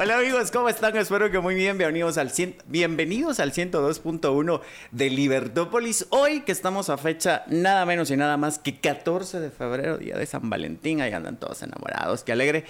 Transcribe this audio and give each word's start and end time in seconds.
Hola 0.00 0.18
amigos, 0.18 0.52
¿cómo 0.52 0.68
están? 0.68 0.96
Espero 0.96 1.28
que 1.28 1.40
muy 1.40 1.56
bien. 1.56 1.76
Bienvenidos 1.76 2.18
al, 2.18 2.30
bienvenidos 2.68 3.40
al 3.40 3.50
102.1 3.50 4.60
de 4.92 5.10
Libertópolis. 5.10 6.06
Hoy 6.10 6.42
que 6.42 6.52
estamos 6.52 6.88
a 6.88 6.96
fecha 6.98 7.42
nada 7.48 7.84
menos 7.84 8.08
y 8.12 8.16
nada 8.16 8.36
más 8.36 8.60
que 8.60 8.78
14 8.78 9.40
de 9.40 9.50
febrero, 9.50 9.98
día 9.98 10.16
de 10.16 10.24
San 10.24 10.48
Valentín. 10.48 11.00
Ahí 11.00 11.10
andan 11.10 11.36
todos 11.36 11.64
enamorados, 11.64 12.22
qué 12.22 12.30
alegre. 12.30 12.64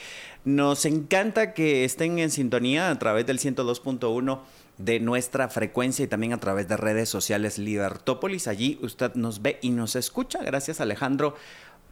Nos 0.46 0.86
encanta 0.86 1.52
que 1.52 1.84
estén 1.84 2.18
en 2.18 2.30
sintonía 2.30 2.90
a 2.90 2.98
través 2.98 3.26
del 3.26 3.38
102.1 3.38 4.40
de 4.78 5.00
nuestra 5.00 5.48
frecuencia 5.48 6.04
y 6.04 6.08
también 6.08 6.32
a 6.32 6.40
través 6.40 6.66
de 6.66 6.78
redes 6.78 7.10
sociales 7.10 7.58
Libertópolis. 7.58 8.48
Allí 8.48 8.78
usted 8.80 9.12
nos 9.16 9.42
ve 9.42 9.58
y 9.60 9.68
nos 9.68 9.96
escucha. 9.96 10.38
Gracias 10.42 10.80
Alejandro 10.80 11.34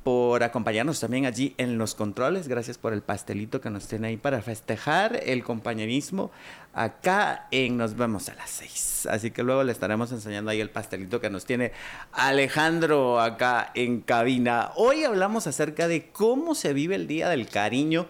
por 0.06 0.44
acompañarnos 0.44 1.00
también 1.00 1.26
allí 1.26 1.56
en 1.58 1.78
los 1.78 1.96
controles. 1.96 2.46
Gracias 2.46 2.78
por 2.78 2.92
el 2.92 3.02
pastelito 3.02 3.60
que 3.60 3.70
nos 3.70 3.88
tiene 3.88 4.06
ahí 4.06 4.16
para 4.16 4.40
festejar 4.40 5.18
el 5.24 5.42
compañerismo 5.42 6.30
acá 6.74 7.48
en 7.50 7.76
Nos 7.76 7.96
vemos 7.96 8.28
a 8.28 8.36
las 8.36 8.50
seis. 8.50 9.08
Así 9.10 9.32
que 9.32 9.42
luego 9.42 9.64
le 9.64 9.72
estaremos 9.72 10.12
enseñando 10.12 10.52
ahí 10.52 10.60
el 10.60 10.70
pastelito 10.70 11.20
que 11.20 11.28
nos 11.28 11.44
tiene 11.44 11.72
Alejandro 12.12 13.20
acá 13.20 13.72
en 13.74 14.00
cabina. 14.00 14.70
Hoy 14.76 15.02
hablamos 15.02 15.48
acerca 15.48 15.88
de 15.88 16.08
cómo 16.10 16.54
se 16.54 16.72
vive 16.72 16.94
el 16.94 17.08
Día 17.08 17.28
del 17.28 17.48
Cariño, 17.48 18.06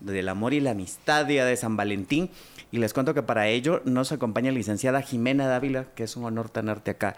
del 0.00 0.28
Amor 0.28 0.52
y 0.52 0.60
la 0.60 0.72
Amistad, 0.72 1.24
Día 1.24 1.46
de 1.46 1.56
San 1.56 1.78
Valentín. 1.78 2.28
Y 2.72 2.76
les 2.76 2.92
cuento 2.92 3.14
que 3.14 3.22
para 3.22 3.48
ello 3.48 3.80
nos 3.86 4.12
acompaña 4.12 4.52
la 4.52 4.58
licenciada 4.58 5.00
Jimena 5.00 5.46
Dávila, 5.46 5.86
que 5.94 6.02
es 6.04 6.14
un 6.14 6.26
honor 6.26 6.50
tenerte 6.50 6.90
acá 6.90 7.16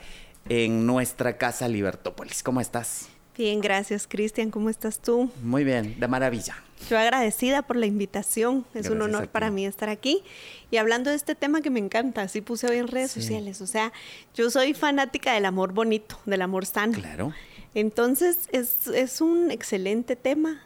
en 0.49 0.87
nuestra 0.87 1.37
casa 1.37 1.67
Libertópolis. 1.67 2.45
¿Cómo 2.45 2.61
estás? 2.61 3.09
Bien, 3.37 3.61
gracias 3.61 4.07
Cristian. 4.07 4.51
¿Cómo 4.51 4.71
estás 4.71 4.99
tú? 4.99 5.31
Muy 5.43 5.65
bien, 5.65 5.99
de 5.99 6.09
maravilla. 6.09 6.57
Yo 6.89 6.99
agradecida 6.99 7.63
por 7.63 7.77
la 7.77 7.87
invitación. 7.87 8.65
Es 8.75 8.89
un 8.89 9.03
honor 9.03 9.29
para 9.29 9.51
mí 9.51 9.67
estar 9.67 9.89
aquí. 9.89 10.23
Y 10.71 10.79
hablando 10.79 11.11
de 11.11 11.17
este 11.17 11.35
tema 11.35 11.61
que 11.61 11.71
me 11.71 11.79
encanta, 11.79 12.23
así 12.23 12.41
puse 12.41 12.67
hoy 12.67 12.79
en 12.79 12.89
redes 12.89 13.11
sociales. 13.11 13.61
O 13.61 13.67
sea, 13.67 13.93
yo 14.35 14.51
soy 14.51 14.75
fanática 14.75 15.35
del 15.35 15.45
amor 15.45 15.73
bonito, 15.73 16.19
del 16.25 16.43
amor 16.43 16.67
sano. 16.67 16.95
Claro. 16.95 17.33
Entonces, 17.75 18.49
es, 18.53 18.89
es 18.89 19.21
un 19.21 19.51
excelente 19.51 20.17
tema. 20.17 20.63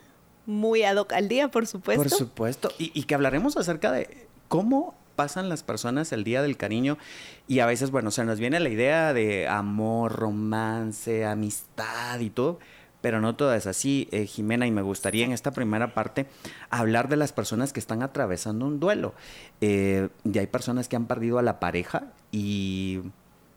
Muy 0.46 0.82
ad 0.82 0.96
hoc 0.96 1.12
al 1.14 1.28
día, 1.28 1.48
por 1.48 1.66
supuesto. 1.66 2.02
Por 2.02 2.10
supuesto. 2.10 2.70
Y, 2.78 2.92
y 2.94 3.04
que 3.04 3.14
hablaremos 3.14 3.56
acerca 3.56 3.90
de 3.90 4.26
cómo 4.48 4.94
pasan 5.16 5.48
las 5.48 5.62
personas 5.62 6.12
el 6.12 6.24
día 6.24 6.42
del 6.42 6.56
cariño 6.56 6.98
y 7.46 7.60
a 7.60 7.66
veces, 7.66 7.90
bueno, 7.90 8.10
se 8.10 8.24
nos 8.24 8.38
viene 8.38 8.60
la 8.60 8.68
idea 8.68 9.12
de 9.12 9.48
amor, 9.48 10.12
romance, 10.12 11.24
amistad 11.24 12.20
y 12.20 12.30
todo, 12.30 12.58
pero 13.00 13.20
no 13.20 13.36
todo 13.36 13.54
es 13.54 13.66
así, 13.66 14.08
eh, 14.12 14.26
Jimena, 14.26 14.66
y 14.66 14.70
me 14.70 14.80
gustaría 14.80 15.26
en 15.26 15.32
esta 15.32 15.50
primera 15.50 15.92
parte 15.92 16.26
hablar 16.70 17.08
de 17.08 17.16
las 17.16 17.32
personas 17.32 17.72
que 17.72 17.80
están 17.80 18.02
atravesando 18.02 18.66
un 18.66 18.80
duelo. 18.80 19.12
Eh, 19.60 20.08
y 20.24 20.38
hay 20.38 20.46
personas 20.46 20.88
que 20.88 20.96
han 20.96 21.06
perdido 21.06 21.38
a 21.38 21.42
la 21.42 21.60
pareja 21.60 22.04
y 22.32 23.02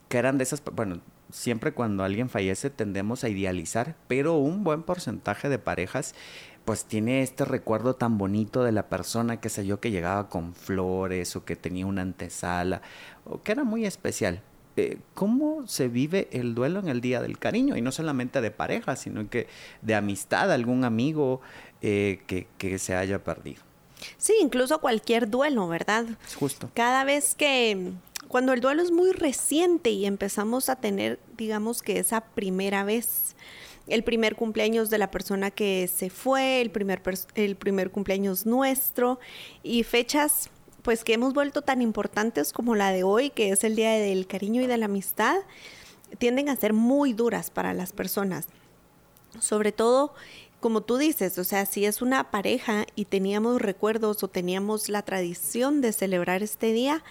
que 0.09 0.17
eran 0.17 0.37
de 0.37 0.43
esas, 0.43 0.61
bueno, 0.73 0.99
siempre 1.31 1.73
cuando 1.73 2.03
alguien 2.03 2.29
fallece 2.29 2.69
tendemos 2.69 3.23
a 3.23 3.29
idealizar, 3.29 3.95
pero 4.07 4.35
un 4.35 4.63
buen 4.63 4.83
porcentaje 4.83 5.49
de 5.49 5.59
parejas 5.59 6.13
pues 6.67 6.83
tiene 6.83 7.21
este 7.21 7.45
recuerdo 7.45 7.93
tan 7.93 8.17
bonito 8.17 8.61
de 8.61 8.73
la 8.73 8.89
persona, 8.89 9.39
que 9.39 9.47
sé 9.47 9.65
yo, 9.65 9.79
que 9.79 9.89
llegaba 9.89 10.27
con 10.27 10.53
flores 10.53 11.33
o 11.37 11.45
que 11.45 11.55
tenía 11.55 11.85
una 11.85 12.01
antesala 12.01 12.81
o 13.23 13.41
que 13.41 13.53
era 13.53 13.63
muy 13.63 13.85
especial. 13.85 14.41
Eh, 14.75 14.97
¿Cómo 15.13 15.65
se 15.65 15.87
vive 15.87 16.27
el 16.33 16.55
duelo 16.55 16.81
en 16.81 16.89
el 16.89 16.99
Día 16.99 17.21
del 17.21 17.39
Cariño? 17.39 17.77
Y 17.77 17.81
no 17.81 17.93
solamente 17.93 18.41
de 18.41 18.51
pareja, 18.51 18.97
sino 18.97 19.29
que 19.29 19.47
de 19.81 19.95
amistad, 19.95 20.51
algún 20.51 20.83
amigo 20.83 21.39
eh, 21.81 22.19
que, 22.27 22.47
que 22.57 22.77
se 22.79 22.97
haya 22.97 23.23
perdido. 23.23 23.61
Sí, 24.17 24.33
incluso 24.41 24.81
cualquier 24.81 25.29
duelo, 25.29 25.69
¿verdad? 25.69 26.05
Justo. 26.37 26.69
Cada 26.73 27.05
vez 27.05 27.33
que, 27.33 27.93
cuando 28.27 28.51
el 28.51 28.59
duelo 28.59 28.81
es 28.81 28.91
muy 28.91 29.13
reciente 29.13 29.91
y 29.91 30.05
empezamos 30.05 30.67
a 30.67 30.75
tener, 30.75 31.17
digamos 31.37 31.81
que 31.81 31.97
esa 31.97 32.19
primera 32.19 32.83
vez, 32.83 33.37
el 33.87 34.03
primer 34.03 34.35
cumpleaños 34.35 34.89
de 34.89 34.97
la 34.97 35.11
persona 35.11 35.51
que 35.51 35.89
se 35.93 36.09
fue, 36.09 36.61
el 36.61 36.71
primer, 36.71 37.01
el 37.35 37.55
primer 37.55 37.91
cumpleaños 37.91 38.45
nuestro 38.45 39.19
y 39.63 39.83
fechas 39.83 40.49
pues 40.81 41.03
que 41.03 41.13
hemos 41.13 41.33
vuelto 41.33 41.63
tan 41.63 41.81
importantes 41.81 42.53
como 42.53 42.73
la 42.73 42.91
de 42.91 43.03
hoy, 43.03 43.29
que 43.29 43.49
es 43.49 43.65
el 43.65 43.75
Día 43.75 43.91
del 43.91 44.25
Cariño 44.25 44.61
y 44.61 44.67
de 44.67 44.77
la 44.77 44.85
Amistad, 44.85 45.35
tienden 46.17 46.47
a 46.47 46.55
ser 46.55 46.71
muy 46.71 47.11
duras 47.11 47.49
para 47.49 47.73
las 47.73 47.91
personas. 47.91 48.47
Sobre 49.41 49.73
todo, 49.73 50.13
como 50.61 50.81
tú 50.81 50.95
dices, 50.97 51.37
o 51.37 51.43
sea, 51.43 51.65
si 51.65 51.85
es 51.85 52.01
una 52.01 52.31
pareja 52.31 52.85
y 52.95 53.03
teníamos 53.05 53.61
recuerdos 53.61 54.23
o 54.23 54.29
teníamos 54.29 54.87
la 54.87 55.01
tradición 55.01 55.81
de 55.81 55.91
celebrar 55.91 56.41
este 56.41 56.71
día, 56.71 57.03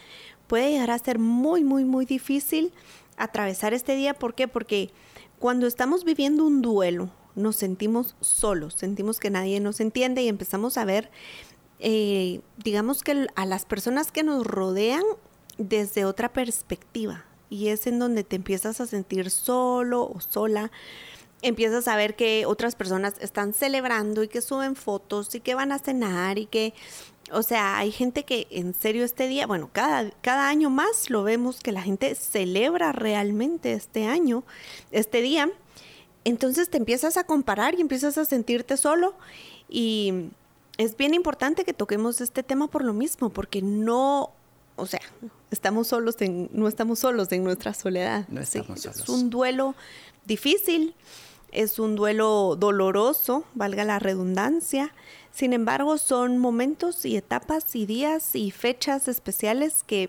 puede 0.47 0.71
llegar 0.71 0.91
a 0.91 0.99
ser 0.99 1.19
muy, 1.19 1.63
muy, 1.63 1.85
muy 1.85 2.07
difícil 2.07 2.73
atravesar 3.17 3.75
este 3.75 3.95
día. 3.95 4.15
¿Por 4.15 4.35
qué? 4.35 4.49
Porque 4.49 4.91
cuando 5.39 5.67
estamos 5.67 6.05
viviendo 6.05 6.45
un 6.45 6.63
duelo, 6.63 7.11
nos 7.35 7.57
sentimos 7.57 8.17
solos, 8.21 8.75
sentimos 8.75 9.21
que 9.21 9.31
nadie 9.31 9.61
nos 9.61 9.81
entiende 9.81 10.23
y 10.23 10.29
empezamos 10.29 10.79
a 10.79 10.85
ver, 10.85 11.11
eh, 11.79 12.41
digamos 12.57 13.03
que 13.03 13.27
a 13.35 13.47
las 13.47 13.67
personas 13.67 14.11
que 14.11 14.23
nos 14.23 14.47
rodean 14.47 15.03
desde 15.59 16.05
otra 16.05 16.33
perspectiva. 16.33 17.25
Y 17.49 17.69
es 17.69 17.87
en 17.87 17.99
donde 17.99 18.25
te 18.25 18.37
empiezas 18.37 18.81
a 18.81 18.87
sentir 18.87 19.31
solo 19.31 20.11
o 20.11 20.21
sola. 20.21 20.73
Empiezas 21.43 21.87
a 21.87 21.97
ver 21.97 22.17
que 22.17 22.45
otras 22.47 22.75
personas 22.75 23.15
están 23.21 23.53
celebrando 23.53 24.23
y 24.23 24.29
que 24.29 24.41
suben 24.41 24.75
fotos 24.75 25.35
y 25.35 25.41
que 25.41 25.55
van 25.55 25.71
a 25.71 25.79
cenar 25.79 26.39
y 26.39 26.47
que 26.47 26.75
o 27.33 27.43
sea, 27.43 27.79
hay 27.79 27.91
gente 27.91 28.25
que 28.25 28.47
en 28.51 28.75
serio 28.75 29.05
este 29.05 29.29
día, 29.29 29.47
bueno, 29.47 29.71
cada, 29.73 30.11
cada 30.21 30.49
año 30.49 30.71
más 30.71 31.11
lo 31.11 31.23
vemos 31.23 31.61
que 31.61 31.73
la 31.73 31.83
gente 31.83 32.15
celebra 32.15 32.93
realmente 32.93 33.73
este 33.73 34.07
año, 34.07 34.45
este 34.93 35.23
día. 35.23 35.51
Entonces 36.25 36.69
te 36.71 36.79
empiezas 36.79 37.17
a 37.17 37.25
comparar 37.25 37.75
y 37.75 37.81
empiezas 37.81 38.19
a 38.19 38.25
sentirte 38.25 38.77
solo 38.77 39.15
y 39.69 40.31
es 40.79 40.97
bien 40.97 41.15
importante 41.15 41.65
que 41.65 41.73
toquemos 41.73 42.21
este 42.21 42.43
tema 42.43 42.69
por 42.69 42.85
lo 42.85 42.93
mismo, 42.93 43.31
porque 43.31 43.63
no, 43.63 44.31
o 44.77 44.87
sea, 44.87 45.01
estamos 45.51 45.89
solos 45.89 46.17
en, 46.21 46.49
no 46.53 46.69
estamos 46.69 46.99
solos 46.99 47.33
en 47.33 47.45
nuestra 47.45 47.75
soledad. 47.75 48.29
No 48.29 48.41
estamos 48.41 48.81
solos. 48.81 49.01
Es 49.01 49.09
un 49.09 49.31
duelo 49.31 49.75
difícil, 50.27 50.95
es 51.53 51.79
un 51.79 51.97
duelo 51.97 52.57
doloroso, 52.57 53.45
valga 53.55 53.85
la 53.85 53.99
redundancia. 53.99 54.93
Sin 55.37 55.53
embargo, 55.53 55.99
son 55.99 56.39
momentos 56.39 57.05
y 57.05 57.15
etapas 57.15 57.77
y 57.77 57.85
días 57.85 58.35
y 58.35 58.51
fechas 58.51 59.07
especiales 59.07 59.85
que 59.87 60.09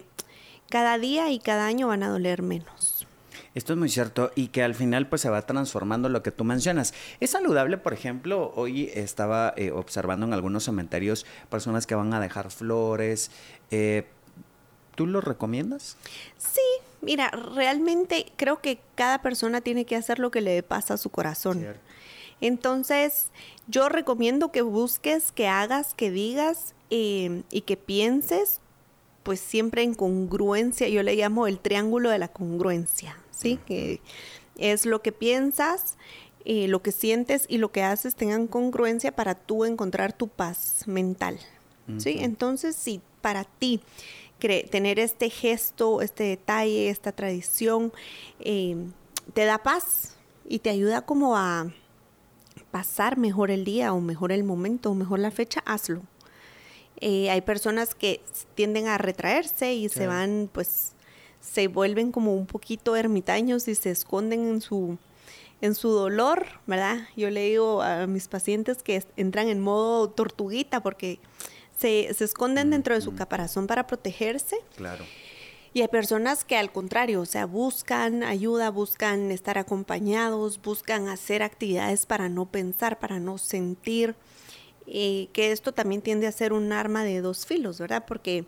cada 0.69 0.97
día 0.97 1.29
y 1.31 1.39
cada 1.39 1.65
año 1.65 1.89
van 1.89 2.01
a 2.03 2.07
doler 2.07 2.41
menos. 2.41 3.05
Esto 3.53 3.73
es 3.73 3.79
muy 3.79 3.89
cierto 3.89 4.31
y 4.35 4.47
que 4.47 4.63
al 4.63 4.73
final 4.73 5.09
pues 5.09 5.19
se 5.23 5.29
va 5.29 5.41
transformando 5.41 6.07
lo 6.07 6.23
que 6.23 6.31
tú 6.31 6.45
mencionas. 6.45 6.93
Es 7.19 7.31
saludable, 7.31 7.77
por 7.77 7.91
ejemplo, 7.91 8.53
hoy 8.55 8.89
estaba 8.93 9.53
eh, 9.57 9.71
observando 9.71 10.25
en 10.25 10.31
algunos 10.31 10.63
cementerios 10.63 11.25
personas 11.49 11.85
que 11.85 11.95
van 11.95 12.13
a 12.13 12.21
dejar 12.21 12.49
flores. 12.49 13.29
Eh, 13.69 14.07
¿Tú 14.95 15.07
lo 15.07 15.19
recomiendas? 15.19 15.97
Sí, 16.37 16.61
mira, 17.01 17.31
realmente 17.31 18.31
creo 18.37 18.61
que 18.61 18.79
cada 18.95 19.21
persona 19.21 19.59
tiene 19.59 19.83
que 19.83 19.97
hacer 19.97 20.19
lo 20.19 20.31
que 20.31 20.39
le 20.39 20.63
pasa 20.63 20.93
a 20.93 20.97
su 20.97 21.09
corazón. 21.09 21.67
Entonces, 22.39 23.31
yo 23.67 23.89
recomiendo 23.89 24.51
que 24.51 24.61
busques, 24.61 25.31
que 25.31 25.47
hagas, 25.47 25.93
que 25.93 26.09
digas 26.11 26.73
eh, 26.89 27.43
y 27.51 27.61
que 27.61 27.77
pienses, 27.77 28.61
pues 29.23 29.39
siempre 29.39 29.83
en 29.83 29.93
congruencia. 29.93 30.87
Yo 30.87 31.03
le 31.03 31.15
llamo 31.15 31.47
el 31.47 31.59
triángulo 31.59 32.09
de 32.09 32.19
la 32.19 32.29
congruencia, 32.29 33.17
¿sí? 33.31 33.59
Que 33.65 33.99
es 34.57 34.85
lo 34.85 35.01
que 35.01 35.11
piensas, 35.11 35.97
eh, 36.45 36.67
lo 36.67 36.81
que 36.81 36.91
sientes 36.91 37.45
y 37.49 37.57
lo 37.57 37.71
que 37.71 37.83
haces 37.83 38.15
tengan 38.15 38.47
congruencia 38.47 39.11
para 39.13 39.35
tú 39.35 39.65
encontrar 39.65 40.13
tu 40.13 40.27
paz 40.27 40.83
mental. 40.87 41.39
¿Sí? 41.99 42.17
Entonces, 42.19 42.75
si 42.75 42.99
para 43.21 43.45
ti 43.45 43.79
tener 44.39 44.99
este 44.99 45.29
gesto, 45.29 46.01
este 46.01 46.25
detalle, 46.25 46.89
esta 46.89 47.13
tradición, 47.13 47.93
eh, 48.41 48.75
te 49.33 49.45
da 49.45 49.57
paz 49.59 50.17
y 50.45 50.59
te 50.59 50.69
ayuda 50.69 51.05
como 51.05 51.37
a 51.37 51.71
pasar 52.77 53.17
mejor 53.17 53.49
el 53.49 53.65
día 53.65 53.91
o 53.91 53.99
mejor 53.99 54.31
el 54.31 54.43
momento 54.43 54.91
o 54.91 54.93
mejor 54.93 55.17
la 55.17 55.31
fecha, 55.31 55.63
hazlo. 55.65 56.03
Eh, 57.01 57.31
hay 57.31 57.41
personas 57.41 57.95
que 57.95 58.21
tienden 58.53 58.87
a 58.87 58.99
retraerse 58.99 59.73
y 59.73 59.89
se 59.89 60.05
van 60.05 60.47
pues 60.53 60.91
se 61.41 61.69
vuelven 61.69 62.11
como 62.11 62.35
un 62.35 62.45
poquito 62.45 62.95
ermitaños 62.95 63.67
y 63.67 63.73
se 63.73 63.89
esconden 63.89 64.47
en 64.47 64.61
su, 64.61 64.99
en 65.59 65.73
su 65.73 65.89
dolor, 65.89 66.45
¿verdad? 66.67 67.07
Yo 67.15 67.31
le 67.31 67.49
digo 67.49 67.81
a 67.81 68.05
mis 68.05 68.27
pacientes 68.27 68.83
que 68.83 69.03
entran 69.15 69.47
en 69.47 69.59
modo 69.59 70.11
tortuguita 70.11 70.83
porque 70.83 71.17
se, 71.79 72.13
se 72.13 72.25
esconden 72.25 72.69
dentro 72.69 72.93
de 72.93 73.01
su 73.01 73.15
caparazón 73.15 73.65
para 73.65 73.87
protegerse. 73.87 74.57
Claro. 74.75 75.03
Y 75.77 75.81
hay 75.81 75.89
personas 75.89 76.43
que 76.43 76.57
al 76.57 76.71
contrario, 76.71 77.21
o 77.21 77.25
sea, 77.27 77.45
buscan 77.45 78.23
ayuda, 78.23 78.71
buscan 78.71 79.29
estar 79.29 79.59
acompañados, 79.59 80.59
buscan 80.59 81.07
hacer 81.07 81.43
actividades 81.43 82.07
para 82.07 82.29
no 82.29 82.47
pensar, 82.47 82.97
para 82.97 83.19
no 83.19 83.37
sentir, 83.37 84.15
eh, 84.87 85.27
que 85.33 85.51
esto 85.51 85.73
también 85.73 86.01
tiende 86.01 86.25
a 86.25 86.31
ser 86.31 86.51
un 86.51 86.71
arma 86.71 87.03
de 87.03 87.21
dos 87.21 87.45
filos, 87.45 87.79
¿verdad? 87.79 88.05
Porque 88.07 88.45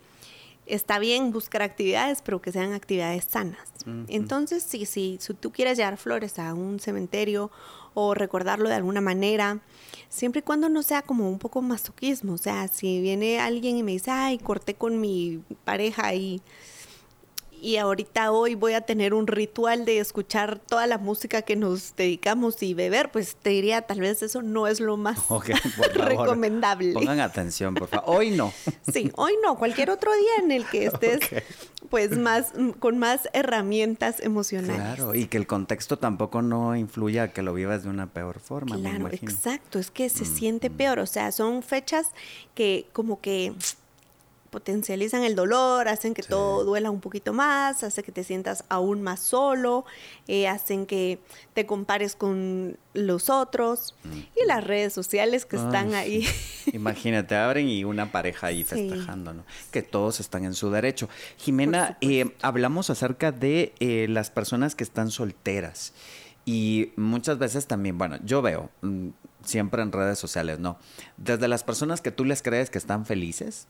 está 0.66 0.98
bien 0.98 1.30
buscar 1.30 1.62
actividades, 1.62 2.20
pero 2.20 2.42
que 2.42 2.50
sean 2.50 2.72
actividades 2.72 3.26
sanas. 3.26 3.70
Entonces, 4.08 4.64
sí, 4.64 4.84
sí, 4.84 5.18
si 5.20 5.34
tú 5.34 5.52
quieres 5.52 5.78
llevar 5.78 5.98
flores 5.98 6.36
a 6.40 6.52
un 6.52 6.80
cementerio 6.80 7.52
o 7.94 8.14
recordarlo 8.14 8.68
de 8.68 8.74
alguna 8.74 9.00
manera, 9.00 9.60
siempre 10.08 10.40
y 10.40 10.42
cuando 10.42 10.68
no 10.68 10.82
sea 10.82 11.02
como 11.02 11.30
un 11.30 11.38
poco 11.38 11.62
masoquismo, 11.62 12.32
o 12.32 12.38
sea, 12.38 12.66
si 12.66 13.00
viene 13.00 13.38
alguien 13.38 13.76
y 13.76 13.84
me 13.84 13.92
dice, 13.92 14.10
ay, 14.10 14.38
corté 14.38 14.74
con 14.74 15.00
mi 15.00 15.44
pareja 15.64 16.12
y 16.12 16.42
y 17.62 17.76
ahorita 17.76 18.32
hoy 18.32 18.54
voy 18.54 18.74
a 18.74 18.80
tener 18.80 19.14
un 19.14 19.26
ritual 19.26 19.84
de 19.84 19.98
escuchar 19.98 20.58
toda 20.58 20.86
la 20.86 20.98
música 20.98 21.42
que 21.42 21.56
nos 21.56 21.94
dedicamos 21.96 22.62
y 22.62 22.74
beber, 22.74 23.10
pues 23.10 23.36
te 23.36 23.50
diría, 23.50 23.82
tal 23.82 24.00
vez 24.00 24.22
eso 24.22 24.42
no 24.42 24.66
es 24.66 24.80
lo 24.80 24.96
más 24.96 25.18
recomendable. 25.94 26.92
Pongan 26.92 27.20
atención, 27.20 27.74
por 27.74 27.88
favor. 27.88 28.16
Hoy 28.16 28.30
no. 28.30 28.52
Sí, 28.92 29.12
hoy 29.16 29.34
no, 29.44 29.56
cualquier 29.56 29.90
otro 29.90 30.10
día 30.12 30.44
en 30.44 30.50
el 30.50 30.64
que 30.64 30.86
estés 30.86 31.20
pues 31.90 32.16
más 32.16 32.52
con 32.78 32.98
más 32.98 33.28
herramientas 33.32 34.20
emocionales. 34.20 34.76
Claro, 34.76 35.14
y 35.14 35.26
que 35.26 35.36
el 35.36 35.46
contexto 35.46 35.98
tampoco 35.98 36.42
no 36.42 36.76
influya 36.76 37.24
a 37.24 37.28
que 37.28 37.42
lo 37.42 37.54
vivas 37.54 37.84
de 37.84 37.90
una 37.90 38.06
peor 38.06 38.40
forma, 38.40 38.76
claro, 38.76 39.08
Exacto, 39.08 39.78
es 39.78 39.90
que 39.90 40.08
se 40.08 40.24
siente 40.24 40.70
peor, 40.70 40.98
o 40.98 41.06
sea, 41.06 41.30
son 41.32 41.62
fechas 41.62 42.10
que 42.54 42.86
como 42.92 43.20
que 43.20 43.52
potencializan 44.50 45.22
el 45.22 45.34
dolor, 45.34 45.88
hacen 45.88 46.12
que 46.12 46.22
todo 46.22 46.64
duela 46.64 46.90
un 46.90 47.00
poquito 47.00 47.32
más, 47.32 47.82
hacen 47.84 48.04
que 48.04 48.12
te 48.12 48.24
sientas 48.24 48.64
aún 48.68 49.00
más 49.00 49.20
solo, 49.20 49.84
eh, 50.28 50.48
hacen 50.48 50.86
que 50.86 51.20
te 51.54 51.66
compares 51.66 52.16
con 52.16 52.76
los 52.92 53.30
otros 53.30 53.94
y 54.34 54.46
las 54.46 54.64
redes 54.64 54.92
sociales 54.92 55.46
que 55.46 55.56
están 55.56 55.94
ahí. 55.94 56.26
Imagínate, 56.72 57.36
abren 57.36 57.68
y 57.68 57.84
una 57.84 58.10
pareja 58.10 58.48
ahí 58.48 58.64
festejando, 58.64 59.32
¿no? 59.32 59.44
Que 59.70 59.82
todos 59.82 60.20
están 60.20 60.44
en 60.44 60.54
su 60.54 60.70
derecho. 60.70 61.08
Jimena, 61.36 61.96
eh, 62.00 62.34
hablamos 62.42 62.90
acerca 62.90 63.32
de 63.32 63.72
eh, 63.78 64.06
las 64.08 64.30
personas 64.30 64.74
que 64.74 64.84
están 64.84 65.10
solteras. 65.10 65.92
Y 66.44 66.92
muchas 66.96 67.38
veces 67.38 67.66
también, 67.66 67.98
bueno, 67.98 68.18
yo 68.24 68.42
veo, 68.42 68.70
mm, 68.80 69.08
siempre 69.44 69.82
en 69.82 69.92
redes 69.92 70.18
sociales, 70.18 70.58
¿no? 70.58 70.78
Desde 71.16 71.48
las 71.48 71.64
personas 71.64 72.00
que 72.00 72.10
tú 72.10 72.24
les 72.24 72.42
crees 72.42 72.70
que 72.70 72.78
están 72.78 73.06
felices, 73.06 73.66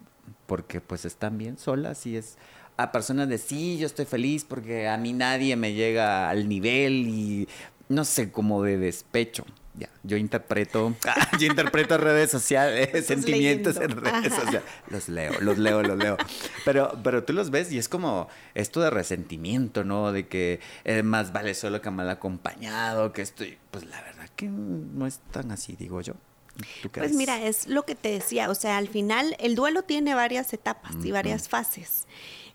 porque 0.50 0.80
pues 0.80 1.04
están 1.04 1.38
bien 1.38 1.58
solas 1.58 2.06
y 2.06 2.16
es 2.16 2.36
a 2.76 2.90
personas 2.90 3.28
de 3.28 3.38
sí, 3.38 3.78
yo 3.78 3.86
estoy 3.86 4.04
feliz 4.04 4.44
porque 4.44 4.88
a 4.88 4.96
mí 4.96 5.12
nadie 5.12 5.54
me 5.54 5.74
llega 5.74 6.28
al 6.28 6.48
nivel 6.48 7.06
y 7.06 7.48
no 7.88 8.04
sé, 8.04 8.32
como 8.32 8.60
de 8.64 8.76
despecho. 8.76 9.44
Ya, 9.74 9.88
yo 10.02 10.16
interpreto, 10.16 10.96
yo 11.38 11.46
interpreto 11.46 11.98
redes 11.98 12.32
sociales, 12.32 13.06
sentimientos 13.06 13.76
en 13.76 13.90
redes 13.92 14.34
sociales. 14.34 14.64
Los 14.88 15.08
leo, 15.08 15.34
los 15.40 15.56
leo, 15.56 15.84
los 15.84 15.96
leo. 15.96 16.16
Pero, 16.64 16.98
pero 17.04 17.22
tú 17.22 17.32
los 17.32 17.52
ves 17.52 17.70
y 17.70 17.78
es 17.78 17.88
como 17.88 18.26
esto 18.56 18.80
de 18.80 18.90
resentimiento, 18.90 19.84
¿no? 19.84 20.10
De 20.10 20.26
que 20.26 20.58
eh, 20.82 21.04
más 21.04 21.32
vale 21.32 21.54
solo 21.54 21.80
que 21.80 21.90
mal 21.92 22.10
acompañado, 22.10 23.12
que 23.12 23.22
estoy, 23.22 23.56
pues 23.70 23.84
la 23.84 24.02
verdad 24.02 24.28
que 24.34 24.48
no 24.48 25.06
es 25.06 25.20
tan 25.30 25.52
así, 25.52 25.76
digo 25.76 26.00
yo. 26.00 26.14
Pues 26.92 27.12
mira, 27.12 27.42
es 27.44 27.66
lo 27.66 27.84
que 27.84 27.94
te 27.94 28.10
decía, 28.10 28.50
o 28.50 28.54
sea, 28.54 28.76
al 28.78 28.88
final 28.88 29.36
el 29.38 29.54
duelo 29.54 29.82
tiene 29.82 30.14
varias 30.14 30.52
etapas 30.52 30.94
y 31.04 31.10
varias 31.10 31.48
fases. 31.48 32.06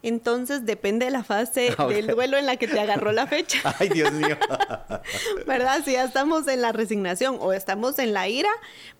Entonces 0.06 0.68
depende 0.68 1.06
de 1.06 1.12
la 1.12 1.24
fase 1.24 1.76
del 1.90 2.06
duelo 2.06 2.38
en 2.38 2.46
la 2.46 2.58
que 2.58 2.68
te 2.68 2.80
agarró 2.80 3.12
la 3.12 3.26
fecha. 3.26 3.58
Ay, 3.80 3.90
Dios 3.90 4.14
mío. 4.14 4.38
¿Verdad? 5.48 5.82
Si 5.84 5.94
ya 5.94 6.04
estamos 6.04 6.48
en 6.48 6.62
la 6.62 6.72
resignación 6.72 7.38
o 7.40 7.54
estamos 7.54 7.98
en 7.98 8.14
la 8.14 8.28
ira, 8.28 8.52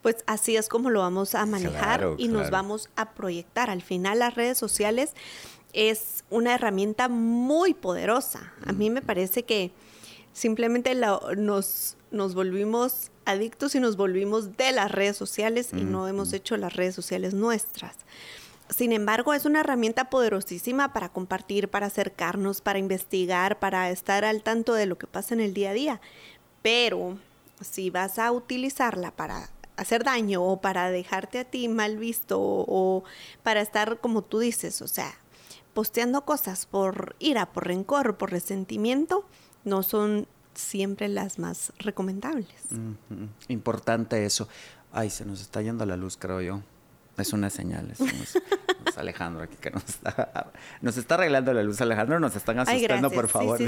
pues 0.02 0.24
así 0.26 0.58
es 0.58 0.68
como 0.68 0.90
lo 0.90 1.02
vamos 1.02 1.36
a 1.36 1.46
manejar 1.46 2.16
y 2.18 2.28
nos 2.28 2.50
vamos 2.50 2.90
a 2.96 3.12
proyectar. 3.12 3.70
Al 3.70 3.84
final 3.84 4.18
las 4.18 4.34
redes 4.34 4.58
sociales 4.58 5.14
es 5.74 6.24
una 6.32 6.56
herramienta 6.56 7.08
muy 7.08 7.76
poderosa. 7.76 8.54
A 8.66 8.72
mí 8.72 8.90
me 8.90 9.04
parece 9.04 9.44
que 9.44 9.72
simplemente 10.34 10.96
nos, 10.96 11.98
nos 12.10 12.34
volvimos 12.34 13.12
adictos 13.26 13.76
y 13.76 13.80
nos 13.80 13.98
volvimos 13.98 14.58
de 14.58 14.72
las 14.72 14.92
redes 14.92 15.18
sociales 15.18 15.70
y 15.74 15.84
no 15.84 16.08
hemos 16.08 16.34
hecho 16.34 16.58
las 16.58 16.74
redes 16.74 16.96
sociales 16.96 17.34
nuestras. 17.34 17.96
Sin 18.70 18.92
embargo, 18.92 19.34
es 19.34 19.46
una 19.46 19.60
herramienta 19.60 20.10
poderosísima 20.10 20.92
para 20.92 21.10
compartir, 21.10 21.70
para 21.70 21.88
acercarnos, 21.88 22.62
para 22.62 22.80
investigar, 22.80 23.60
para 23.60 23.92
estar 23.92 24.26
al 24.26 24.42
tanto 24.42 24.74
de 24.74 24.88
lo 24.88 24.98
que 24.98 25.06
pasa 25.06 25.36
en 25.36 25.42
el 25.42 25.54
día 25.54 25.70
a 25.70 25.74
día. 25.74 26.02
Pero 26.64 27.18
si 27.62 27.92
vas 27.92 28.18
a 28.18 28.32
utilizarla 28.32 29.12
para 29.12 29.50
hacer 29.78 30.04
daño 30.04 30.44
o 30.44 30.62
para 30.62 30.90
dejarte 30.90 31.40
a 31.40 31.44
ti 31.46 31.68
mal 31.68 31.98
visto 31.98 32.40
o, 32.40 33.04
para 33.44 33.62
estar 33.62 34.00
como 34.00 34.24
tú 34.24 34.40
dices, 34.40 34.82
o 34.82 34.88
sea, 34.88 35.14
posteando 35.74 36.26
cosas 36.26 36.66
por 36.66 37.16
ira, 37.20 37.46
por 37.52 37.68
rencor, 37.68 38.18
por 38.18 38.32
resentimiento, 38.32 39.26
no 39.64 39.84
son 39.84 40.28
siempre 40.56 41.08
las 41.08 41.40
más 41.40 41.74
recomendables. 41.80 42.48
Importante 43.48 44.26
eso. 44.26 44.48
Ay, 44.92 45.10
se 45.10 45.26
nos 45.26 45.42
está 45.42 45.62
yendo 45.62 45.86
la 45.86 45.98
luz, 45.98 46.18
creo 46.18 46.42
yo. 46.42 46.62
Es 47.18 47.32
una 47.32 47.50
señal. 47.50 47.92
Es, 47.92 48.00
Alejandro 48.98 49.44
aquí 49.44 49.56
que 49.58 49.72
nos 49.72 49.84
está, 49.88 50.52
nos 50.82 50.98
está 50.98 51.16
arreglando 51.16 51.54
la 51.54 51.64
luz. 51.64 51.80
Alejandro, 51.82 52.20
nos 52.20 52.36
están 52.36 52.60
asustando, 52.60 53.10
por 53.12 53.28
favor. 53.28 53.60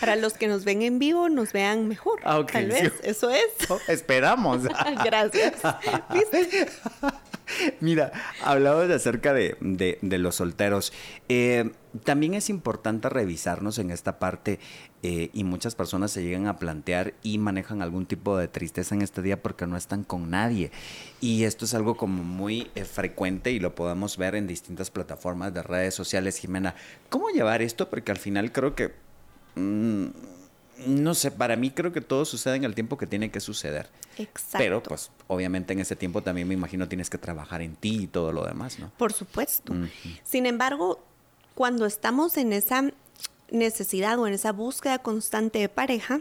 Para 0.00 0.16
los 0.16 0.34
que 0.34 0.48
nos 0.48 0.64
ven 0.64 0.82
en 0.82 0.98
vivo, 0.98 1.28
nos 1.28 1.52
vean 1.52 1.88
mejor. 1.88 2.20
Ah, 2.24 2.44
Tal 2.50 2.66
vez, 2.66 2.92
eso 3.02 3.30
es. 3.30 3.70
Oh, 3.70 3.78
esperamos. 3.88 4.62
gracias. 5.04 5.54
Mira, 7.80 8.12
hablabas 8.42 8.90
acerca 8.90 9.32
de, 9.32 9.56
de, 9.60 10.18
los 10.18 10.36
solteros. 10.36 10.92
Eh, 11.28 11.70
también 12.04 12.34
es 12.34 12.50
importante 12.50 13.08
revisarnos 13.08 13.78
en 13.78 13.90
esta 13.90 14.18
parte 14.18 14.58
eh, 15.02 15.30
y 15.32 15.44
muchas 15.44 15.74
personas 15.74 16.10
se 16.10 16.22
llegan 16.22 16.46
a 16.46 16.58
plantear 16.58 17.14
y 17.22 17.38
manejan 17.38 17.82
algún 17.82 18.06
tipo 18.06 18.36
de 18.36 18.48
tristeza 18.48 18.94
en 18.94 19.02
este 19.02 19.22
día 19.22 19.42
porque 19.42 19.66
no 19.66 19.76
están 19.76 20.04
con 20.04 20.30
nadie. 20.30 20.70
Y 21.20 21.44
esto 21.44 21.64
es 21.64 21.74
algo 21.74 21.96
como 21.96 22.22
muy 22.22 22.70
eh, 22.74 22.84
frecuente 22.84 23.50
y 23.50 23.60
lo 23.60 23.74
podemos 23.74 24.16
ver 24.16 24.34
en 24.34 24.46
distintas 24.46 24.90
plataformas 24.90 25.54
de 25.54 25.62
redes 25.62 25.94
sociales. 25.94 26.38
Jimena, 26.38 26.74
¿cómo 27.08 27.30
llevar 27.30 27.62
esto? 27.62 27.88
Porque 27.88 28.12
al 28.12 28.18
final 28.18 28.52
creo 28.52 28.74
que... 28.74 28.92
Mm, 29.54 30.06
no 30.86 31.14
sé, 31.14 31.30
para 31.30 31.56
mí 31.56 31.70
creo 31.70 31.92
que 31.92 32.00
todo 32.00 32.24
sucede 32.24 32.56
en 32.56 32.64
el 32.64 32.74
tiempo 32.74 32.96
que 32.96 33.06
tiene 33.06 33.30
que 33.30 33.40
suceder. 33.40 33.88
Exacto. 34.16 34.58
Pero 34.58 34.82
pues 34.82 35.10
obviamente 35.26 35.72
en 35.72 35.80
ese 35.80 35.96
tiempo 35.96 36.22
también 36.22 36.48
me 36.48 36.54
imagino 36.54 36.88
tienes 36.88 37.10
que 37.10 37.18
trabajar 37.18 37.62
en 37.62 37.76
ti 37.76 38.02
y 38.02 38.06
todo 38.06 38.32
lo 38.32 38.44
demás, 38.44 38.78
¿no? 38.78 38.90
Por 38.96 39.12
supuesto. 39.12 39.74
Sin 40.24 40.46
embargo, 40.46 41.00
cuando 41.54 41.86
estamos 41.86 42.36
en 42.36 42.52
esa 42.52 42.90
necesidad 43.50 44.18
o 44.18 44.26
en 44.26 44.34
esa 44.34 44.52
búsqueda 44.52 44.98
constante 44.98 45.58
de 45.58 45.68
pareja, 45.68 46.20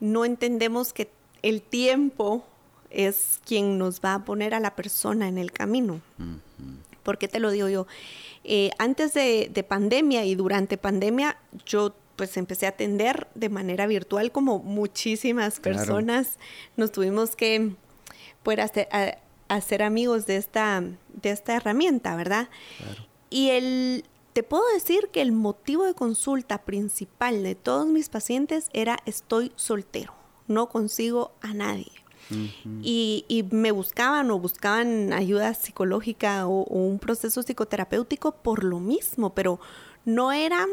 no 0.00 0.24
entendemos 0.24 0.92
que 0.92 1.10
el 1.42 1.62
tiempo 1.62 2.44
es 2.90 3.40
quien 3.44 3.78
nos 3.78 4.00
va 4.00 4.14
a 4.14 4.24
poner 4.24 4.54
a 4.54 4.60
la 4.60 4.74
persona 4.74 5.28
en 5.28 5.38
el 5.38 5.52
camino. 5.52 6.00
¿Por 7.02 7.18
qué 7.18 7.28
te 7.28 7.40
lo 7.40 7.50
digo 7.50 7.68
yo? 7.68 7.86
Eh, 8.44 8.70
antes 8.78 9.14
de, 9.14 9.64
pandemia 9.68 10.24
y 10.24 10.34
durante 10.34 10.76
pandemia, 10.76 11.36
yo 11.64 11.94
pues 12.16 12.36
empecé 12.36 12.66
a 12.66 12.70
atender 12.70 13.28
de 13.34 13.48
manera 13.48 13.86
virtual 13.86 14.32
como 14.32 14.58
muchísimas 14.58 15.60
personas. 15.60 16.38
Nos 16.76 16.92
tuvimos 16.92 17.36
que 17.36 17.72
pues, 18.42 18.58
hacer, 19.48 19.82
amigos 19.82 20.26
de 20.26 20.36
esta, 20.36 20.82
de 21.22 21.30
esta 21.30 21.56
herramienta, 21.56 22.16
¿verdad? 22.16 22.48
Y 23.30 23.50
el, 23.50 24.04
te 24.32 24.42
puedo 24.42 24.62
decir 24.74 25.08
que 25.12 25.22
el 25.22 25.32
motivo 25.32 25.84
de 25.84 25.94
consulta 25.94 26.58
principal 26.58 27.42
de 27.42 27.54
todos 27.54 27.86
mis 27.86 28.08
pacientes 28.08 28.68
era 28.72 28.98
estoy 29.06 29.52
soltero, 29.56 30.14
no 30.48 30.68
consigo 30.68 31.32
a 31.40 31.54
nadie. 31.54 31.92
y, 32.82 33.44
me 33.50 33.72
buscaban 33.72 34.30
o 34.30 34.38
buscaban 34.38 35.12
ayuda 35.12 35.52
psicológica 35.52 36.46
o, 36.46 36.64
un 36.64 36.98
proceso 36.98 37.42
psicoterapéutico 37.42 38.32
por 38.32 38.64
lo 38.64 38.80
mismo, 38.80 39.34
pero 39.34 39.60
no 40.04 40.32
era 40.32 40.66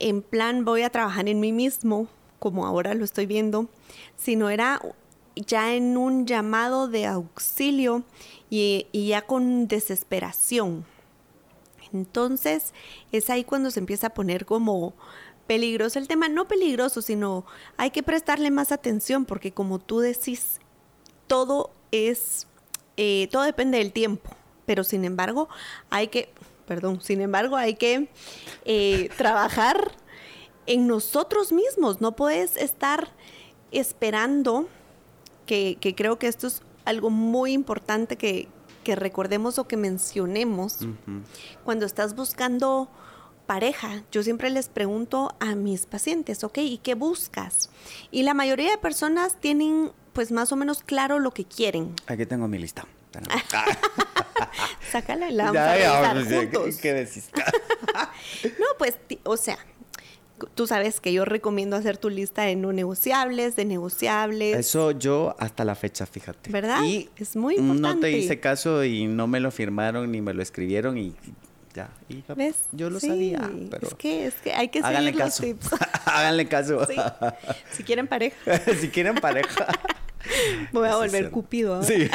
en 0.00 0.22
plan 0.22 0.64
voy 0.64 0.82
a 0.82 0.90
trabajar 0.90 1.28
en 1.28 1.40
mí 1.40 1.52
mismo, 1.52 2.08
como 2.38 2.66
ahora 2.66 2.94
lo 2.94 3.04
estoy 3.04 3.26
viendo, 3.26 3.68
sino 4.16 4.50
era 4.50 4.80
ya 5.36 5.74
en 5.74 5.96
un 5.96 6.26
llamado 6.26 6.88
de 6.88 7.06
auxilio 7.06 8.02
y, 8.48 8.86
ya 8.92 9.22
con 9.22 9.68
desesperación. 9.68 10.84
Entonces, 11.92 12.72
es 13.12 13.30
ahí 13.30 13.44
cuando 13.44 13.70
se 13.70 13.80
empieza 13.80 14.08
a 14.08 14.14
poner 14.14 14.46
como 14.46 14.94
peligroso 15.46 15.98
el 15.98 16.08
tema, 16.08 16.28
no 16.28 16.46
peligroso, 16.46 17.02
sino 17.02 17.44
hay 17.76 17.90
que 17.90 18.02
prestarle 18.02 18.50
más 18.50 18.70
atención 18.70 19.24
porque 19.24 19.52
como 19.52 19.80
tú 19.80 19.98
decís, 19.98 20.60
todo 21.26 21.70
es, 21.90 22.46
eh, 22.96 23.28
todo 23.32 23.42
depende 23.42 23.78
del 23.78 23.92
tiempo, 23.92 24.30
pero 24.66 24.84
sin 24.84 25.04
embargo 25.04 25.48
hay 25.90 26.08
que, 26.08 26.32
perdón, 26.70 27.00
sin 27.02 27.20
embargo 27.20 27.56
hay 27.56 27.74
que 27.74 28.08
eh, 28.64 29.08
trabajar 29.16 29.90
en 30.66 30.86
nosotros 30.86 31.50
mismos, 31.50 32.00
no 32.00 32.14
puedes 32.14 32.56
estar 32.56 33.08
esperando, 33.72 34.68
que, 35.46 35.78
que 35.80 35.96
creo 35.96 36.20
que 36.20 36.28
esto 36.28 36.46
es 36.46 36.62
algo 36.84 37.10
muy 37.10 37.54
importante 37.54 38.14
que, 38.14 38.46
que 38.84 38.94
recordemos 38.94 39.58
o 39.58 39.66
que 39.66 39.76
mencionemos 39.76 40.78
cuando 41.64 41.86
estás 41.86 42.14
buscando 42.14 42.88
pareja. 43.46 44.04
Yo 44.12 44.22
siempre 44.22 44.48
les 44.48 44.68
pregunto 44.68 45.34
a 45.40 45.56
mis 45.56 45.86
pacientes, 45.86 46.44
¿ok? 46.44 46.58
¿Y 46.58 46.78
qué 46.78 46.94
buscas? 46.94 47.68
Y 48.12 48.22
la 48.22 48.32
mayoría 48.32 48.70
de 48.70 48.78
personas 48.78 49.40
tienen 49.40 49.90
pues 50.12 50.30
más 50.30 50.52
o 50.52 50.56
menos 50.56 50.84
claro 50.84 51.18
lo 51.18 51.32
que 51.32 51.44
quieren. 51.44 51.96
Aquí 52.06 52.26
tengo 52.26 52.46
mi 52.46 52.60
lista. 52.60 52.86
Sácala 54.92 55.30
la 55.30 55.52
ya, 55.52 56.14
¿qué, 56.14 56.74
¿qué, 56.80 56.94
decís? 56.94 57.30
no, 58.58 58.66
pues, 58.78 58.98
o 59.24 59.36
sea, 59.36 59.58
tú 60.54 60.66
sabes 60.66 61.00
que 61.00 61.12
yo 61.12 61.24
recomiendo 61.24 61.76
hacer 61.76 61.98
tu 61.98 62.10
lista 62.10 62.42
de 62.42 62.56
no 62.56 62.72
negociables, 62.72 63.56
de 63.56 63.64
negociables. 63.64 64.56
Eso 64.56 64.92
yo 64.92 65.34
hasta 65.38 65.64
la 65.64 65.74
fecha, 65.74 66.06
fíjate. 66.06 66.50
¿Verdad? 66.50 66.82
Y 66.84 67.10
es 67.16 67.36
muy 67.36 67.56
importante. 67.56 67.94
No 67.94 68.00
te 68.00 68.12
hice 68.12 68.40
caso 68.40 68.84
y 68.84 69.06
no 69.06 69.26
me 69.26 69.40
lo 69.40 69.50
firmaron 69.50 70.10
ni 70.10 70.20
me 70.20 70.34
lo 70.34 70.42
escribieron 70.42 70.98
y 70.98 71.14
ya. 71.74 71.90
¿Ves? 72.34 72.56
Yo 72.72 72.90
lo 72.90 72.98
sabía, 73.00 73.50
pero... 73.70 73.88
Es 73.88 73.94
que, 73.94 74.26
es 74.26 74.34
que 74.34 74.52
hay 74.52 74.68
que 74.68 74.82
seguir 74.82 75.14
los 75.14 75.36
tips. 75.36 75.70
Háganle 76.04 76.48
caso. 76.48 76.86
Si 77.72 77.84
quieren 77.84 78.06
pareja. 78.06 78.36
si 78.80 78.88
quieren 78.88 79.16
pareja. 79.16 79.66
Voy 80.72 80.88
a 80.88 80.96
volver 80.96 81.30
cupido. 81.30 81.76
Ahora. 81.76 81.86
Sí. 81.86 82.10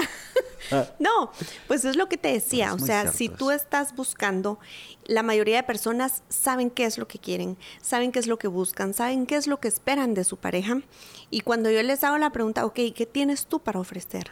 No, 1.00 1.32
pues 1.68 1.86
es 1.86 1.96
lo 1.96 2.08
que 2.08 2.18
te 2.18 2.32
decía. 2.32 2.74
o 2.74 2.80
sea, 2.80 3.12
si 3.12 3.30
tú 3.30 3.52
estás 3.52 3.96
buscando, 3.96 4.60
la 5.06 5.24
mayoría 5.24 5.58
de 5.58 5.64
personas 5.64 6.24
saben 6.30 6.70
qué 6.70 6.86
es 6.86 6.98
lo 6.98 7.08
que 7.08 7.20
quieren, 7.20 7.58
saben 7.82 8.12
qué 8.12 8.20
es 8.20 8.28
lo 8.28 8.38
que 8.38 8.48
buscan, 8.48 8.94
saben 8.94 9.26
qué 9.26 9.36
es 9.36 9.48
lo 9.48 9.60
que 9.60 9.68
esperan 9.68 10.14
de 10.14 10.24
su 10.24 10.38
pareja. 10.38 10.82
Y 11.30 11.42
cuando 11.42 11.70
yo 11.70 11.82
les 11.84 12.04
hago 12.04 12.18
la 12.18 12.32
pregunta, 12.32 12.66
ok, 12.66 12.80
¿qué 12.96 13.08
tienes 13.12 13.46
tú 13.46 13.60
para 13.60 13.80
ofrecer? 13.80 14.32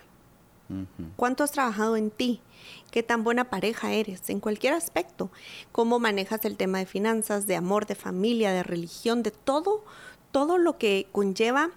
¿Cuánto 1.18 1.44
has 1.44 1.52
trabajado 1.52 1.98
en 1.98 2.10
ti? 2.10 2.42
¿Qué 2.90 3.04
tan 3.04 3.24
buena 3.24 3.50
pareja 3.50 3.92
eres? 3.92 4.30
En 4.30 4.40
cualquier 4.40 4.74
aspecto. 4.74 5.30
¿Cómo 5.72 6.00
manejas 6.00 6.46
el 6.46 6.58
tema 6.58 6.80
de 6.80 6.86
finanzas, 6.86 7.46
de 7.46 7.56
amor, 7.56 7.86
de 7.86 7.96
familia, 7.96 8.52
de 8.52 8.64
religión, 8.64 9.22
de 9.24 9.32
todo, 9.32 9.84
todo 10.32 10.58
lo 10.58 10.78
que 10.78 11.08
conlleva 11.12 11.70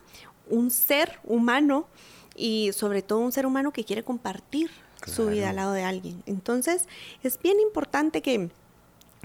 un 0.49 0.71
ser 0.71 1.19
humano 1.25 1.89
y 2.37 2.73
sobre 2.73 3.03
todo 3.03 3.21
un 3.21 3.33
ser 3.33 3.47
humano 3.47 3.73
que 3.73 3.85
quiere 3.85 4.03
compartir 4.03 4.71
su 5.07 5.27
vida 5.27 5.51
al 5.51 5.57
lado 5.57 5.73
de 5.73 5.83
alguien. 5.83 6.23
Entonces, 6.27 6.87
es 7.23 7.39
bien 7.41 7.61
importante 7.61 8.23
que 8.23 8.51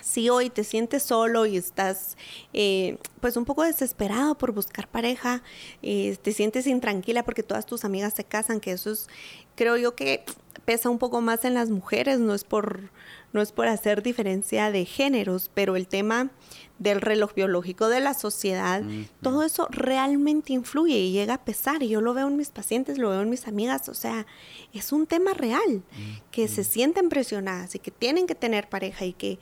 si 0.02 0.30
hoy 0.30 0.50
te 0.50 0.64
sientes 0.64 1.04
solo 1.04 1.46
y 1.46 1.58
estás 1.58 2.18
eh, 2.54 2.98
pues 3.20 3.38
un 3.38 3.46
poco 3.46 3.64
desesperado 3.64 4.36
por 4.36 4.52
buscar 4.52 4.88
pareja, 4.88 5.44
eh, 5.82 6.18
te 6.22 6.34
sientes 6.34 6.68
intranquila 6.68 7.24
porque 7.24 7.44
todas 7.44 7.66
tus 7.66 7.86
amigas 7.86 8.14
se 8.14 8.24
casan, 8.24 8.60
que 8.60 8.72
eso 8.72 8.92
es, 8.92 9.08
creo 9.56 9.78
yo 9.78 9.96
que 9.96 10.24
pesa 10.66 10.90
un 10.90 10.98
poco 10.98 11.22
más 11.22 11.46
en 11.46 11.54
las 11.54 11.70
mujeres, 11.70 12.20
no 12.20 12.34
es 12.34 12.44
por, 12.44 12.90
no 13.34 13.42
es 13.42 13.52
por 13.52 13.68
hacer 13.68 14.04
diferencia 14.04 14.72
de 14.72 14.86
géneros, 14.86 15.50
pero 15.54 15.76
el 15.76 15.88
tema 15.88 16.32
del 16.80 17.00
reloj 17.00 17.36
biológico 17.36 17.90
de 17.90 18.00
la 18.00 18.16
sociedad, 18.16 18.82
todo 19.22 19.44
eso 19.44 19.68
realmente 19.70 20.54
influye 20.54 20.98
y 20.98 21.12
llega 21.12 21.36
a 21.36 21.46
pesar. 21.46 21.84
Y 21.84 21.90
yo 21.90 22.02
lo 22.02 22.14
veo 22.14 22.28
en 22.28 22.38
mis 22.38 22.50
pacientes, 22.50 22.98
lo 22.98 23.12
veo 23.12 23.22
en 23.22 23.30
mis 23.30 23.48
amigas, 23.48 23.88
o 23.88 23.94
sea, 23.94 24.26
es 24.74 24.92
un 24.92 25.06
tema 25.06 25.34
real, 25.34 25.84
que 26.32 26.48
se 26.48 26.64
sienten 26.64 27.10
presionadas 27.10 27.76
y 27.76 27.80
que 27.80 27.92
tienen 27.92 28.26
que 28.26 28.36
tener 28.36 28.68
pareja. 28.68 29.06
Y 29.06 29.14
que 29.14 29.38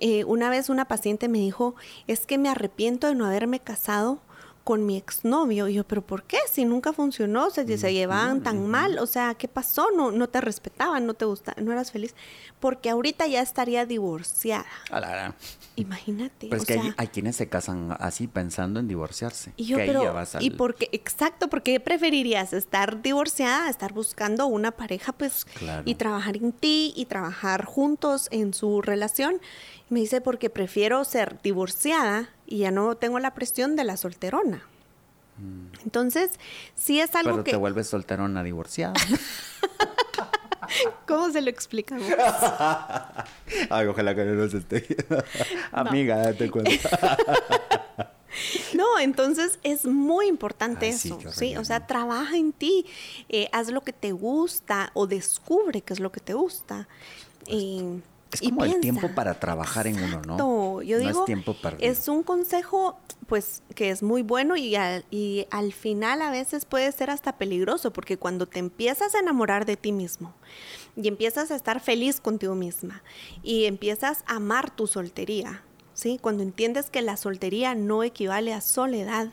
eh, 0.00 0.24
una 0.24 0.48
vez 0.48 0.68
una 0.70 0.86
paciente 0.86 1.28
me 1.28 1.38
dijo, 1.38 1.74
es 2.06 2.26
que 2.26 2.38
me 2.38 2.48
arrepiento 2.48 3.06
de 3.06 3.14
no 3.14 3.26
haberme 3.26 3.60
casado 3.60 4.20
con 4.68 4.84
mi 4.84 4.98
exnovio. 4.98 5.66
Y 5.66 5.72
yo, 5.72 5.84
¿pero 5.84 6.02
por 6.02 6.24
qué? 6.24 6.36
Si 6.52 6.66
nunca 6.66 6.92
funcionó, 6.92 7.48
se, 7.48 7.78
se 7.78 7.92
llevaban 7.94 8.42
tan 8.42 8.66
mal. 8.66 8.98
O 8.98 9.06
sea, 9.06 9.32
¿qué 9.32 9.48
pasó? 9.48 9.86
No, 9.96 10.12
no 10.12 10.28
te 10.28 10.42
respetaban, 10.42 11.06
no 11.06 11.14
te 11.14 11.24
gustaban, 11.24 11.64
no 11.64 11.72
eras 11.72 11.90
feliz. 11.90 12.14
Porque 12.60 12.90
ahorita 12.90 13.26
ya 13.26 13.40
estaría 13.40 13.86
divorciada. 13.86 14.66
Imagínate. 15.76 16.48
Pues 16.48 16.66
que 16.66 16.78
hay, 16.98 17.06
quienes 17.06 17.36
se 17.36 17.48
casan 17.48 17.96
así 17.98 18.26
pensando 18.26 18.78
en 18.78 18.88
divorciarse. 18.88 19.54
Y 19.56 19.64
yo, 19.64 19.78
pero, 19.78 20.14
y 20.38 20.50
porque, 20.50 20.90
exacto, 20.92 21.48
porque 21.48 21.80
preferirías 21.80 22.52
estar 22.52 23.00
divorciada, 23.00 23.70
estar 23.70 23.94
buscando 23.94 24.48
una 24.48 24.72
pareja, 24.72 25.12
pues, 25.14 25.46
y 25.86 25.94
trabajar 25.94 26.36
en 26.36 26.52
ti 26.52 26.92
y 26.94 27.06
trabajar 27.06 27.64
juntos 27.64 28.28
en 28.32 28.52
su 28.52 28.82
relación? 28.82 29.40
Me 29.88 30.00
dice, 30.00 30.20
porque 30.20 30.50
prefiero 30.50 31.02
ser 31.04 31.40
divorciada 31.40 32.28
y 32.48 32.60
ya 32.60 32.70
no 32.70 32.96
tengo 32.96 33.18
la 33.18 33.34
presión 33.34 33.76
de 33.76 33.84
la 33.84 33.98
solterona. 33.98 34.62
Mm. 35.36 35.66
Entonces, 35.84 36.30
sí 36.74 36.98
es 36.98 37.14
algo 37.14 37.32
Pero 37.32 37.44
que... 37.44 37.50
te 37.50 37.56
vuelves 37.58 37.88
solterona 37.88 38.42
divorciada. 38.42 38.94
¿Cómo 41.06 41.30
se 41.30 41.42
lo 41.42 41.50
explicamos? 41.50 42.06
Ay, 43.70 43.86
ojalá 43.86 44.14
que 44.14 44.24
no 44.24 44.34
nos 44.34 44.54
esté. 44.54 44.96
Amiga, 45.72 46.16
date 46.16 46.50
cuenta. 46.50 47.18
No, 48.74 48.98
entonces 48.98 49.58
es 49.62 49.84
muy 49.84 50.26
importante 50.26 50.88
eso, 50.88 51.18
sí, 51.30 51.56
O 51.56 51.64
sea, 51.64 51.86
trabaja 51.86 52.36
en 52.36 52.52
ti, 52.52 52.86
eh, 53.28 53.48
haz 53.52 53.68
lo 53.68 53.82
que 53.82 53.92
te 53.92 54.12
gusta 54.12 54.90
o 54.94 55.06
descubre 55.06 55.82
qué 55.82 55.92
es 55.92 56.00
lo 56.00 56.12
que 56.12 56.20
te 56.20 56.34
gusta. 56.34 56.88
y 57.46 58.00
es 58.32 58.42
como 58.42 58.64
el 58.64 58.80
tiempo 58.80 59.08
para 59.14 59.38
trabajar 59.40 59.86
en 59.86 60.02
uno, 60.02 60.20
¿no? 60.26 60.82
Yo 60.82 60.98
digo, 60.98 61.20
es, 61.20 61.24
tiempo 61.24 61.56
es 61.78 62.08
un 62.08 62.22
consejo, 62.22 62.98
pues, 63.26 63.62
que 63.74 63.90
es 63.90 64.02
muy 64.02 64.22
bueno 64.22 64.56
y 64.56 64.76
al, 64.76 65.04
y 65.10 65.46
al 65.50 65.72
final 65.72 66.22
a 66.22 66.30
veces 66.30 66.64
puede 66.64 66.90
ser 66.92 67.10
hasta 67.10 67.36
peligroso, 67.38 67.92
porque 67.92 68.18
cuando 68.18 68.46
te 68.46 68.58
empiezas 68.58 69.14
a 69.14 69.20
enamorar 69.20 69.64
de 69.64 69.76
ti 69.76 69.92
mismo 69.92 70.34
y 70.96 71.08
empiezas 71.08 71.50
a 71.50 71.56
estar 71.56 71.80
feliz 71.80 72.20
contigo 72.20 72.54
misma 72.54 73.02
y 73.42 73.64
empiezas 73.64 74.24
a 74.26 74.36
amar 74.36 74.70
tu 74.70 74.86
soltería, 74.86 75.62
¿sí? 75.98 76.18
Cuando 76.20 76.44
entiendes 76.44 76.90
que 76.90 77.02
la 77.02 77.16
soltería 77.16 77.74
no 77.74 78.04
equivale 78.04 78.54
a 78.54 78.60
soledad, 78.60 79.30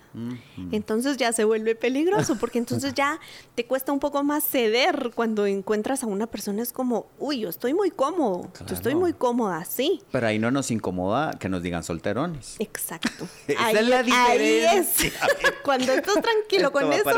entonces 0.71 1.15
ya 1.15 1.31
se 1.31 1.43
vuelve 1.43 1.75
peligroso, 1.75 2.37
porque 2.39 2.57
entonces 2.57 2.93
ya 2.95 3.19
te 3.53 3.65
cuesta 3.65 3.91
un 3.91 3.99
poco 3.99 4.23
más 4.23 4.43
ceder 4.43 5.11
cuando 5.13 5.45
encuentras 5.45 6.01
a 6.01 6.07
una 6.07 6.25
persona, 6.25 6.63
es 6.63 6.73
como, 6.73 7.05
uy, 7.19 7.41
yo 7.41 7.49
estoy 7.49 7.75
muy 7.75 7.91
cómodo, 7.91 8.49
yo 8.65 8.73
estoy 8.73 8.95
muy 8.95 9.13
cómoda, 9.13 9.63
sí. 9.63 10.01
Pero 10.11 10.25
ahí 10.25 10.39
no 10.39 10.49
nos 10.49 10.71
incomoda 10.71 11.33
que 11.33 11.49
nos 11.49 11.61
digan 11.61 11.83
solterones. 11.83 12.55
Exacto. 12.57 13.27
ahí, 13.59 13.75
es 13.75 13.87
la 13.87 14.01
diferencia. 14.01 15.11
cuando 15.63 15.93
estás 15.93 16.15
tranquilo 16.15 16.71
con 16.71 16.91
eso. 16.91 17.11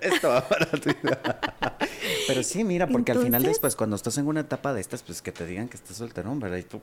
esto 0.00 0.28
va 0.30 0.48
para 0.48 0.66
tu 0.70 0.90
Pero 2.26 2.42
sí, 2.42 2.64
mira, 2.64 2.86
porque 2.86 3.12
al 3.12 3.18
final 3.18 3.42
después, 3.42 3.76
cuando 3.76 3.96
estás 3.96 4.16
en 4.16 4.26
una 4.26 4.40
etapa 4.40 4.72
de 4.72 4.80
estas, 4.80 5.02
pues 5.02 5.20
que 5.20 5.30
te 5.30 5.44
digan 5.44 5.68
que 5.68 5.76
estás 5.76 5.98
solterón, 5.98 6.40
¿verdad? 6.40 6.56
Y 6.56 6.62
tú 6.62 6.80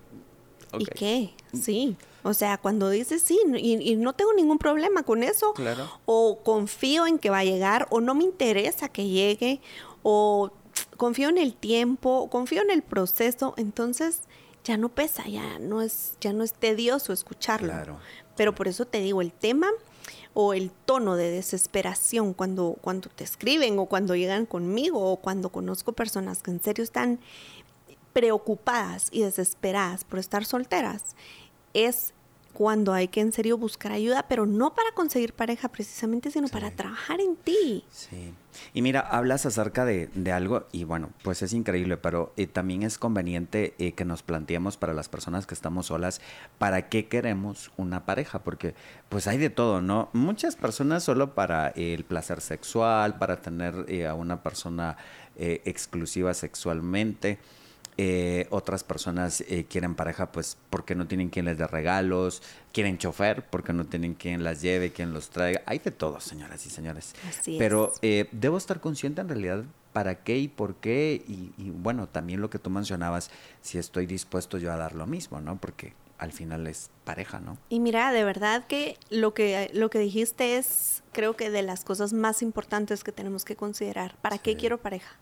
¿Y 0.79 0.85
qué? 0.85 1.33
Sí. 1.53 1.95
O 2.23 2.33
sea, 2.33 2.57
cuando 2.57 2.89
dices 2.89 3.23
sí 3.23 3.39
y, 3.57 3.95
no 3.95 4.13
tengo 4.13 4.33
ningún 4.33 4.57
problema 4.59 5.03
con 5.03 5.23
eso, 5.23 5.53
o 6.05 6.39
confío 6.43 7.07
en 7.07 7.17
que 7.17 7.29
va 7.29 7.39
a 7.39 7.43
llegar, 7.43 7.87
o 7.89 7.99
no 7.99 8.13
me 8.13 8.23
interesa 8.23 8.89
que 8.89 9.07
llegue, 9.07 9.59
o 10.03 10.51
confío 10.97 11.29
en 11.29 11.37
el 11.37 11.55
tiempo, 11.55 12.29
confío 12.29 12.61
en 12.61 12.69
el 12.69 12.83
proceso, 12.83 13.55
entonces 13.57 14.21
ya 14.63 14.77
no 14.77 14.89
pesa, 14.89 15.27
ya 15.27 15.57
no 15.59 15.81
es, 15.81 16.13
ya 16.21 16.33
no 16.33 16.43
es 16.43 16.53
tedioso 16.53 17.11
escucharlo. 17.11 17.73
Pero 18.35 18.53
por 18.53 18.67
eso 18.67 18.85
te 18.85 19.01
digo, 19.01 19.21
el 19.21 19.31
tema 19.31 19.69
o 20.33 20.53
el 20.53 20.71
tono 20.71 21.15
de 21.15 21.29
desesperación 21.29 22.33
cuando, 22.33 22.77
cuando 22.81 23.09
te 23.09 23.23
escriben 23.23 23.77
o 23.79 23.87
cuando 23.87 24.15
llegan 24.15 24.45
conmigo 24.45 25.11
o 25.11 25.17
cuando 25.17 25.49
conozco 25.49 25.91
personas 25.91 26.41
que 26.41 26.51
en 26.51 26.61
serio 26.61 26.83
están 26.83 27.19
preocupadas 28.13 29.09
y 29.11 29.21
desesperadas 29.21 30.03
por 30.03 30.19
estar 30.19 30.45
solteras 30.45 31.15
es 31.73 32.13
cuando 32.53 32.93
hay 32.93 33.07
que 33.07 33.21
en 33.21 33.31
serio 33.31 33.57
buscar 33.57 33.91
ayuda, 33.91 34.25
pero 34.27 34.45
no 34.45 34.73
para 34.73 34.91
conseguir 34.93 35.33
pareja 35.33 35.69
precisamente, 35.69 36.31
sino 36.31 36.47
para 36.47 36.71
trabajar 36.71 37.19
en 37.21 37.35
ti. 37.35 37.83
Sí. 37.89 38.33
Y 38.73 38.81
mira, 38.81 38.99
hablas 38.99 39.45
acerca 39.45 39.85
de, 39.85 40.09
algo 40.31 40.67
y 40.71 40.83
bueno, 40.83 41.09
pues 41.23 41.41
es 41.41 41.53
increíble, 41.53 41.97
pero 41.97 42.33
eh, 42.35 42.47
también 42.47 42.83
es 42.83 42.97
conveniente 42.97 43.73
eh, 43.79 43.93
que 43.93 44.05
nos 44.05 44.23
planteemos 44.23 44.77
para 44.77 44.93
las 44.93 45.07
personas 45.07 45.47
que 45.47 45.53
estamos 45.53 45.87
solas, 45.87 46.21
¿para 46.57 46.89
qué 46.89 47.07
queremos 47.07 47.71
una 47.77 48.05
pareja? 48.05 48.39
Porque 48.39 48.75
pues 49.09 49.27
hay 49.27 49.37
de 49.37 49.49
todo, 49.49 49.81
¿no? 49.81 50.09
Muchas 50.13 50.55
personas 50.55 51.03
solo 51.03 51.33
para 51.33 51.69
el 51.69 52.03
placer 52.03 52.41
sexual, 52.41 53.17
para 53.17 53.41
tener 53.41 53.85
eh, 53.87 54.07
a 54.07 54.13
una 54.13 54.43
persona 54.43 54.97
exclusiva 55.37 56.33
sexualmente 56.35 57.39
Eh, 58.03 58.47
otras 58.49 58.83
personas 58.83 59.41
eh, 59.41 59.67
quieren 59.69 59.93
pareja, 59.93 60.31
pues, 60.31 60.57
porque 60.71 60.95
no 60.95 61.05
tienen 61.05 61.29
quien 61.29 61.45
les 61.45 61.59
dé 61.59 61.67
regalos. 61.67 62.41
Quieren 62.73 62.97
chofer, 62.97 63.47
porque 63.47 63.73
no 63.73 63.85
tienen 63.85 64.15
quien 64.15 64.43
las 64.43 64.59
lleve, 64.59 64.91
quien 64.91 65.13
los 65.13 65.29
traiga. 65.29 65.61
Hay 65.67 65.77
de 65.77 65.91
todo, 65.91 66.19
señoras 66.19 66.65
y 66.65 66.71
señores. 66.71 67.13
Así 67.29 67.57
Pero 67.59 67.91
es. 67.93 67.99
eh, 68.01 68.27
debo 68.31 68.57
estar 68.57 68.81
consciente 68.81 69.21
en 69.21 69.29
realidad 69.29 69.65
para 69.93 70.23
qué 70.23 70.39
y 70.39 70.47
por 70.47 70.77
qué. 70.77 71.23
Y, 71.27 71.51
y, 71.59 71.69
bueno, 71.69 72.07
también 72.07 72.41
lo 72.41 72.49
que 72.49 72.57
tú 72.57 72.71
mencionabas, 72.71 73.29
si 73.61 73.77
estoy 73.77 74.07
dispuesto 74.07 74.57
yo 74.57 74.71
a 74.71 74.77
dar 74.77 74.95
lo 74.95 75.05
mismo, 75.05 75.39
¿no? 75.39 75.57
Porque 75.57 75.93
al 76.17 76.31
final 76.31 76.65
es 76.65 76.89
pareja, 77.03 77.39
¿no? 77.39 77.59
Y 77.69 77.79
mira, 77.79 78.11
de 78.11 78.23
verdad 78.23 78.65
que 78.65 78.97
lo 79.11 79.35
que 79.35 79.69
lo 79.75 79.91
que 79.91 79.99
dijiste 79.99 80.57
es 80.57 81.03
creo 81.11 81.35
que 81.35 81.51
de 81.51 81.61
las 81.61 81.83
cosas 81.83 82.13
más 82.13 82.41
importantes 82.41 83.03
que 83.03 83.11
tenemos 83.11 83.45
que 83.45 83.55
considerar. 83.55 84.15
¿Para 84.21 84.39
qué 84.39 84.55
quiero 84.55 84.79
pareja? 84.79 85.19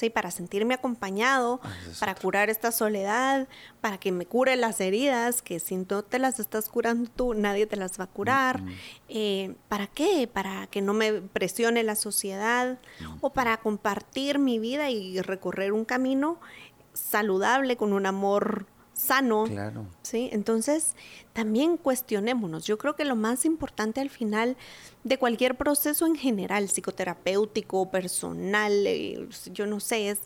Sí, 0.00 0.08
para 0.08 0.30
sentirme 0.30 0.72
acompañado, 0.72 1.60
Ah, 1.62 1.68
para 1.98 2.14
curar 2.14 2.48
esta 2.48 2.72
soledad, 2.72 3.48
para 3.82 3.98
que 3.98 4.12
me 4.12 4.24
cure 4.24 4.56
las 4.56 4.80
heridas, 4.80 5.42
que 5.42 5.60
si 5.60 5.76
no 5.76 6.02
te 6.02 6.18
las 6.18 6.40
estás 6.40 6.70
curando 6.70 7.10
tú, 7.14 7.34
nadie 7.34 7.66
te 7.66 7.76
las 7.76 8.00
va 8.00 8.04
a 8.04 8.06
curar. 8.06 8.62
Eh, 9.10 9.56
¿Para 9.68 9.88
qué? 9.88 10.26
Para 10.26 10.68
que 10.68 10.80
no 10.80 10.94
me 10.94 11.20
presione 11.20 11.82
la 11.82 11.96
sociedad 11.96 12.78
o 13.20 13.28
para 13.34 13.58
compartir 13.58 14.38
mi 14.38 14.58
vida 14.58 14.88
y 14.88 15.20
recorrer 15.20 15.74
un 15.74 15.84
camino 15.84 16.40
saludable 16.94 17.76
con 17.76 17.92
un 17.92 18.06
amor 18.06 18.64
sano. 19.00 19.44
Claro. 19.44 19.86
Sí, 20.02 20.28
entonces 20.32 20.94
también 21.32 21.76
cuestionémonos. 21.76 22.64
Yo 22.64 22.78
creo 22.78 22.94
que 22.96 23.04
lo 23.04 23.16
más 23.16 23.44
importante 23.44 24.00
al 24.00 24.10
final 24.10 24.56
de 25.04 25.18
cualquier 25.18 25.56
proceso 25.56 26.06
en 26.06 26.16
general, 26.16 26.68
psicoterapéutico, 26.68 27.90
personal, 27.90 28.86
eh, 28.86 29.28
yo 29.52 29.66
no 29.66 29.80
sé, 29.80 30.10
es 30.10 30.20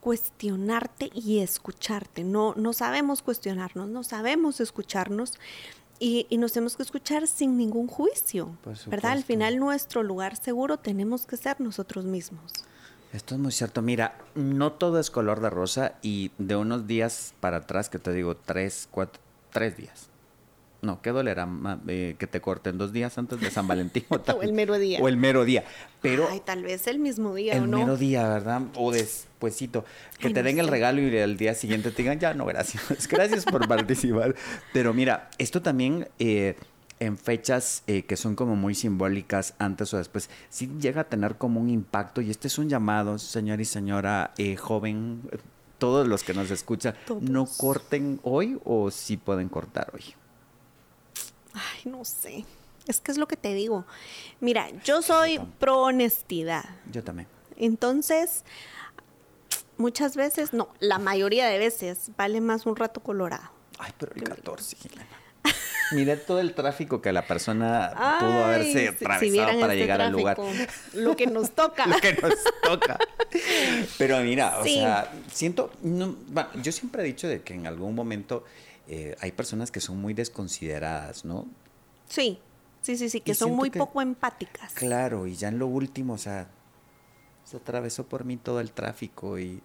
cuestionarte 0.00 1.10
y 1.14 1.40
escucharte. 1.40 2.24
No, 2.24 2.54
no 2.56 2.72
sabemos 2.72 3.22
cuestionarnos, 3.22 3.88
no 3.88 4.02
sabemos 4.02 4.60
escucharnos 4.60 5.34
y, 5.98 6.26
y 6.30 6.38
nos 6.38 6.52
tenemos 6.52 6.76
que 6.76 6.82
escuchar 6.82 7.26
sin 7.26 7.56
ningún 7.58 7.86
juicio, 7.86 8.56
¿verdad? 8.86 9.12
Al 9.12 9.24
final 9.24 9.58
nuestro 9.58 10.02
lugar 10.02 10.36
seguro 10.36 10.78
tenemos 10.78 11.26
que 11.26 11.36
ser 11.36 11.60
nosotros 11.60 12.06
mismos. 12.06 12.64
Esto 13.12 13.34
es 13.34 13.40
muy 13.40 13.52
cierto. 13.52 13.82
Mira, 13.82 14.16
no 14.34 14.72
todo 14.72 15.00
es 15.00 15.10
color 15.10 15.40
de 15.40 15.50
rosa 15.50 15.94
y 16.02 16.30
de 16.38 16.56
unos 16.56 16.86
días 16.86 17.34
para 17.40 17.58
atrás, 17.58 17.88
que 17.88 17.98
te 17.98 18.12
digo, 18.12 18.36
tres, 18.36 18.86
cuatro, 18.90 19.20
tres 19.52 19.76
días. 19.76 20.06
No, 20.82 21.02
¿qué 21.02 21.10
dolerá 21.10 21.46
eh, 21.88 22.14
que 22.18 22.26
te 22.26 22.40
corten 22.40 22.78
dos 22.78 22.90
días 22.92 23.18
antes 23.18 23.38
de 23.40 23.50
San 23.50 23.66
Valentín? 23.66 24.04
tal- 24.24 24.36
O 24.38 24.42
el 24.42 24.52
mero 24.54 24.78
día. 24.78 24.98
O 25.02 25.08
el 25.08 25.16
mero 25.18 25.44
día. 25.44 25.64
Pero 26.00 26.26
Ay, 26.30 26.40
tal 26.40 26.62
vez 26.62 26.86
el 26.86 26.98
mismo 27.00 27.34
día 27.34 27.52
el 27.54 27.64
o 27.64 27.66
no. 27.66 27.78
mero 27.80 27.96
día, 27.98 28.26
¿verdad? 28.26 28.62
O 28.76 28.90
despuesito. 28.90 29.84
Que 30.18 30.28
Ay, 30.28 30.32
te 30.32 30.40
no 30.40 30.46
den 30.46 30.58
el 30.58 30.68
regalo 30.68 31.02
y 31.02 31.18
al 31.18 31.36
día 31.36 31.54
siguiente 31.54 31.90
te 31.90 32.00
digan, 32.02 32.18
ya 32.18 32.32
no, 32.32 32.46
gracias. 32.46 33.08
Gracias 33.08 33.44
por 33.44 33.68
participar. 33.68 34.34
Pero 34.72 34.94
mira, 34.94 35.28
esto 35.36 35.60
también 35.60 36.08
eh, 36.18 36.56
en 37.00 37.18
fechas 37.18 37.82
eh, 37.86 38.02
que 38.02 38.16
son 38.16 38.36
como 38.36 38.54
muy 38.56 38.74
simbólicas 38.74 39.54
antes 39.58 39.92
o 39.94 39.96
después, 39.96 40.30
sí 40.50 40.70
llega 40.78 41.00
a 41.02 41.04
tener 41.04 41.36
como 41.36 41.60
un 41.60 41.70
impacto. 41.70 42.20
Y 42.20 42.30
este 42.30 42.48
es 42.48 42.58
un 42.58 42.68
llamado, 42.68 43.18
señor 43.18 43.60
y 43.60 43.64
señora 43.64 44.32
eh, 44.38 44.56
joven, 44.56 45.22
todos 45.78 46.06
los 46.06 46.22
que 46.22 46.34
nos 46.34 46.50
escuchan, 46.50 46.94
no 47.20 47.46
corten 47.46 48.20
hoy 48.22 48.60
o 48.64 48.90
sí 48.90 49.16
pueden 49.16 49.48
cortar 49.48 49.90
hoy. 49.94 50.04
Ay, 51.54 51.90
no 51.90 52.04
sé. 52.04 52.44
Es 52.86 53.00
que 53.00 53.12
es 53.12 53.18
lo 53.18 53.26
que 53.26 53.36
te 53.36 53.54
digo. 53.54 53.86
Mira, 54.40 54.68
yo 54.84 55.02
soy 55.02 55.40
pro 55.58 55.80
honestidad. 55.80 56.64
Yo 56.92 57.02
también. 57.02 57.28
Entonces, 57.56 58.44
muchas 59.78 60.16
veces, 60.16 60.52
no, 60.52 60.68
la 60.80 60.98
mayoría 60.98 61.46
de 61.46 61.58
veces 61.58 62.10
vale 62.16 62.40
más 62.40 62.66
un 62.66 62.76
rato 62.76 63.00
colorado. 63.00 63.50
Ay, 63.78 63.92
pero 63.98 64.12
el 64.14 64.22
14, 64.22 64.76
Gilena. 64.76 65.06
Mira 65.92 66.16
todo 66.16 66.40
el 66.40 66.54
tráfico 66.54 67.00
que 67.02 67.12
la 67.12 67.26
persona 67.26 67.92
pudo 68.20 68.44
haberse 68.44 68.80
si 68.80 68.86
atravesado 68.86 69.60
para 69.60 69.72
este 69.72 69.76
llegar 69.76 70.00
al 70.00 70.12
lugar. 70.12 70.38
Lo 70.94 71.16
que 71.16 71.26
nos 71.26 71.50
toca. 71.52 71.86
Lo 71.88 71.96
que 71.98 72.12
nos 72.14 72.34
toca. 72.62 72.98
Pero 73.98 74.20
mira, 74.20 74.58
o 74.58 74.64
sea, 74.64 75.12
siento, 75.32 75.70
no, 75.82 76.16
bueno, 76.28 76.48
yo 76.62 76.72
siempre 76.72 77.02
he 77.02 77.06
dicho 77.06 77.28
de 77.28 77.42
que 77.42 77.54
en 77.54 77.66
algún 77.66 77.94
momento 77.94 78.44
eh, 78.88 79.16
hay 79.20 79.32
personas 79.32 79.70
que 79.70 79.80
son 79.80 80.00
muy 80.00 80.14
desconsideradas, 80.14 81.24
¿no? 81.24 81.46
Sí, 82.08 82.38
sí, 82.82 82.96
sí, 82.96 83.08
sí, 83.08 83.20
que 83.20 83.32
Y 83.32 83.34
son 83.34 83.52
muy 83.52 83.70
que- 83.70 83.78
poco 83.78 84.00
empáticas. 84.02 84.72
Claro, 84.74 85.26
y 85.26 85.34
ya 85.34 85.48
en 85.48 85.58
lo 85.58 85.66
último, 85.66 86.14
o 86.14 86.18
sea, 86.18 86.48
se 87.44 87.56
atravesó 87.56 88.04
por 88.06 88.24
mí 88.24 88.36
todo 88.36 88.60
el 88.60 88.72
tráfico 88.72 89.38
y 89.38 89.60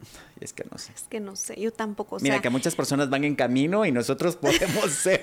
es 0.40 0.52
que 0.52 0.64
no 0.70 0.78
sé. 0.78 0.92
Es 0.94 1.02
que 1.04 1.20
no 1.20 1.36
sé, 1.36 1.60
yo 1.60 1.72
tampoco. 1.72 2.16
O 2.16 2.20
Mira 2.20 2.40
que 2.40 2.50
muchas 2.50 2.74
personas 2.74 3.10
van 3.10 3.24
en 3.24 3.34
camino 3.34 3.84
y 3.84 3.92
nosotros 3.92 4.36
podemos 4.40 4.90
ser 4.90 5.20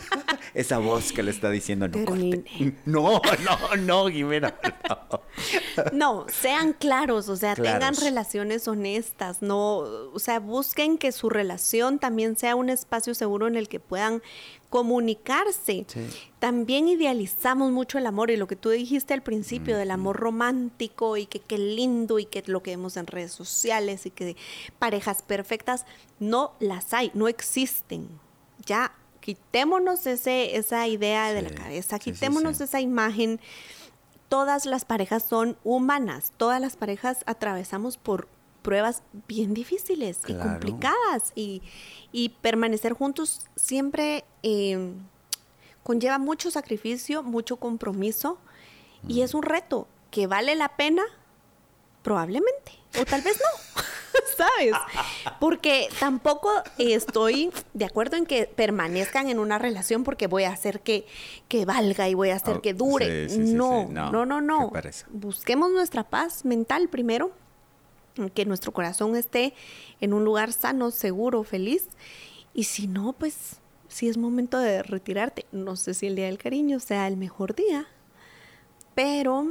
esa 0.54 0.78
voz 0.78 1.12
que 1.12 1.22
le 1.22 1.30
está 1.30 1.50
diciendo 1.50 1.88
no 1.88 2.04
corte". 2.04 2.74
No, 2.84 3.20
no, 3.44 3.76
no, 3.76 4.08
Jimena. 4.08 4.54
no. 4.88 5.20
No, 5.92 6.26
sean 6.28 6.72
claros, 6.72 7.28
o 7.28 7.36
sea, 7.36 7.54
tengan 7.54 7.94
relaciones 7.96 8.66
honestas, 8.66 9.42
no, 9.42 9.78
o 9.78 10.18
sea, 10.18 10.40
busquen 10.40 10.98
que 10.98 11.12
su 11.12 11.30
relación 11.30 11.98
también 11.98 12.36
sea 12.36 12.56
un 12.56 12.70
espacio 12.70 13.14
seguro 13.14 13.46
en 13.46 13.56
el 13.56 13.68
que 13.68 13.78
puedan 13.78 14.22
comunicarse. 14.68 15.86
Sí. 15.86 16.06
También 16.38 16.88
idealizamos 16.88 17.72
mucho 17.72 17.98
el 17.98 18.06
amor 18.06 18.30
y 18.30 18.36
lo 18.36 18.46
que 18.46 18.56
tú 18.56 18.70
dijiste 18.70 19.14
al 19.14 19.22
principio 19.22 19.76
del 19.76 19.90
amor 19.90 20.16
romántico 20.16 21.16
y 21.16 21.26
que 21.26 21.40
qué 21.40 21.58
lindo 21.58 22.18
y 22.18 22.26
que 22.26 22.42
lo 22.46 22.62
que 22.62 22.72
vemos 22.72 22.96
en 22.96 23.06
redes 23.06 23.32
sociales 23.32 24.06
y 24.06 24.10
que 24.10 24.36
parejas 24.78 25.22
perfectas, 25.22 25.86
no 26.20 26.52
las 26.60 26.92
hay, 26.92 27.10
no 27.14 27.28
existen. 27.28 28.08
Ya 28.66 28.92
quitémonos 29.20 30.06
ese, 30.06 30.56
esa 30.56 30.86
idea 30.86 31.32
de 31.32 31.42
la 31.42 31.50
cabeza, 31.50 31.98
quitémonos 31.98 32.58
sí. 32.58 32.64
esa 32.64 32.80
imagen 32.80 33.40
todas 34.28 34.66
las 34.66 34.84
parejas 34.84 35.22
son 35.22 35.56
humanas, 35.64 36.32
todas 36.36 36.60
las 36.60 36.76
parejas 36.76 37.24
atravesamos 37.26 37.96
por 37.96 38.28
pruebas 38.68 39.02
bien 39.28 39.54
difíciles 39.54 40.18
y 40.26 40.34
Claro. 40.34 40.50
complicadas 40.50 41.32
y, 41.34 41.62
y 42.12 42.28
permanecer 42.28 42.92
juntos 42.92 43.46
siempre 43.56 44.24
eh, 44.42 44.92
conlleva 45.82 46.18
mucho 46.18 46.50
sacrificio, 46.50 47.22
mucho 47.22 47.56
compromiso 47.56 48.36
y 49.06 49.22
es 49.22 49.32
un 49.32 49.42
reto 49.42 49.86
que 50.10 50.26
vale 50.26 50.54
la 50.54 50.76
pena 50.76 51.02
probablemente 52.02 52.72
o 53.00 53.04
tal 53.06 53.22
vez 53.22 53.38
no. 53.38 53.82
¿Sabes? 54.36 54.74
Porque 55.40 55.88
tampoco 55.98 56.50
estoy 56.78 57.50
de 57.74 57.84
acuerdo 57.84 58.16
en 58.16 58.26
que 58.26 58.44
permanezcan 58.46 59.28
en 59.30 59.38
una 59.38 59.58
relación 59.58 60.04
porque 60.04 60.26
voy 60.26 60.44
a 60.44 60.50
hacer 60.52 60.80
que, 60.80 61.06
que 61.48 61.64
valga 61.64 62.08
y 62.08 62.14
voy 62.14 62.30
a 62.30 62.36
hacer 62.36 62.56
Oh, 62.58 62.62
que 62.62 62.74
dure. 62.74 63.28
sí, 63.28 63.34
sí, 63.46 63.52
no, 63.54 63.86
sí. 63.86 63.92
No, 63.92 64.12
no, 64.12 64.26
no, 64.26 64.40
no. 64.40 64.72
Busquemos 65.10 65.70
nuestra 65.72 66.04
paz 66.04 66.44
mental 66.44 66.88
primero, 66.88 67.32
que 68.34 68.44
nuestro 68.44 68.72
corazón 68.72 69.16
esté 69.16 69.54
en 70.00 70.12
un 70.12 70.24
lugar 70.24 70.52
sano, 70.52 70.90
seguro, 70.90 71.44
feliz. 71.44 71.86
Y 72.54 72.64
si 72.64 72.86
no, 72.86 73.12
pues 73.12 73.60
si 73.88 74.08
es 74.08 74.16
momento 74.16 74.58
de 74.58 74.82
retirarte. 74.82 75.46
No 75.52 75.76
sé 75.76 75.94
si 75.94 76.06
el 76.06 76.16
día 76.16 76.26
del 76.26 76.38
cariño 76.38 76.80
sea 76.80 77.08
el 77.08 77.16
mejor 77.16 77.54
día, 77.54 77.86
pero 78.94 79.46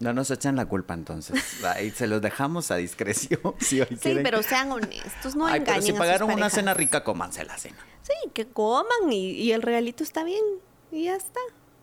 No 0.00 0.12
nos 0.12 0.30
echan 0.30 0.56
la 0.56 0.66
culpa 0.66 0.94
entonces. 0.94 1.62
Ahí 1.64 1.90
se 1.90 2.06
los 2.06 2.20
dejamos 2.22 2.70
a 2.70 2.76
discreción. 2.76 3.40
Si 3.60 3.80
hoy 3.80 3.86
sí, 3.90 3.96
quieren. 3.96 4.22
pero 4.22 4.42
sean 4.42 4.72
honestos, 4.72 5.36
no 5.36 5.46
Ay, 5.46 5.60
pero 5.60 5.72
engañen 5.72 5.82
si 5.82 5.88
a 5.90 5.92
sus 5.92 5.98
pagaron 5.98 6.30
una 6.32 6.50
cena 6.50 6.74
rica, 6.74 7.04
cómanse 7.04 7.44
la 7.44 7.56
cena. 7.58 7.76
Sí, 8.02 8.30
que 8.32 8.46
coman 8.46 9.10
y, 9.12 9.30
y 9.30 9.52
el 9.52 9.62
regalito 9.62 10.02
está 10.02 10.24
bien 10.24 10.44
y 10.90 11.04
ya 11.04 11.16
está. 11.16 11.40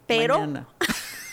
Pero, 0.08 0.40
Mañana. 0.40 0.68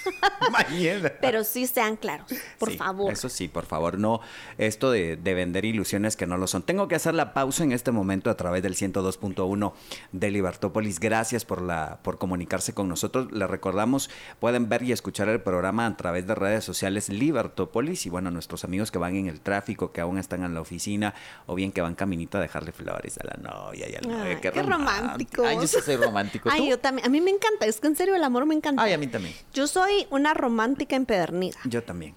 Mañana. 0.51 1.13
pero 1.21 1.45
sí 1.45 1.67
sean 1.67 1.97
claros, 1.97 2.33
por 2.59 2.71
Sí, 2.71 2.79
favor. 2.79 3.13
Eso 3.13 3.29
sí, 3.29 3.49
por 3.49 3.67
favor, 3.67 3.99
no 3.99 4.21
esto 4.57 4.91
de, 4.91 5.17
de 5.17 5.35
vender 5.35 5.65
ilusiones 5.65 6.17
que 6.17 6.27
no 6.27 6.37
lo 6.37 6.47
son. 6.47 6.63
Tengo 6.63 6.89
que 6.89 6.95
hacer 6.95 7.15
la 7.15 7.33
pausa 7.35 7.65
en 7.65 7.73
este 7.73 7.91
momento 7.91 8.31
a 8.31 8.37
través 8.37 8.63
del 8.63 8.75
102.1 8.75 9.73
de 10.13 10.31
Libertópolis. 10.31 11.01
Gracias 11.01 11.45
por 11.45 11.63
la 11.63 11.99
por 12.03 12.19
comunicarse 12.19 12.73
con 12.75 12.89
nosotros. 12.89 13.31
Les 13.33 13.49
recordamos, 13.49 14.11
pueden 14.41 14.69
ver 14.69 14.83
y 14.83 14.93
escuchar 14.93 15.29
el 15.29 15.41
programa 15.41 15.87
a 15.87 15.97
través 15.97 16.27
de 16.27 16.35
redes 16.35 16.65
sociales 16.65 17.09
Libertópolis 17.09 18.07
y 18.07 18.11
bueno, 18.11 18.31
nuestros 18.31 18.65
amigos 18.65 18.91
que 18.91 18.99
van 18.99 19.17
en 19.17 19.27
el 19.29 19.41
tráfico, 19.41 19.93
que 19.93 20.01
aún 20.01 20.19
están 20.19 20.45
en 20.45 20.55
la 20.55 20.61
oficina 20.61 21.15
o 21.47 21.55
bien 21.55 21.73
que 21.73 21.81
van 21.81 21.95
caminito 21.95 22.39
a 22.39 22.41
dejarle 22.41 22.73
flores 22.73 23.19
a 23.19 23.27
la 23.27 23.35
novia 23.51 23.89
y 23.89 23.95
al 23.95 24.09
novio. 24.09 24.23
Ay, 24.25 24.37
qué, 24.41 24.51
qué 24.53 24.63
románticos. 24.63 25.47
Ay, 25.47 25.57
yo 25.61 25.67
soy 25.67 25.97
romántico. 25.97 26.49
Ay, 26.53 26.61
¿Tú? 26.63 26.67
yo 26.71 26.79
también. 26.79 27.07
A 27.07 27.11
mí 27.11 27.21
me 27.21 27.31
encanta. 27.31 27.67
Es 27.67 27.81
que 27.81 27.87
en 27.87 27.97
serio 27.97 28.15
el 28.15 28.25
amor 28.25 28.47
me 28.47 28.55
encanta. 28.55 28.83
Ay, 28.83 28.93
a 28.93 28.99
mí 28.99 29.07
también. 29.07 29.35
Yo 29.53 29.67
soy 29.67 29.88
una 30.11 30.35
romántica 30.35 30.97
empedernida. 30.97 31.59
Yo 31.65 31.83
también. 31.83 32.15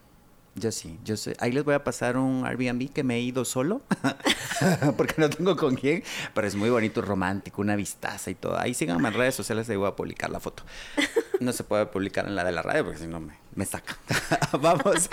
Yo 0.55 0.71
sí, 0.71 0.99
yo 1.05 1.15
sé. 1.15 1.36
Ahí 1.39 1.53
les 1.53 1.63
voy 1.63 1.75
a 1.75 1.84
pasar 1.84 2.17
un 2.17 2.45
Airbnb 2.45 2.91
que 2.91 3.03
me 3.03 3.15
he 3.15 3.21
ido 3.21 3.45
solo, 3.45 3.81
porque 4.97 5.15
no 5.17 5.29
tengo 5.29 5.55
con 5.55 5.75
quién, 5.75 6.03
pero 6.34 6.45
es 6.45 6.55
muy 6.55 6.69
bonito, 6.69 7.01
romántico, 7.01 7.62
una 7.62 7.77
vistaza 7.77 8.29
y 8.29 8.36
todo. 8.36 8.60
Ahí 8.60 8.73
síganme 8.73 9.07
en 9.07 9.13
redes 9.13 9.34
sociales, 9.34 9.69
ahí 9.69 9.77
voy 9.77 9.88
a 9.88 9.95
publicar 9.95 10.29
la 10.29 10.39
foto. 10.39 10.63
No 11.41 11.53
se 11.53 11.63
puede 11.63 11.88
publicar 11.88 12.27
en 12.27 12.36
la 12.36 12.43
de 12.43 12.51
la 12.51 12.62
radio, 12.62 12.84
porque 12.84 12.99
si 12.99 13.07
no 13.07 13.19
me, 13.19 13.34
me 13.55 13.65
saca. 13.65 13.97
Vamos 14.62 15.10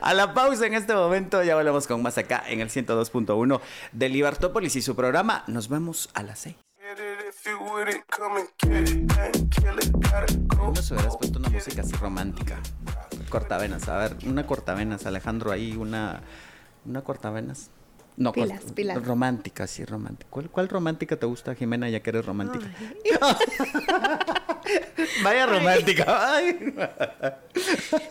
a, 0.00 0.14
la 0.14 0.32
pausa 0.32 0.66
en 0.66 0.72
este 0.72 0.94
momento. 0.94 1.42
Ya 1.42 1.54
volvemos 1.54 1.86
con 1.86 2.00
más 2.00 2.16
acá 2.16 2.42
en 2.48 2.60
el 2.60 2.70
102.1 2.70 3.60
de 3.92 4.08
Libertópolis 4.08 4.74
y 4.76 4.80
su 4.80 4.96
programa. 4.96 5.44
Nos 5.48 5.68
vemos 5.68 6.08
a 6.14 6.22
las 6.22 6.38
6. 6.38 6.56
No 10.56 10.74
se 10.74 10.94
hubieras 10.94 11.16
puesto 11.16 11.38
una 11.38 11.48
música 11.48 11.82
así 11.82 11.92
romántica. 11.92 12.58
Cortavenas, 13.28 13.88
a 13.88 13.98
ver, 13.98 14.16
una 14.26 14.44
cortavenas, 14.46 15.06
Alejandro, 15.06 15.52
ahí 15.52 15.76
una, 15.76 16.22
una 16.84 17.02
cortavenas. 17.02 17.70
No, 18.16 18.32
pilas, 18.32 18.62
pilas. 18.74 19.00
Romántica, 19.06 19.68
sí, 19.68 19.84
romántica. 19.84 20.28
¿Cuál, 20.28 20.68
romántica 20.68 21.16
te 21.16 21.26
gusta, 21.26 21.54
Jimena, 21.54 21.88
ya 21.88 22.00
que 22.00 22.10
eres 22.10 22.26
romántica? 22.26 22.66
Vaya 25.22 25.46
romántica. 25.46 26.40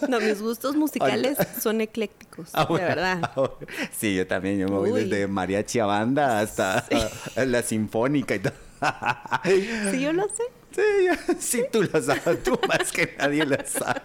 no, 0.07 0.21
mis 0.21 0.41
gustos 0.41 0.77
musicales 0.77 1.37
son 1.61 1.81
eclécticos, 1.81 2.51
ah, 2.53 2.65
de 2.65 2.73
verdad. 2.73 3.19
Ah, 3.35 3.49
sí, 3.91 4.15
yo 4.15 4.25
también. 4.25 4.57
Yo 4.59 4.67
me 4.67 4.77
voy 4.77 4.91
desde 4.91 5.27
mariachi 5.27 5.79
a 5.79 5.85
banda 5.85 6.39
hasta 6.39 6.85
la 7.35 7.61
sinfónica 7.61 8.35
y 8.35 8.39
todo. 8.39 8.68
sí, 9.91 10.01
yo 10.01 10.13
lo 10.13 10.23
sé. 10.29 10.43
Sí, 10.71 11.35
sí, 11.39 11.63
tú 11.71 11.83
lo 11.83 12.01
sabes. 12.01 12.43
Tú 12.43 12.59
más 12.67 12.91
que 12.91 13.15
nadie 13.17 13.45
lo 13.45 13.57
sabe. 13.65 14.01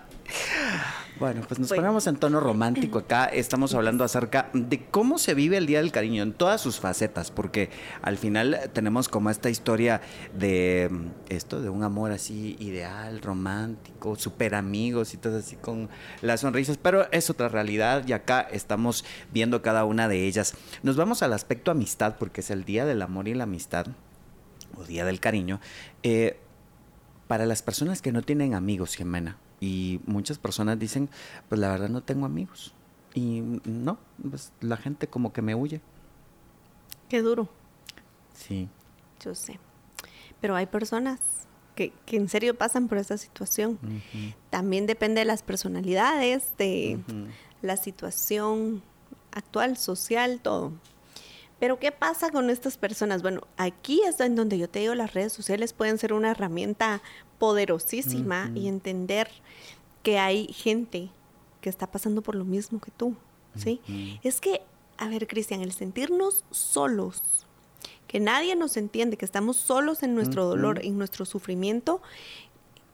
Bueno, 1.21 1.43
pues 1.47 1.61
nos 1.61 1.69
ponemos 1.69 2.09
en 2.09 2.17
tono 2.17 2.41
romántico 2.41 2.99
acá. 2.99 3.27
Estamos 3.27 3.73
hablando 3.73 4.03
acerca 4.03 4.51
de 4.53 4.85
cómo 4.87 5.19
se 5.19 5.35
vive 5.35 5.57
el 5.57 5.67
Día 5.67 5.79
del 5.79 5.93
Cariño 5.93 6.25
en 6.25 6.33
todas 6.33 6.61
sus 6.61 6.81
facetas, 6.81 7.31
porque 7.31 7.71
al 8.03 8.19
final 8.19 8.59
tenemos 8.73 9.09
como 9.09 9.31
esta 9.31 9.49
historia 9.49 10.01
de 10.37 10.89
mm, 10.91 11.07
esto, 11.29 11.61
de 11.61 11.69
un 11.69 11.85
amor 11.85 12.11
así 12.11 12.57
ideal, 12.59 13.23
romántico, 13.23 14.17
súper 14.17 14.57
amigos 14.57 15.15
y 15.15 15.19
todo 15.19 15.39
así 15.39 15.55
con 15.55 15.89
las 16.21 16.41
sonrisas, 16.41 16.79
pero 16.79 17.07
es 17.13 17.31
otra 17.31 17.49
realidad 17.49 18.05
y 18.09 18.13
acá 18.13 18.41
estamos 18.41 19.05
viendo 19.33 19.63
cada 19.63 19.85
una 19.85 20.09
de 20.09 20.27
ellas. 20.27 20.55
Nos 20.83 20.97
vamos 20.97 21.23
al 21.23 21.33
aspecto 21.33 21.71
amistad, 21.71 22.17
porque 22.19 22.41
es 22.41 22.51
el 22.51 22.65
Día 22.65 22.87
del 22.87 23.03
Amor 23.03 23.29
y 23.29 23.35
la 23.35 23.45
Amistad, 23.45 23.87
o 24.77 24.85
Día 24.85 25.05
del 25.05 25.21
Cariño. 25.21 25.61
Eh, 26.03 26.39
para 27.29 27.47
las 27.47 27.63
personas 27.63 28.03
que 28.03 28.13
no 28.13 28.23
tienen 28.23 28.55
amigos, 28.55 28.95
Jimena, 28.97 29.39
y 29.61 30.01
muchas 30.07 30.39
personas 30.39 30.79
dicen, 30.79 31.09
pues 31.49 31.61
la 31.61 31.69
verdad 31.71 31.89
no 31.89 32.03
tengo 32.03 32.27
amigos. 32.27 32.75
Y 33.15 33.43
no, 33.65 33.99
pues 34.29 34.53
la 34.61 34.77
gente 34.77 35.07
como 35.07 35.33
que 35.33 35.41
me 35.41 35.55
huye. 35.55 35.81
Qué 37.09 37.23
duro. 37.23 37.49
Sí. 38.35 38.69
Yo 39.25 39.35
sé. 39.35 39.59
Pero 40.41 40.57
hay 40.57 40.67
personas 40.67 41.21
que, 41.75 41.93
en 42.09 42.29
serio 42.29 42.57
pasan 42.57 42.89
por 42.89 42.99
esta 42.99 43.17
situación. 43.17 43.79
También 44.51 44.87
depende 44.87 45.21
de 45.21 45.25
las 45.25 45.43
personalidades, 45.43 46.57
de 46.59 46.99
la 47.63 47.77
situación 47.77 48.83
actual, 49.33 49.77
social, 49.77 50.41
todo. 50.43 50.73
Pero 51.59 51.79
¿qué 51.79 51.93
pasa 51.93 52.31
con 52.31 52.51
estas 52.51 52.77
personas? 52.77 53.23
Bueno, 53.23 53.43
aquí 53.57 54.03
es 54.07 54.21
en 54.21 54.35
donde 54.35 54.59
yo 54.59 54.69
te 54.69 54.81
digo, 54.81 54.95
las 54.95 55.15
redes 55.15 55.33
sociales 55.33 55.73
pueden 55.73 55.99
ser 55.99 56.13
una 56.13 56.33
herramienta 56.33 57.01
poderosísima 57.39 58.51
y 58.55 58.69
entender 58.69 59.29
que 60.03 60.19
hay 60.19 60.47
gente 60.49 61.11
que 61.61 61.71
está 61.71 61.91
pasando 61.91 62.23
por 62.23 62.35
lo 62.35 62.45
mismo 62.45 62.81
que 62.81 62.91
tú, 62.91 63.17
¿sí? 63.57 63.81
Es 64.23 64.41
que, 64.41 64.61
a 64.99 65.09
ver, 65.09 65.27
Cristian, 65.27 65.63
el 65.63 65.73
sentirnos 65.73 66.45
solos, 66.51 67.23
que 68.07 68.21
nadie 68.21 68.55
nos 68.57 68.77
entiende, 68.77 69.17
que 69.17 69.25
estamos 69.25 69.57
solos 69.57 70.03
en 70.03 70.15
nuestro 70.15 70.45
dolor, 70.45 70.85
en 70.85 70.99
nuestro 70.99 71.25
sufrimiento, 71.25 72.03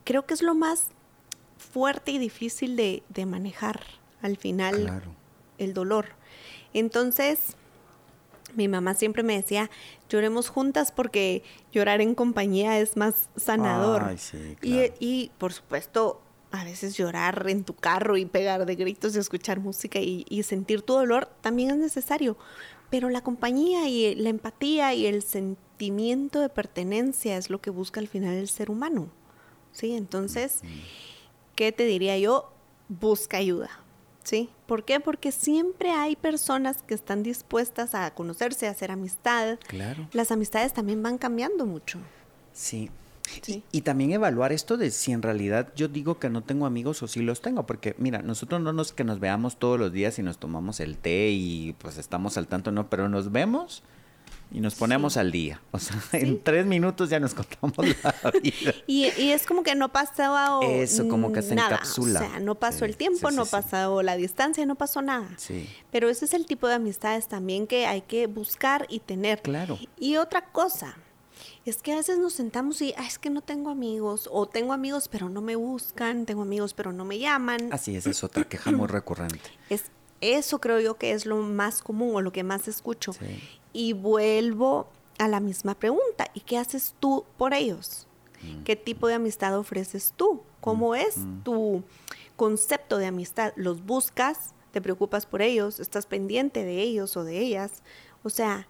creo 0.03 0.25
que 0.25 0.33
es 0.33 0.41
lo 0.41 0.55
más 0.55 0.87
fuerte 1.57 2.11
y 2.11 2.17
difícil 2.17 2.75
de, 2.75 3.03
manejar 3.25 3.81
al 4.21 4.37
final 4.37 5.03
el 5.57 5.73
dolor. 5.73 6.07
Entonces, 6.73 7.55
mi 8.55 8.67
mamá 8.67 8.93
siempre 8.93 9.23
me 9.23 9.35
decía, 9.35 9.69
lloremos 10.09 10.49
juntas 10.49 10.91
porque 10.91 11.43
llorar 11.71 12.01
en 12.01 12.15
compañía 12.15 12.79
es 12.79 12.97
más 12.97 13.29
sanador. 13.35 14.15
y, 14.61 15.31
por 15.37 15.53
supuesto, 15.53 16.21
a 16.51 16.63
veces 16.63 16.97
llorar 16.97 17.45
en 17.47 17.63
tu 17.63 17.73
carro 17.73 18.17
y 18.17 18.25
pegar 18.25 18.65
de 18.65 18.75
gritos 18.75 19.15
y 19.15 19.19
escuchar 19.19 19.59
música 19.59 19.99
y, 19.99 20.43
sentir 20.43 20.81
tu 20.81 20.93
dolor 20.93 21.29
también 21.41 21.71
es 21.71 21.77
necesario. 21.77 22.37
Pero 22.89 23.09
la 23.09 23.21
compañía 23.21 23.87
y 23.87 24.15
la 24.15 24.29
empatía 24.29 24.93
y 24.93 25.05
el 25.05 25.23
sentimiento 25.23 26.41
de 26.41 26.49
pertenencia 26.49 27.37
es 27.37 27.49
lo 27.49 27.61
que 27.61 27.69
busca 27.69 28.01
al 28.01 28.09
final 28.09 28.33
el 28.35 28.49
ser 28.49 28.69
humano. 28.69 29.09
¿Sí? 29.71 29.93
Entonces, 29.93 30.59
¿qué 31.55 31.71
te 31.71 31.85
diría 31.85 32.17
yo? 32.17 32.51
Busca 32.89 33.37
ayuda 33.37 33.69
¿sí? 34.23 34.49
¿Por 34.65 34.85
qué? 34.85 34.99
Porque 34.99 35.31
siempre 35.31 35.91
hay 35.91 36.15
personas 36.15 36.83
que 36.83 36.93
están 36.93 37.23
dispuestas 37.23 37.95
a 37.95 38.11
conocerse, 38.13 38.67
a 38.67 38.71
hacer 38.71 38.91
amistad. 38.91 39.59
Claro. 39.67 40.07
Las 40.13 40.31
amistades 40.31 40.73
también 40.73 41.01
van 41.03 41.17
cambiando 41.17 41.65
mucho. 41.65 41.99
Sí. 42.53 42.89
Y, 43.71 43.81
también 43.81 44.11
evaluar 44.11 44.51
esto 44.51 44.77
de 44.77 44.91
si 44.91 45.11
en 45.11 45.21
realidad 45.21 45.71
yo 45.75 45.87
digo 45.87 46.19
que 46.19 46.29
no 46.29 46.43
tengo 46.43 46.65
amigos 46.65 47.01
o 47.01 47.07
si 47.07 47.21
los 47.21 47.41
tengo, 47.41 47.65
porque 47.65 47.95
mira, 47.97 48.21
nosotros 48.21 48.59
no 48.61 48.73
nos 48.73 48.91
que 48.91 49.03
nos 49.03 49.19
veamos 49.19 49.57
todos 49.57 49.79
los 49.79 49.93
días 49.93 50.19
y 50.19 50.23
nos 50.23 50.37
tomamos 50.37 50.79
el 50.79 50.97
té 50.97 51.29
y 51.29 51.73
pues 51.77 51.97
estamos 51.97 52.37
al 52.37 52.47
tanto, 52.47 52.71
no, 52.71 52.89
pero 52.89 53.07
nos 53.07 53.31
vemos 53.31 53.83
y 54.51 54.59
nos 54.59 54.75
ponemos 54.75 55.17
al 55.17 55.31
día. 55.31 55.61
O 55.71 55.79
sea, 55.79 55.97
en 56.13 56.41
tres 56.43 56.65
minutos 56.65 57.09
ya 57.09 57.19
nos 57.19 57.33
contamos 57.61 57.77
la 58.03 58.31
vida. 58.41 58.73
y, 58.85 59.05
es 59.05 59.45
como 59.45 59.63
que 59.63 59.75
no 59.75 59.91
pasó 59.91 60.61
Eso, 60.61 61.07
como 61.07 61.31
que 61.31 61.41
se 61.41 61.55
nada. 61.55 61.75
encapsula. 61.75 62.19
O 62.19 62.23
sea, 62.23 62.39
no 62.39 62.55
pasó 62.55 62.85
el 62.85 62.97
tiempo, 62.97 63.31
no 63.31 63.45
pasó 63.45 64.01
la 64.03 64.15
distancia, 64.15 64.65
no 64.65 64.75
pasó 64.75 65.01
nada. 65.01 65.29
Sí. 65.37 65.67
Pero 65.91 66.09
ese 66.09 66.25
es 66.25 66.33
el 66.33 66.45
tipo 66.45 66.67
de 66.67 66.75
amistades 66.75 67.27
también 67.27 67.67
que 67.67 67.85
hay 67.85 68.01
que 68.01 68.27
buscar 68.27 68.85
y 68.89 68.99
tener. 68.99 69.41
Claro. 69.41 69.79
Y 69.97 70.17
otra 70.17 70.51
cosa, 70.51 70.97
es 71.65 71.81
que 71.81 71.93
a 71.93 71.95
veces 71.95 72.17
nos 72.17 72.33
sentamos 72.33 72.81
y, 72.81 72.93
es 73.07 73.19
que 73.19 73.29
no 73.29 73.41
tengo 73.41 73.69
amigos, 73.69 74.27
o 74.31 74.47
tengo 74.47 74.73
amigos 74.73 75.07
pero 75.07 75.29
no 75.29 75.41
me 75.41 75.55
buscan, 75.55 76.25
tengo 76.25 76.41
amigos 76.41 76.73
pero 76.73 76.91
no 76.91 77.05
me 77.05 77.19
llaman. 77.19 77.69
Así 77.71 77.95
es, 77.95 78.07
es 78.07 78.23
otra 78.23 78.43
queja 78.43 78.71
muy 78.71 78.87
recurrente. 78.87 79.39
Es 79.69 79.85
eso 80.21 80.59
creo 80.59 80.79
yo 80.79 80.95
que 80.95 81.11
es 81.11 81.25
lo 81.25 81.37
más 81.37 81.81
común 81.81 82.15
o 82.15 82.21
lo 82.21 82.31
que 82.31 82.43
más 82.43 82.67
escucho. 82.67 83.11
Y 83.73 83.93
vuelvo 83.93 84.87
a 85.17 85.27
la 85.27 85.39
misma 85.39 85.75
pregunta. 85.75 86.27
¿Y 86.33 86.41
qué 86.41 86.57
haces 86.57 86.95
tú 86.99 87.25
por 87.37 87.53
ellos? 87.53 88.07
Mm. 88.41 88.63
¿Qué 88.63 88.75
tipo 88.75 89.07
de 89.07 89.15
amistad 89.15 89.57
ofreces 89.57 90.13
tú? 90.15 90.41
¿Cómo 90.61 90.91
mm, 90.91 90.95
es 90.95 91.17
mm. 91.17 91.43
tu 91.43 91.83
concepto 92.35 92.97
de 92.97 93.07
amistad? 93.07 93.53
¿Los 93.55 93.85
buscas? 93.85 94.53
¿Te 94.71 94.81
preocupas 94.81 95.25
por 95.25 95.41
ellos? 95.41 95.79
¿Estás 95.79 96.05
pendiente 96.05 96.63
de 96.63 96.81
ellos 96.81 97.17
o 97.17 97.23
de 97.23 97.39
ellas? 97.39 97.83
O 98.23 98.29
sea, 98.29 98.67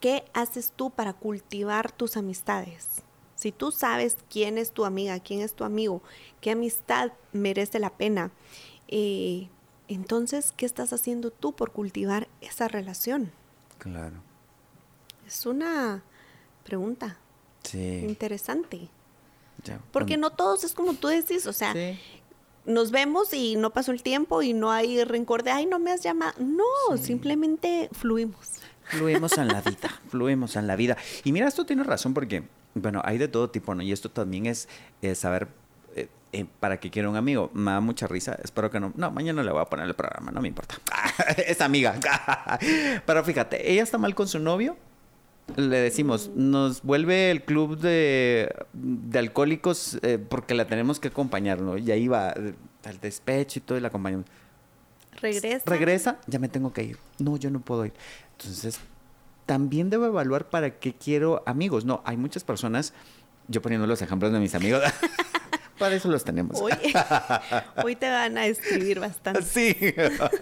¿qué 0.00 0.24
haces 0.34 0.72
tú 0.74 0.90
para 0.90 1.14
cultivar 1.14 1.90
tus 1.90 2.16
amistades? 2.16 3.02
Si 3.34 3.50
tú 3.50 3.72
sabes 3.72 4.16
quién 4.30 4.56
es 4.56 4.70
tu 4.70 4.84
amiga, 4.84 5.18
quién 5.18 5.40
es 5.40 5.54
tu 5.54 5.64
amigo, 5.64 6.00
qué 6.40 6.52
amistad 6.52 7.12
merece 7.32 7.80
la 7.80 7.90
pena, 7.90 8.30
eh, 8.86 9.48
entonces, 9.94 10.52
¿qué 10.56 10.66
estás 10.66 10.92
haciendo 10.92 11.30
tú 11.30 11.52
por 11.52 11.72
cultivar 11.72 12.28
esa 12.40 12.68
relación? 12.68 13.32
Claro. 13.78 14.16
Es 15.26 15.46
una 15.46 16.02
pregunta 16.64 17.18
sí. 17.62 18.04
interesante. 18.06 18.88
Porque 19.92 20.16
no 20.16 20.30
todos 20.30 20.64
es 20.64 20.74
como 20.74 20.94
tú 20.94 21.08
decís, 21.08 21.46
o 21.46 21.52
sea, 21.52 21.74
nos 22.64 22.90
vemos 22.90 23.32
y 23.32 23.56
no 23.56 23.70
pasó 23.70 23.92
el 23.92 24.02
tiempo 24.02 24.42
y 24.42 24.52
no 24.52 24.72
hay 24.72 25.04
rencor 25.04 25.42
de, 25.42 25.52
ay, 25.52 25.66
no 25.66 25.78
me 25.78 25.92
has 25.92 26.02
llamado. 26.02 26.34
No, 26.40 26.96
simplemente 26.96 27.88
fluimos. 27.92 28.58
Fluimos 28.84 29.38
en 29.38 29.48
la 29.48 29.60
vida, 29.62 30.00
fluimos 30.08 30.56
en 30.56 30.66
la 30.66 30.74
vida. 30.74 30.96
Y 31.22 31.32
mira, 31.32 31.46
esto 31.46 31.64
tiene 31.64 31.84
razón 31.84 32.12
porque, 32.12 32.42
bueno, 32.74 33.02
hay 33.04 33.18
de 33.18 33.28
todo 33.28 33.50
tipo, 33.50 33.74
¿no? 33.74 33.82
Y 33.82 33.92
esto 33.92 34.10
también 34.10 34.46
es 34.46 34.68
saber 35.14 35.48
eh, 36.32 36.46
para 36.60 36.80
que 36.80 36.90
quiera 36.90 37.10
un 37.10 37.16
amigo. 37.16 37.50
Me 37.52 37.72
da 37.72 37.80
mucha 37.80 38.06
risa. 38.06 38.38
Espero 38.42 38.70
que 38.70 38.80
no. 38.80 38.92
No, 38.96 39.10
mañana 39.10 39.42
le 39.42 39.52
voy 39.52 39.60
a 39.60 39.66
poner 39.66 39.86
el 39.86 39.94
programa, 39.94 40.32
no 40.32 40.40
me 40.40 40.48
importa. 40.48 40.76
es 41.46 41.60
amiga. 41.60 41.94
Pero 43.06 43.24
fíjate, 43.24 43.70
ella 43.70 43.82
está 43.82 43.98
mal 43.98 44.14
con 44.14 44.26
su 44.26 44.38
novio. 44.38 44.76
Le 45.56 45.76
decimos, 45.76 46.30
nos 46.34 46.82
vuelve 46.82 47.30
el 47.30 47.44
club 47.44 47.78
de, 47.78 48.54
de 48.72 49.18
alcohólicos 49.18 49.98
eh, 50.02 50.18
porque 50.18 50.54
la 50.54 50.66
tenemos 50.66 51.00
que 51.00 51.08
acompañar, 51.08 51.60
¿no? 51.60 51.76
Y 51.76 51.90
ahí 51.90 52.08
va 52.08 52.30
eh, 52.30 52.54
al 52.84 52.98
despecho 53.00 53.58
y 53.58 53.62
todo 53.62 53.76
y 53.76 53.80
la 53.82 53.88
acompañamos. 53.88 54.26
Regresa. 55.20 55.62
Regresa, 55.66 56.18
ya 56.26 56.38
me 56.38 56.48
tengo 56.48 56.72
que 56.72 56.84
ir. 56.84 56.98
No, 57.18 57.36
yo 57.36 57.50
no 57.50 57.60
puedo 57.60 57.84
ir. 57.84 57.92
Entonces, 58.38 58.80
también 59.44 59.90
debo 59.90 60.06
evaluar 60.06 60.48
para 60.48 60.78
qué 60.78 60.94
quiero 60.94 61.42
amigos. 61.44 61.84
No, 61.84 62.00
hay 62.06 62.16
muchas 62.16 62.44
personas, 62.44 62.94
yo 63.48 63.60
poniendo 63.60 63.86
los 63.86 64.00
ejemplos 64.00 64.32
de 64.32 64.38
mis 64.38 64.54
amigos. 64.54 64.82
Para 65.82 65.96
eso 65.96 66.08
los 66.08 66.22
tenemos. 66.22 66.60
Hoy, 67.84 67.96
te 67.96 68.08
van 68.08 68.38
a 68.38 68.46
escribir 68.46 69.00
bastante. 69.00 69.42
Sí. 69.42 69.76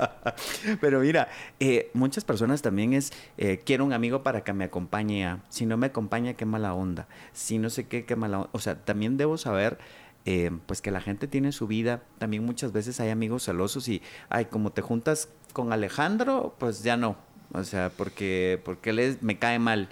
Pero 0.83 1.00
mira, 1.00 1.29
eh, 1.59 1.90
muchas 1.94 2.24
personas 2.24 2.61
también 2.61 2.92
es, 2.92 3.11
eh, 3.38 3.62
quiero 3.64 3.87
un 3.87 3.94
amigo 3.94 4.22
para 4.22 4.44
que 4.44 4.53
me 4.53 4.64
acompañe 4.64 5.24
a, 5.24 5.40
si 5.48 5.64
no 5.64 5.79
me 5.79 5.87
acompaña, 5.87 6.35
qué 6.35 6.44
mala 6.44 6.74
onda. 6.74 7.09
Si 7.33 7.57
no 7.57 7.70
sé 7.70 7.87
qué, 7.87 8.05
qué 8.05 8.16
mala 8.16 8.40
onda. 8.40 8.50
O 8.53 8.59
sea, 8.59 8.85
también 8.85 9.16
debo 9.16 9.38
saber 9.38 9.79
eh, 10.26 10.50
pues 10.66 10.83
que 10.83 10.90
la 10.90 11.00
gente 11.00 11.26
tiene 11.26 11.53
su 11.53 11.66
vida. 11.66 12.03
También 12.18 12.44
muchas 12.44 12.72
veces 12.72 13.00
hay 13.00 13.09
amigos 13.09 13.46
celosos 13.46 13.88
y, 13.88 14.03
ay, 14.29 14.44
como 14.44 14.72
te 14.72 14.83
juntas 14.83 15.31
con 15.55 15.72
Alejandro, 15.72 16.55
pues 16.59 16.83
ya 16.83 16.98
no. 16.98 17.16
O 17.55 17.64
sea, 17.64 17.90
porque, 17.96 18.61
porque 18.62 18.90
él 18.90 19.16
me 19.22 19.38
cae 19.38 19.59
mal. 19.59 19.88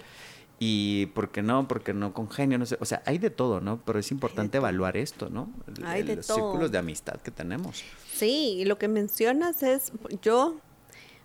Y 0.61 1.05
por 1.07 1.31
qué 1.31 1.41
no, 1.41 1.67
porque 1.69 1.93
no 1.93 2.13
congenio, 2.13 2.57
no 2.57 2.65
sé. 2.65 2.77
O 2.81 2.85
sea, 2.85 3.01
hay 3.05 3.17
de 3.17 3.29
todo, 3.29 3.61
¿no? 3.61 3.79
Pero 3.85 3.97
es 3.99 4.11
importante 4.11 4.57
evaluar 4.57 4.97
esto, 4.97 5.29
¿no? 5.29 5.49
Hay 5.85 6.03
de 6.03 6.17
los 6.17 6.27
todo. 6.27 6.35
círculos 6.37 6.71
de 6.71 6.77
amistad 6.79 7.15
que 7.21 7.31
tenemos. 7.31 7.83
Sí, 8.13 8.57
y 8.59 8.65
lo 8.65 8.77
que 8.77 8.89
mencionas 8.89 9.63
es, 9.63 9.93
yo 10.21 10.57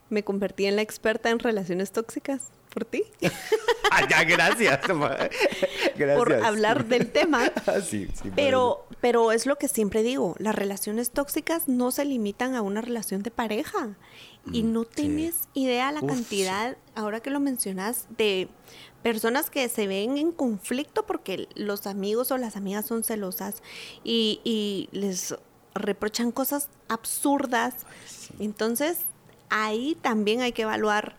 me 0.09 0.23
convertí 0.23 0.67
en 0.67 0.77
la 0.77 0.83
experta 0.83 1.31
en 1.31 1.41
relaciones 1.41 1.91
tóxicas 1.91 2.43
por 2.73 2.85
ti, 2.85 3.05
Ah, 3.91 4.09
ya, 4.11 4.25
gracias. 4.25 4.81
gracias. 5.97 6.17
por 6.19 6.33
hablar 6.35 6.87
del 6.87 7.11
tema. 7.11 7.45
Ah, 7.67 7.81
sí, 7.81 8.09
sí, 8.21 8.31
Pero, 8.35 8.87
pero 9.01 9.31
es 9.33 9.47
lo 9.47 9.57
que 9.57 9.69
siempre 9.69 10.03
digo, 10.03 10.35
las 10.39 10.55
relaciones 10.55 11.11
tóxicas 11.11 11.69
no 11.69 11.91
se 11.93 12.05
limitan 12.05 12.55
a 12.55 12.63
una 12.63 12.81
relación 12.81 13.23
de 13.23 13.31
pareja. 13.31 13.97
Y 14.53 14.63
Mm, 14.65 14.73
no 14.73 14.83
sí. 14.83 14.89
tienes 14.95 15.49
idea 15.55 15.91
la 15.93 16.01
Uf, 16.03 16.11
cantidad, 16.11 16.77
ahora 16.95 17.21
que 17.21 17.31
lo 17.31 17.41
mencionas, 17.41 18.07
de 18.19 18.49
personas 19.05 19.51
que 19.51 19.69
se 19.69 19.87
ven 19.87 20.17
en 20.17 20.33
conflicto 20.33 21.05
porque 21.05 21.47
los 21.55 21.87
amigos 21.87 22.31
o 22.31 22.39
las 22.39 22.57
amigas 22.57 22.87
son 22.87 23.05
celosas 23.05 23.63
y, 24.03 24.41
y 24.45 24.89
les 24.93 25.37
reprochan 25.75 26.33
cosas 26.33 26.71
absurdas. 26.89 27.75
Entonces, 28.39 29.01
ahí 29.51 29.95
también 30.01 30.41
hay 30.41 30.53
que 30.53 30.63
evaluar 30.63 31.17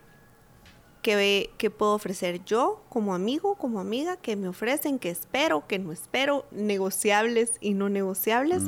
qué, 1.04 1.52
qué 1.60 1.70
puedo 1.70 1.94
ofrecer 1.94 2.44
yo 2.44 2.82
como 2.90 3.14
amigo, 3.14 3.54
como 3.54 3.80
amiga, 3.80 4.18
que 4.18 4.36
me 4.36 4.48
ofrecen, 4.48 4.98
que 4.98 5.12
espero, 5.12 5.68
que 5.68 5.78
no 5.78 5.92
espero, 5.92 6.48
negociables 6.50 7.52
y 7.62 7.76
no 7.76 7.90
negociables. 7.90 8.64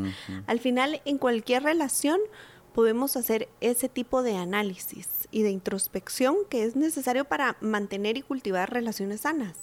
Al 0.45 0.59
final, 0.59 1.01
en 1.05 1.17
cualquier 1.17 1.63
relación 1.63 2.19
podemos 2.77 3.17
hacer 3.17 3.49
ese 3.59 3.89
tipo 3.89 4.21
de 4.21 4.37
análisis 4.37 5.07
y 5.31 5.41
de 5.41 5.49
introspección 5.49 6.35
que 6.47 6.63
es 6.63 6.75
necesario 6.75 7.25
para 7.25 7.57
mantener 7.59 8.17
y 8.17 8.21
cultivar 8.21 8.71
relaciones 8.71 9.21
sanas. 9.21 9.55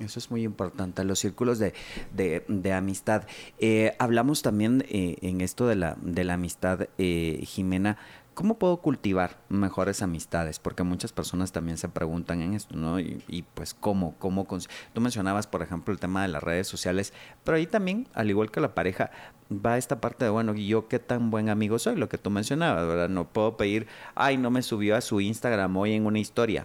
Eso 0.00 0.18
es 0.18 0.28
muy 0.28 0.42
importante, 0.42 1.04
los 1.04 1.20
círculos 1.20 1.60
de, 1.60 1.74
de- 2.12 2.44
de 2.48 2.72
amistad. 2.72 3.22
Eh, 3.60 3.94
hablamos 4.00 4.42
también 4.42 4.84
eh, 4.88 5.16
en 5.22 5.40
esto 5.40 5.68
de 5.68 5.76
la, 5.76 5.96
de 6.02 6.24
la 6.24 6.34
amistad, 6.34 6.88
eh, 6.98 7.40
Jimena, 7.46 7.98
¿cómo 8.38 8.56
puedo 8.56 8.76
cultivar 8.76 9.36
mejores 9.48 10.00
amistades? 10.00 10.60
Porque 10.60 10.84
muchas 10.84 11.10
personas 11.10 11.50
también 11.50 11.76
se 11.76 11.88
preguntan 11.88 12.40
en 12.40 12.54
esto, 12.54 12.76
¿no? 12.76 13.00
Y, 13.00 13.20
y, 13.26 13.42
pues, 13.42 13.74
¿cómo? 13.74 14.14
¿Cómo? 14.20 14.46
Tú 14.92 15.00
mencionabas, 15.00 15.48
por 15.48 15.60
ejemplo, 15.60 15.92
el 15.92 15.98
tema 15.98 16.22
de 16.22 16.28
las 16.28 16.40
redes 16.40 16.68
sociales, 16.68 17.12
pero 17.42 17.56
ahí 17.56 17.66
también, 17.66 18.06
al 18.14 18.30
igual 18.30 18.52
que 18.52 18.60
la 18.60 18.76
pareja, 18.76 19.10
va 19.50 19.76
esta 19.76 20.00
parte 20.00 20.24
de, 20.24 20.30
bueno, 20.30 20.54
¿y 20.54 20.68
yo 20.68 20.86
qué 20.86 21.00
tan 21.00 21.32
buen 21.32 21.48
amigo 21.48 21.80
soy? 21.80 21.96
Lo 21.96 22.08
que 22.08 22.16
tú 22.16 22.30
mencionabas, 22.30 22.86
¿verdad? 22.86 23.08
No 23.08 23.26
puedo 23.28 23.56
pedir, 23.56 23.88
ay, 24.14 24.36
no 24.36 24.52
me 24.52 24.62
subió 24.62 24.94
a 24.94 25.00
su 25.00 25.20
Instagram 25.20 25.76
hoy 25.76 25.94
en 25.94 26.06
una 26.06 26.20
historia 26.20 26.64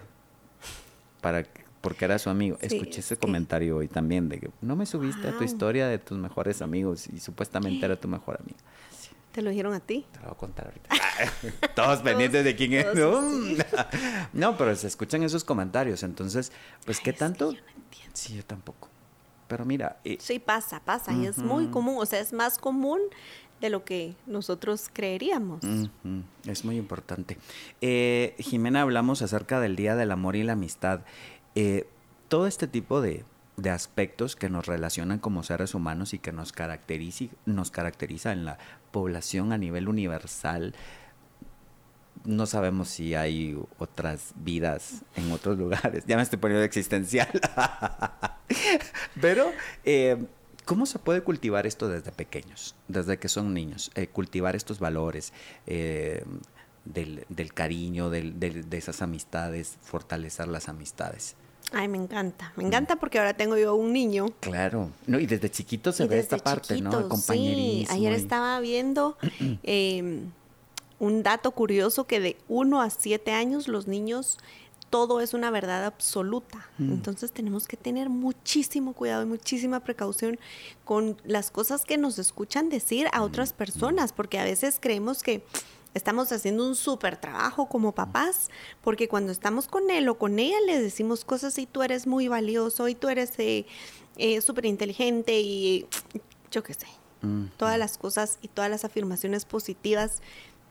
para 1.20 1.42
que- 1.42 1.64
porque 1.80 2.04
era 2.04 2.20
su 2.20 2.30
amigo. 2.30 2.56
Sí, 2.60 2.66
Escuché 2.66 3.00
es 3.00 3.06
ese 3.06 3.16
comentario 3.18 3.76
hoy 3.78 3.88
también 3.88 4.28
de 4.28 4.38
que 4.38 4.50
no 4.62 4.76
me 4.76 4.86
subiste 4.86 5.26
a 5.26 5.32
tu 5.32 5.38
Wow. 5.38 5.44
historia 5.44 5.88
de 5.88 5.98
tus 5.98 6.16
mejores 6.16 6.62
amigos 6.62 7.08
y 7.08 7.18
supuestamente 7.18 7.84
era 7.84 7.96
tu 7.96 8.06
mejor 8.08 8.38
amigo. 8.40 8.58
¿Te 9.34 9.42
lo 9.42 9.50
dijeron 9.50 9.74
a 9.74 9.80
ti? 9.80 10.06
Te 10.12 10.18
lo 10.20 10.26
voy 10.26 10.32
a 10.34 10.38
contar 10.38 10.66
ahorita. 10.66 11.68
Todos 11.74 11.98
pendientes 12.02 12.44
de 12.44 12.54
quién 12.54 12.72
es. 12.74 12.86
No, 14.32 14.56
pero 14.56 14.76
se 14.76 14.86
escuchan 14.86 15.24
esos 15.24 15.42
comentarios. 15.42 16.04
Entonces, 16.04 16.52
pues, 16.86 17.00
¿qué 17.00 17.10
Ay, 17.10 17.16
tanto? 17.16 17.50
yo 17.50 17.60
no 17.60 17.68
entiendo. 17.82 18.10
Sí, 18.14 18.36
yo 18.36 18.44
tampoco. 18.44 18.88
Pero 19.48 19.64
mira, 19.64 19.98
eh, 20.04 20.18
Sí, 20.20 20.38
pasa, 20.38 20.80
pasa. 20.84 21.12
Y 21.12 21.26
es 21.26 21.38
muy 21.38 21.66
común, 21.66 21.96
o 21.98 22.06
sea, 22.06 22.20
es 22.20 22.32
más 22.32 22.58
común 22.58 23.00
de 23.60 23.70
lo 23.70 23.84
que 23.84 24.14
nosotros 24.26 24.88
creeríamos. 24.92 25.62
Es 26.46 26.64
muy 26.64 26.76
importante. 26.76 27.36
Eh, 27.80 28.36
Jimena, 28.38 28.82
hablamos 28.82 29.20
acerca 29.20 29.58
del 29.58 29.74
Día 29.74 29.96
del 29.96 30.12
Amor 30.12 30.36
y 30.36 30.44
la 30.44 30.52
Amistad. 30.52 31.00
Eh, 31.56 31.88
todo 32.28 32.46
este 32.46 32.68
tipo 32.68 33.00
de, 33.00 33.24
de 33.56 33.70
aspectos 33.70 34.36
que 34.36 34.48
nos 34.48 34.66
relacionan 34.66 35.18
como 35.18 35.42
seres 35.42 35.74
humanos 35.74 36.14
y 36.14 36.20
que 36.20 36.30
nos 36.32 36.52
caracteriza, 36.52 37.24
nos 37.46 37.70
caracteriza 37.72 38.32
en 38.32 38.44
la 38.44 38.58
población 38.98 39.52
a 39.52 39.58
nivel 39.58 39.88
universal. 39.88 40.72
No 42.24 42.46
sabemos 42.46 42.88
si 42.88 43.14
hay 43.16 43.58
otras 43.78 44.32
vidas 44.36 45.02
en 45.16 45.30
otros 45.32 45.58
lugares. 45.58 46.04
Ya 46.08 46.16
me 46.16 46.22
estoy 46.22 46.38
poniendo 46.38 46.64
existencial. 46.64 47.28
Pero, 49.20 49.50
eh, 49.84 50.16
¿cómo 50.64 50.86
se 50.86 50.98
puede 51.00 51.22
cultivar 51.22 51.66
esto 51.66 51.88
desde 51.88 52.12
pequeños, 52.12 52.74
desde 52.88 53.18
que 53.18 53.28
son 53.28 53.52
niños? 53.52 53.90
Eh, 53.96 54.06
cultivar 54.06 54.54
estos 54.56 54.78
valores 54.78 55.32
eh, 55.66 56.24
del, 56.84 57.24
del 57.28 57.52
cariño, 57.52 58.10
del- 58.10 58.38
de 58.38 58.78
esas 58.78 59.02
amistades, 59.02 59.76
fortalecer 59.82 60.46
las 60.48 60.68
amistades. 60.68 61.34
Ay, 61.76 61.88
me 61.88 61.98
encanta. 61.98 62.52
Mm. 62.56 62.60
Me 62.60 62.66
encanta 62.66 62.96
porque 62.96 63.18
ahora 63.18 63.34
tengo 63.34 63.56
yo 63.56 63.74
un 63.74 63.92
niño. 63.92 64.26
Claro. 64.40 64.90
No, 65.06 65.18
y 65.18 65.26
desde 65.26 65.50
chiquito 65.50 65.92
se 65.92 66.04
Y 66.04 66.08
ve 66.08 66.18
esta 66.18 66.38
parte, 66.38 66.80
¿no? 66.80 66.98
El 66.98 67.08
compañerismo. 67.08 67.92
Sí, 67.92 67.98
ayer 67.98 68.12
y- 68.12 68.16
estaba 68.16 68.58
viendo 68.60 69.16
eh, 69.62 70.22
un 70.98 71.22
dato 71.22 71.50
curioso 71.50 72.06
que 72.06 72.20
de 72.20 72.36
1 72.48 72.80
a 72.80 72.90
7 72.90 73.32
años 73.32 73.68
los 73.68 73.86
niños 73.88 74.38
todo 74.90 75.20
es 75.20 75.34
una 75.34 75.50
verdad 75.50 75.84
absoluta. 75.86 76.68
Mm. 76.78 76.92
Entonces 76.92 77.32
tenemos 77.32 77.66
que 77.66 77.76
tener 77.76 78.08
muchísimo 78.10 78.92
cuidado 78.92 79.24
y 79.24 79.26
muchísima 79.26 79.80
precaución 79.80 80.38
con 80.84 81.16
las 81.24 81.50
cosas 81.50 81.84
que 81.84 81.98
nos 81.98 82.20
escuchan 82.20 82.68
decir 82.68 83.08
a 83.12 83.22
otras 83.24 83.52
Mm, 83.52 83.56
personas, 83.56 84.12
porque 84.12 84.38
a 84.38 84.44
veces 84.44 84.78
creemos 84.80 85.24
que 85.24 85.42
estamos 85.94 86.30
haciendo 86.32 86.66
un 86.66 86.76
súper 86.76 87.16
trabajo 87.16 87.66
como 87.68 87.92
papás, 87.92 88.50
porque 88.82 89.08
cuando 89.08 89.32
estamos 89.32 89.68
con 89.68 89.90
él 89.90 90.08
o 90.08 90.18
con 90.18 90.38
ella 90.38 90.56
les 90.66 90.82
decimos 90.82 91.24
cosas 91.24 91.56
y 91.58 91.66
tú 91.66 91.82
eres 91.82 92.06
muy 92.06 92.28
valioso 92.28 92.88
y 92.88 92.94
tú 92.94 93.08
eres 93.08 93.32
eh, 93.38 93.64
súper 94.42 94.66
inteligente 94.66 95.40
y 95.40 95.86
yo 96.50 96.62
qué 96.62 96.74
sé, 96.74 96.86
Mm, 97.24 97.46
todas 97.56 97.78
las 97.78 97.98
cosas 97.98 98.38
y 98.42 98.48
todas 98.48 98.70
las 98.70 98.84
afirmaciones 98.84 99.44
positivas 99.44 100.20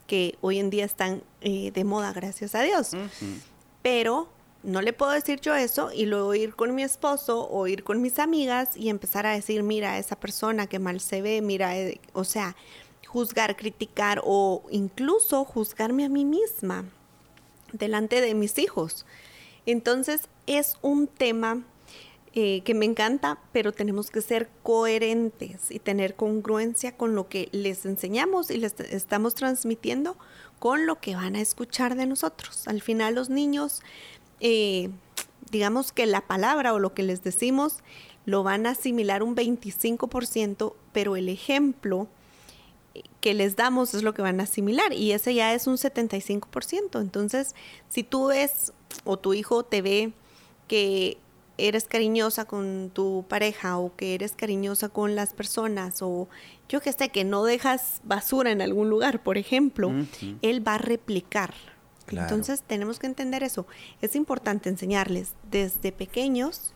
que 0.08 0.38
hoy 0.42 0.60
en 0.60 0.70
día 0.70 0.86
están 0.86 1.24
eh, 1.42 1.72
de 1.72 1.84
moda, 1.84 2.14
gracias 2.14 2.56
a 2.56 2.62
Dios. 2.62 2.94
ujú. 2.94 3.32
Pero 3.82 4.30
no 4.62 4.82
le 4.82 4.94
puedo 4.94 5.12
decir 5.12 5.42
yo 5.42 5.56
eso 5.56 5.92
y 5.92 6.06
luego 6.06 6.36
ir 6.36 6.56
con 6.56 6.74
mi 6.76 6.84
esposo 6.84 7.50
o 7.50 7.68
ir 7.68 7.84
con 7.84 8.02
mis 8.02 8.20
amigas 8.20 8.78
y 8.78 8.90
empezar 8.90 9.26
a 9.26 9.32
decir, 9.32 9.64
mira, 9.64 9.98
esa 9.98 10.16
persona 10.16 10.68
que 10.68 10.80
mal 10.80 11.00
se 11.02 11.22
ve, 11.22 11.42
mira, 11.42 11.78
eh", 11.78 12.00
o 12.14 12.24
sea, 12.24 12.56
juzgar, 13.14 13.56
criticar 13.56 14.22
o 14.24 14.64
incluso 14.72 15.46
juzgarme 15.46 16.04
a 16.04 16.10
mí 16.10 16.26
misma 16.26 16.86
delante 17.72 18.22
de 18.22 18.34
mis 18.34 18.58
hijos. 18.58 19.06
Entonces 19.68 20.30
es 20.48 20.78
un 20.82 21.06
tema 21.06 21.64
eh, 22.34 22.62
que 22.62 22.74
me 22.74 22.86
encanta, 22.86 23.38
pero 23.52 23.72
tenemos 23.72 24.10
que 24.10 24.22
ser 24.22 24.50
coherentes 24.64 25.70
y 25.70 25.78
tener 25.78 26.16
congruencia 26.16 26.98
con 26.98 27.14
lo 27.14 27.30
que 27.30 27.50
les 27.52 27.86
enseñamos 27.86 28.50
y 28.50 28.58
les 28.58 28.80
estamos 28.80 29.36
transmitiendo 29.36 30.18
con 30.58 30.88
lo 30.88 31.00
que 31.00 31.16
van 31.16 31.36
a 31.36 31.42
escuchar 31.42 31.96
de 31.96 32.08
nosotros. 32.08 32.68
Al 32.68 32.82
final 32.82 33.14
los 33.14 33.30
niños, 33.30 33.84
eh, 34.40 34.90
digamos 35.52 35.92
que 35.92 36.08
la 36.08 36.22
palabra 36.22 36.74
o 36.74 36.80
lo 36.80 36.96
que 36.96 37.04
les 37.04 37.22
decimos 37.22 37.78
lo 38.26 38.42
van 38.42 38.66
a 38.66 38.72
asimilar 38.72 39.22
un 39.22 39.36
25%, 39.36 40.74
pero 40.94 41.16
el 41.16 41.30
ejemplo 41.30 42.08
que 43.22 43.34
les 43.34 43.56
damos 43.56 43.94
es 43.94 44.04
lo 44.04 44.14
que 44.14 44.22
van 44.22 44.40
a 44.40 44.44
asimilar 44.44 44.94
y 44.94 45.14
ese 45.14 45.34
ya 45.34 45.54
es 45.54 45.68
un 45.68 45.78
75%. 45.78 47.02
Entonces, 47.02 47.56
si 47.90 48.04
tú 48.04 48.28
ves 48.28 48.74
o 49.04 49.18
tu 49.18 49.34
hijo 49.34 49.64
te 49.64 49.82
ve 49.82 50.14
que 50.68 51.18
eres 51.58 51.86
cariñosa 51.86 52.46
con 52.46 52.92
tu 52.94 53.26
pareja 53.28 53.78
o 53.78 53.96
que 53.96 54.16
eres 54.16 54.34
cariñosa 54.34 54.90
con 54.90 55.16
las 55.16 55.34
personas 55.34 56.02
o 56.02 56.28
yo 56.70 56.82
que 56.82 56.92
sé, 56.92 57.10
que 57.10 57.24
no 57.24 57.44
dejas 57.44 58.02
basura 58.04 58.52
en 58.52 58.62
algún 58.62 58.90
lugar, 58.90 59.22
por 59.22 59.38
ejemplo, 59.38 59.92
él 60.42 60.68
va 60.68 60.76
a 60.76 60.80
replicar. 60.80 61.54
Claro. 62.06 62.28
Entonces 62.28 62.64
tenemos 62.64 63.00
que 63.00 63.08
entender 63.08 63.44
eso. 63.44 63.66
Es 64.02 64.16
importante 64.16 64.70
enseñarles 64.70 65.34
desde 65.50 65.92
pequeños, 65.92 66.74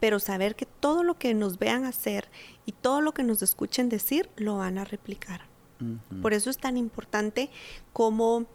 pero 0.00 0.20
saber 0.20 0.54
que 0.54 0.66
todo 0.66 1.02
lo 1.02 1.18
que 1.18 1.32
nos 1.32 1.58
vean 1.58 1.84
hacer 1.84 2.28
y 2.66 2.72
todo 2.72 3.00
lo 3.00 3.14
que 3.14 3.22
nos 3.22 3.42
escuchen 3.42 3.88
decir 3.88 4.28
lo 4.36 4.58
van 4.58 4.78
a 4.78 4.84
replicar. 4.84 5.55
Por 6.22 6.32
eso 6.34 6.50
es 6.50 6.58
tan 6.58 6.76
importante 6.76 7.50
cómo 7.92 8.46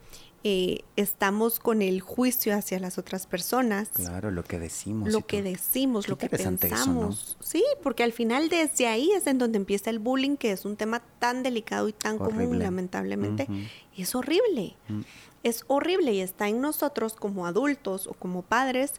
eh, 0.44 0.80
estamos 0.96 1.60
con 1.60 1.84
el 1.84 2.02
juicio 2.02 2.56
hacia 2.56 2.80
las 2.80 2.98
otras 2.98 3.28
personas. 3.28 3.90
Claro, 3.90 4.32
lo 4.32 4.44
que 4.44 4.58
decimos. 4.58 5.12
Lo 5.12 5.26
que 5.26 5.44
decimos, 5.44 6.06
Qué 6.06 6.12
lo 6.12 6.18
que 6.18 6.26
interesante 6.26 6.68
eso, 6.68 6.76
¿no? 6.78 6.84
pensamos. 6.86 7.38
Sí, 7.42 7.64
porque 7.84 8.04
al 8.04 8.12
final 8.12 8.50
desde 8.50 8.88
ahí 8.88 9.12
es 9.12 9.28
en 9.28 9.38
donde 9.38 9.58
empieza 9.58 9.92
el 9.92 10.00
bullying, 10.00 10.38
que 10.38 10.52
es 10.52 10.66
un 10.66 10.78
tema 10.78 11.02
tan 11.20 11.44
delicado 11.44 11.88
y 11.88 11.94
tan 11.94 12.18
común, 12.18 12.36
Horrible. 12.38 12.64
lamentablemente. 12.64 13.44
Ujú. 13.44 13.60
Y 13.96 14.02
es 14.02 14.16
horrible. 14.16 14.76
Mm. 14.88 15.02
Es 15.44 15.64
horrible 15.68 16.14
y 16.14 16.22
está 16.22 16.48
en 16.48 16.60
nosotros 16.60 17.14
como 17.14 17.46
adultos 17.46 18.08
o 18.08 18.14
como 18.14 18.42
padres 18.42 18.94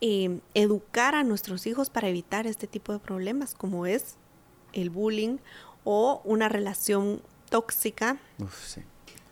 eh, 0.00 0.40
educar 0.54 1.14
a 1.14 1.24
nuestros 1.24 1.66
hijos 1.66 1.90
para 1.90 2.08
evitar 2.08 2.46
este 2.46 2.66
tipo 2.66 2.92
de 2.94 3.00
problemas, 3.00 3.54
como 3.54 3.84
es 3.84 4.16
el 4.72 4.88
bullying 4.88 5.36
o 5.84 6.22
una 6.24 6.48
relación 6.48 7.20
tóxica. 7.50 8.18
Uf, 8.38 8.66
sí. 8.66 8.80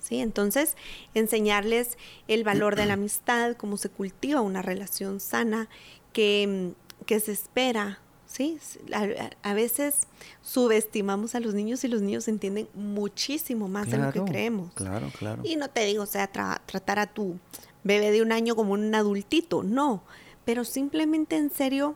¿sí? 0.01 0.21
Entonces, 0.21 0.77
enseñarles 1.15 1.97
el 2.29 2.45
valor 2.45 2.77
de 2.77 2.85
la 2.87 2.95
amistad, 3.01 3.57
cómo 3.57 3.77
se 3.79 3.89
cultiva 3.89 4.41
una 4.43 4.61
relación 4.63 5.21
sana, 5.21 5.69
que, 6.13 6.73
que 7.07 7.21
se 7.21 7.33
espera, 7.33 8.01
¿sí? 8.27 8.59
A, 8.93 9.51
a 9.51 9.55
veces 9.55 10.07
subestimamos 10.43 11.35
a 11.35 11.41
los 11.41 11.55
niños 11.55 11.85
y 11.85 11.89
los 11.89 12.01
niños 12.03 12.27
entienden 12.29 12.69
muchísimo 12.75 13.69
más 13.69 13.91
de 13.91 13.99
lo 13.99 14.13
que 14.13 14.21
creemos. 14.25 14.73
Claro, 14.75 15.11
claro. 15.19 15.43
Y 15.45 15.57
no 15.57 15.69
te 15.69 15.85
digo, 15.85 16.03
o 16.03 16.07
sea, 16.07 16.33
tra- 16.33 16.61
tratar 16.67 16.99
a 16.99 17.07
tu 17.07 17.39
bebé 17.85 18.11
de 18.11 18.23
un 18.23 18.33
año 18.33 18.57
como 18.57 18.73
un 18.73 18.95
adultito, 18.95 19.63
no, 19.63 20.03
pero 20.45 20.65
simplemente 20.65 21.37
en 21.37 21.51
serio 21.51 21.95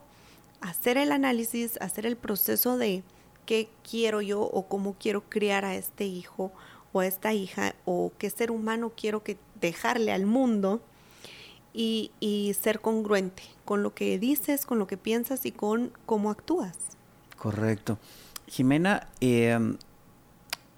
hacer 0.61 0.97
el 0.99 1.11
análisis, 1.11 1.77
hacer 1.81 2.07
el 2.07 2.17
proceso 2.17 2.77
de 2.79 3.03
qué 3.53 3.69
quiero 3.87 4.23
yo 4.23 4.41
o 4.41 4.67
cómo 4.67 4.97
quiero 4.99 5.25
criar 5.29 5.67
a 5.67 5.75
este 5.75 6.07
hijo 6.07 6.53
o 6.95 7.01
a 7.01 7.07
esta 7.07 7.35
hija 7.35 7.75
o 7.85 8.11
qué 8.17 8.31
ser 8.31 8.51
humano 8.51 8.93
quiero 8.97 9.23
que 9.23 9.37
dejarle 9.61 10.11
al 10.11 10.25
mundo 10.25 10.81
y, 11.75 12.13
y 12.19 12.55
ser 12.59 12.81
congruente 12.81 13.43
con 13.67 13.83
lo 13.83 13.93
que 13.93 14.19
dices, 14.19 14.65
con 14.65 14.79
lo 14.79 14.87
que 14.87 14.97
piensas 14.97 15.45
y 15.45 15.53
con 15.53 15.93
cómo 16.07 16.31
actúas. 16.31 16.79
Correcto. 17.37 17.99
Jimena, 18.47 19.09
eh, 19.21 19.59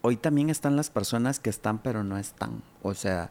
hoy 0.00 0.16
también 0.16 0.50
están 0.50 0.74
las 0.74 0.90
personas 0.90 1.38
que 1.38 1.50
están 1.50 1.78
pero 1.78 2.02
no 2.02 2.18
están. 2.18 2.60
O 2.82 2.94
sea, 2.94 3.30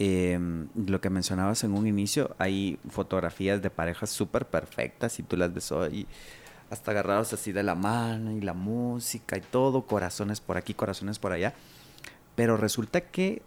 eh, 0.00 0.40
lo 0.74 1.00
que 1.00 1.08
mencionabas 1.08 1.62
en 1.62 1.74
un 1.74 1.86
inicio, 1.86 2.34
hay 2.36 2.80
fotografías 2.90 3.62
de 3.62 3.70
parejas 3.70 4.10
súper 4.10 4.44
perfectas 4.44 5.20
y 5.20 5.22
tú 5.22 5.36
las 5.36 5.54
ves 5.54 5.70
hoy 5.70 6.08
hasta 6.72 6.90
agarrados 6.92 7.34
así 7.34 7.52
de 7.52 7.62
la 7.62 7.74
mano 7.74 8.32
y 8.32 8.40
la 8.40 8.54
música 8.54 9.36
y 9.36 9.42
todo, 9.42 9.86
corazones 9.86 10.40
por 10.40 10.56
aquí, 10.56 10.72
corazones 10.72 11.18
por 11.18 11.32
allá. 11.32 11.52
Pero 12.34 12.56
resulta 12.56 13.02
que 13.02 13.42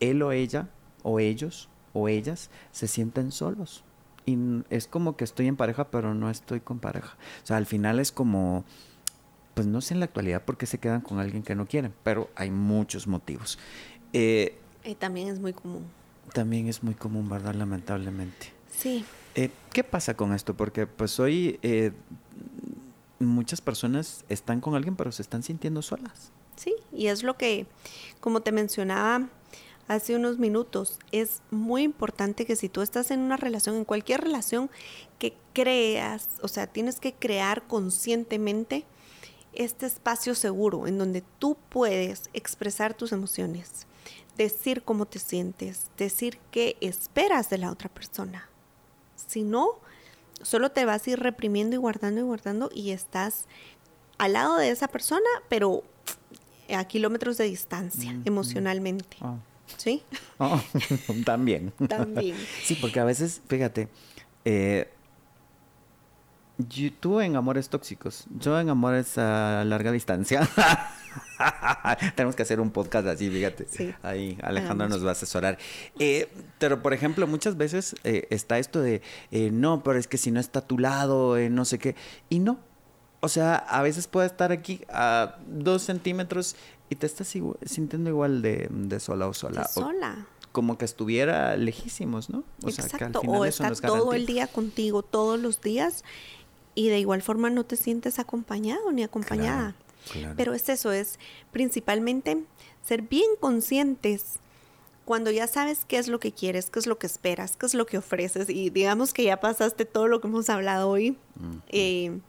él 0.00 0.20
o 0.22 0.32
ella, 0.32 0.68
o 1.04 1.20
ellos, 1.20 1.68
o 1.92 2.08
ellas, 2.08 2.50
se 2.72 2.88
sienten 2.88 3.30
solos. 3.30 3.84
Y 4.26 4.36
es 4.68 4.88
como 4.88 5.16
que 5.16 5.22
estoy 5.22 5.46
en 5.46 5.54
pareja, 5.56 5.90
pero 5.92 6.12
no 6.12 6.28
estoy 6.28 6.58
con 6.60 6.80
pareja. 6.80 7.16
O 7.42 7.46
sea, 7.46 7.56
al 7.56 7.66
final 7.66 8.00
es 8.00 8.10
como, 8.10 8.64
pues 9.54 9.68
no 9.68 9.80
sé 9.80 9.94
en 9.94 10.00
la 10.00 10.06
actualidad 10.06 10.42
por 10.44 10.56
qué 10.58 10.66
se 10.66 10.78
quedan 10.78 11.02
con 11.02 11.20
alguien 11.20 11.44
que 11.44 11.54
no 11.54 11.66
quieren, 11.66 11.94
pero 12.02 12.30
hay 12.34 12.50
muchos 12.50 13.06
motivos. 13.06 13.60
Eh, 14.12 14.58
Y 14.84 14.96
también 14.96 15.28
es 15.28 15.38
muy 15.38 15.52
común. 15.52 15.84
también 16.34 16.66
es 16.66 16.82
muy 16.82 16.94
común, 16.94 17.28
¿verdad? 17.28 17.54
Lamentablemente. 17.54 18.52
Sí, 18.80 19.04
Eh, 19.34 19.50
¿Qué 19.72 19.84
pasa 19.84 20.16
con 20.16 20.32
esto? 20.32 20.54
Porque 20.54 20.86
pues 20.88 21.20
hoy 21.20 21.60
eh, 21.62 21.92
muchas 23.20 23.60
personas 23.60 24.24
están 24.28 24.60
con 24.60 24.74
alguien, 24.74 24.96
pero 24.96 25.12
se 25.12 25.22
están 25.22 25.42
sintiendo 25.42 25.82
solas. 25.82 26.32
Sí, 26.56 26.74
y 26.92 27.06
es 27.06 27.22
lo 27.22 27.36
que, 27.36 27.66
como 28.20 28.40
te 28.40 28.50
mencionaba 28.52 29.28
hace 29.86 30.16
unos 30.16 30.38
minutos, 30.38 30.98
es 31.12 31.42
muy 31.50 31.82
importante 31.82 32.44
que 32.44 32.56
si 32.56 32.68
tú 32.68 32.82
estás 32.82 33.10
en 33.10 33.20
una 33.20 33.36
relación, 33.36 33.76
en 33.76 33.84
cualquier 33.84 34.22
relación 34.22 34.70
que 35.18 35.34
creas, 35.52 36.28
o 36.42 36.48
sea, 36.48 36.66
tienes 36.66 37.00
que 37.00 37.12
crear 37.12 37.66
conscientemente 37.66 38.84
este 39.52 39.86
espacio 39.86 40.34
seguro 40.34 40.86
en 40.86 40.98
donde 40.98 41.22
tú 41.38 41.56
puedes 41.68 42.30
expresar 42.32 42.94
tus 42.94 43.12
emociones, 43.12 43.86
decir 44.36 44.82
cómo 44.82 45.06
te 45.06 45.18
sientes, 45.18 45.86
decir 45.96 46.38
qué 46.50 46.76
esperas 46.80 47.50
de 47.50 47.58
la 47.58 47.70
otra 47.70 47.88
persona. 47.88 48.49
Si 49.26 49.42
no, 49.42 49.78
solo 50.42 50.70
te 50.70 50.84
vas 50.84 51.06
a 51.06 51.10
ir 51.10 51.20
reprimiendo 51.20 51.76
y 51.76 51.78
guardando 51.78 52.20
y 52.20 52.24
guardando 52.24 52.70
y 52.74 52.90
estás 52.90 53.46
al 54.18 54.34
lado 54.34 54.56
de 54.56 54.70
esa 54.70 54.88
persona, 54.88 55.28
pero 55.48 55.82
a 56.74 56.84
kilómetros 56.84 57.36
de 57.36 57.44
distancia 57.44 58.16
emocionalmente. 58.24 59.16
Oh. 59.20 59.38
¿Sí? 59.76 60.02
Oh, 60.38 60.60
también. 61.24 61.72
También. 61.88 62.36
Sí, 62.62 62.76
porque 62.80 63.00
a 63.00 63.04
veces, 63.04 63.40
fíjate, 63.48 63.88
eh, 64.44 64.90
yo- 66.68 66.92
tú 66.92 67.20
en 67.20 67.36
amores 67.36 67.68
tóxicos, 67.68 68.24
yo 68.38 68.58
en 68.60 68.68
amores 68.68 69.16
a 69.18 69.64
larga 69.64 69.92
distancia. 69.92 70.48
Tenemos 72.14 72.36
que 72.36 72.42
hacer 72.42 72.60
un 72.60 72.70
podcast 72.70 73.06
así, 73.06 73.30
fíjate. 73.30 73.66
Sí. 73.68 73.94
Ahí 74.02 74.38
Alejandro 74.42 74.88
nos 74.88 75.04
va 75.04 75.10
a 75.10 75.12
asesorar. 75.12 75.58
Eh, 75.98 76.28
pero, 76.58 76.82
por 76.82 76.92
ejemplo, 76.92 77.26
muchas 77.26 77.56
veces 77.56 77.94
eh, 78.04 78.26
está 78.30 78.58
esto 78.58 78.80
de, 78.80 79.02
eh, 79.30 79.50
no, 79.52 79.82
pero 79.82 79.98
es 79.98 80.06
que 80.06 80.18
si 80.18 80.30
no 80.30 80.40
está 80.40 80.60
a 80.60 80.66
tu 80.66 80.78
lado, 80.78 81.36
eh, 81.36 81.48
no 81.50 81.64
sé 81.64 81.78
qué. 81.78 81.96
Y 82.28 82.38
no. 82.40 82.58
O 83.20 83.28
sea, 83.28 83.56
a 83.56 83.82
veces 83.82 84.06
puede 84.06 84.26
estar 84.26 84.50
aquí 84.52 84.82
a 84.88 85.36
dos 85.46 85.82
centímetros 85.82 86.56
y 86.88 86.96
te 86.96 87.06
estás 87.06 87.34
sintiendo 87.64 88.10
igual 88.10 88.40
de, 88.42 88.68
de 88.70 89.00
sola 89.00 89.26
o 89.26 89.34
sola. 89.34 89.62
O 89.62 89.80
sola. 89.82 90.26
como 90.52 90.78
que 90.78 90.84
estuviera 90.86 91.56
lejísimos, 91.56 92.30
¿no? 92.30 92.44
O 92.62 92.70
sea, 92.70 92.84
que 92.86 92.90
al 93.04 93.10
Exacto. 93.10 93.20
final 93.20 93.40
O 93.40 93.44
está 93.44 93.70
todo 93.74 93.92
garantía. 94.06 94.16
el 94.16 94.26
día 94.26 94.46
contigo, 94.46 95.02
todos 95.02 95.38
los 95.38 95.60
días, 95.60 96.02
y 96.74 96.88
de 96.88 96.98
igual 96.98 97.22
forma 97.22 97.50
no 97.50 97.64
te 97.64 97.76
sientes 97.76 98.18
acompañado 98.18 98.92
ni 98.92 99.02
acompañada. 99.02 99.74
claro. 100.12 100.34
Pero 100.36 100.54
es 100.54 100.68
eso, 100.68 100.92
es 100.92 101.18
principalmente 101.52 102.42
ser 102.86 103.02
bien 103.02 103.30
conscientes 103.38 104.40
cuando 105.04 105.32
ya 105.32 105.48
sabes 105.48 105.84
qué 105.88 105.98
es 105.98 106.06
lo 106.06 106.20
que 106.20 106.30
quieres, 106.30 106.70
qué 106.70 106.78
es 106.78 106.86
lo 106.86 106.98
que 106.98 107.08
esperas, 107.08 107.56
qué 107.56 107.66
es 107.66 107.74
lo 107.74 107.84
que 107.84 107.98
ofreces, 107.98 108.48
y 108.48 108.70
digamos 108.70 109.12
que 109.12 109.24
ya 109.24 109.40
pasaste 109.40 109.84
todo 109.84 110.06
lo 110.06 110.20
que 110.20 110.28
hemos 110.28 110.48
hablado 110.48 110.88
hoy, 110.88 111.16
eh, 111.68 112.20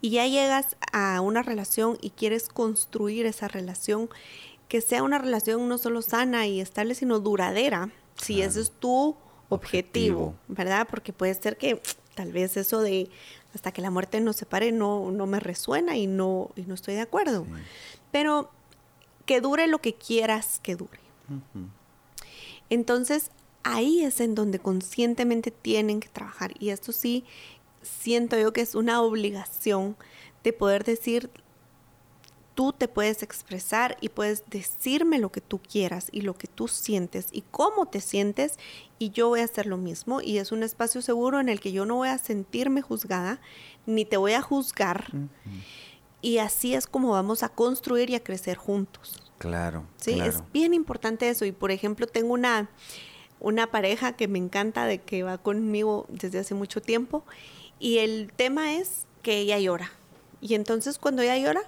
y 0.00 0.10
ya 0.10 0.24
llegas 0.26 0.76
a 0.92 1.20
una 1.20 1.42
relación 1.42 1.98
y 2.00 2.10
quieres 2.10 2.48
construir 2.48 3.26
esa 3.26 3.48
relación, 3.48 4.08
que 4.68 4.80
sea 4.80 5.02
una 5.02 5.18
relación 5.18 5.68
no 5.68 5.78
solo 5.78 6.00
sana 6.00 6.46
y 6.46 6.60
estable, 6.60 6.94
sino 6.94 7.18
duradera, 7.18 7.90
si 8.22 8.40
ese 8.40 8.60
es 8.60 8.70
tu 8.70 9.16
objetivo, 9.48 10.26
Objetivo. 10.26 10.34
¿verdad? 10.46 10.86
Porque 10.88 11.12
puede 11.12 11.34
ser 11.34 11.56
que 11.56 11.80
tal 12.14 12.32
vez 12.32 12.56
eso 12.56 12.82
de 12.82 13.08
hasta 13.54 13.72
que 13.72 13.82
la 13.82 13.90
muerte 13.90 14.20
nos 14.20 14.36
separe 14.36 14.72
no, 14.72 15.10
no 15.10 15.26
me 15.26 15.40
resuena 15.40 15.96
y 15.96 16.06
no, 16.06 16.50
y 16.56 16.62
no 16.62 16.74
estoy 16.74 16.94
de 16.94 17.00
acuerdo. 17.00 17.46
Pero 18.10 18.50
que 19.26 19.40
dure 19.40 19.66
lo 19.66 19.78
que 19.80 19.94
quieras 19.94 20.60
que 20.62 20.76
dure. 20.76 21.00
Entonces, 22.70 23.30
ahí 23.62 24.02
es 24.02 24.20
en 24.20 24.34
donde 24.34 24.58
conscientemente 24.58 25.50
tienen 25.50 26.00
que 26.00 26.08
trabajar. 26.08 26.52
Y 26.58 26.70
esto 26.70 26.92
sí, 26.92 27.24
siento 27.82 28.38
yo 28.38 28.52
que 28.52 28.60
es 28.60 28.74
una 28.74 29.02
obligación 29.02 29.96
de 30.44 30.52
poder 30.52 30.84
decir, 30.84 31.30
tú 32.58 32.72
te 32.72 32.88
puedes 32.88 33.22
expresar 33.22 33.96
y 34.00 34.08
puedes 34.08 34.42
decirme 34.50 35.20
lo 35.20 35.30
que 35.30 35.40
tú 35.40 35.60
quieras 35.60 36.08
y 36.10 36.22
lo 36.22 36.34
que 36.34 36.48
tú 36.48 36.66
sientes 36.66 37.28
y 37.30 37.44
cómo 37.52 37.86
te 37.86 38.00
sientes 38.00 38.58
y 38.98 39.10
yo 39.10 39.28
voy 39.28 39.42
a 39.42 39.44
hacer 39.44 39.66
lo 39.66 39.76
mismo 39.76 40.20
y 40.20 40.38
es 40.38 40.50
un 40.50 40.64
espacio 40.64 41.00
seguro 41.00 41.38
en 41.38 41.48
el 41.48 41.60
que 41.60 41.70
yo 41.70 41.86
no 41.86 41.94
voy 41.94 42.08
a 42.08 42.18
sentirme 42.18 42.82
juzgada 42.82 43.40
ni 43.86 44.04
te 44.04 44.16
voy 44.16 44.32
a 44.32 44.42
juzgar 44.42 45.12
y 46.20 46.38
así 46.38 46.74
es 46.74 46.88
como 46.88 47.10
vamos 47.10 47.44
a 47.44 47.48
construir 47.48 48.10
y 48.10 48.16
a 48.16 48.24
crecer 48.24 48.56
juntos. 48.56 49.22
Claro, 49.38 49.84
Sí, 49.98 50.14
claro. 50.14 50.28
es 50.28 50.42
bien 50.52 50.74
importante 50.74 51.28
eso. 51.28 51.44
Y 51.44 51.52
por 51.52 51.70
ejemplo, 51.70 52.08
tengo 52.08 52.34
una, 52.34 52.68
una 53.38 53.70
pareja 53.70 54.16
que 54.16 54.26
me 54.26 54.40
encanta, 54.40 54.84
de 54.84 54.98
que 55.00 55.22
va 55.22 55.38
conmigo 55.38 56.06
desde 56.08 56.40
hace 56.40 56.56
mucho 56.56 56.82
tiempo. 56.82 57.22
Y 57.78 57.98
el 57.98 58.32
tema 58.34 58.74
es 58.74 59.06
que 59.22 59.38
ella 59.38 59.60
llora. 59.60 59.92
Y 60.40 60.54
entonces 60.54 60.98
cuando 60.98 61.22
ella 61.22 61.38
llora, 61.38 61.62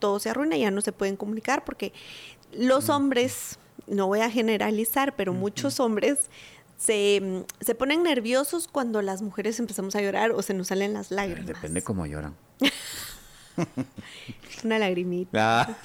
todo 0.00 0.18
se 0.18 0.30
arruina, 0.30 0.56
ya 0.56 0.72
no 0.72 0.80
se 0.80 0.90
pueden 0.90 1.16
comunicar 1.16 1.64
porque 1.64 1.92
los 2.52 2.88
hombres, 2.88 3.58
no 3.86 4.08
voy 4.08 4.20
a 4.20 4.30
generalizar, 4.30 5.14
pero 5.14 5.32
muchos 5.32 5.78
hombres 5.78 6.18
se, 6.76 7.44
se 7.60 7.74
ponen 7.74 8.02
nerviosos 8.02 8.66
cuando 8.66 9.02
las 9.02 9.22
mujeres 9.22 9.60
empezamos 9.60 9.94
a 9.94 10.02
llorar 10.02 10.32
o 10.32 10.42
se 10.42 10.54
nos 10.54 10.68
salen 10.68 10.94
las 10.94 11.10
lágrimas. 11.10 11.46
Depende 11.46 11.82
cómo 11.82 12.06
lloran. 12.06 12.34
Una 14.64 14.78
lagrimita. 14.78 15.78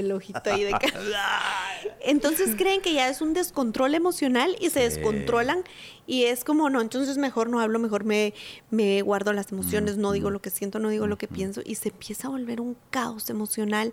El 0.00 0.12
ojito 0.12 0.40
ahí 0.44 0.64
de 0.64 0.72
Entonces 2.00 2.54
creen 2.56 2.80
que 2.80 2.94
ya 2.94 3.08
es 3.08 3.20
un 3.20 3.34
descontrol 3.34 3.94
emocional 3.94 4.56
y 4.60 4.70
se 4.70 4.80
descontrolan 4.80 5.64
y 6.06 6.24
es 6.24 6.44
como, 6.44 6.70
no, 6.70 6.80
entonces 6.80 7.18
mejor 7.18 7.48
no 7.48 7.60
hablo, 7.60 7.78
mejor 7.78 8.04
me, 8.04 8.34
me 8.70 9.02
guardo 9.02 9.32
las 9.32 9.52
emociones, 9.52 9.96
no 9.96 10.12
digo 10.12 10.30
lo 10.30 10.40
que 10.40 10.50
siento, 10.50 10.78
no 10.78 10.88
digo 10.88 11.06
lo 11.06 11.18
que 11.18 11.28
pienso 11.28 11.60
y 11.64 11.74
se 11.74 11.90
empieza 11.90 12.28
a 12.28 12.30
volver 12.30 12.60
un 12.60 12.76
caos 12.90 13.30
emocional 13.30 13.92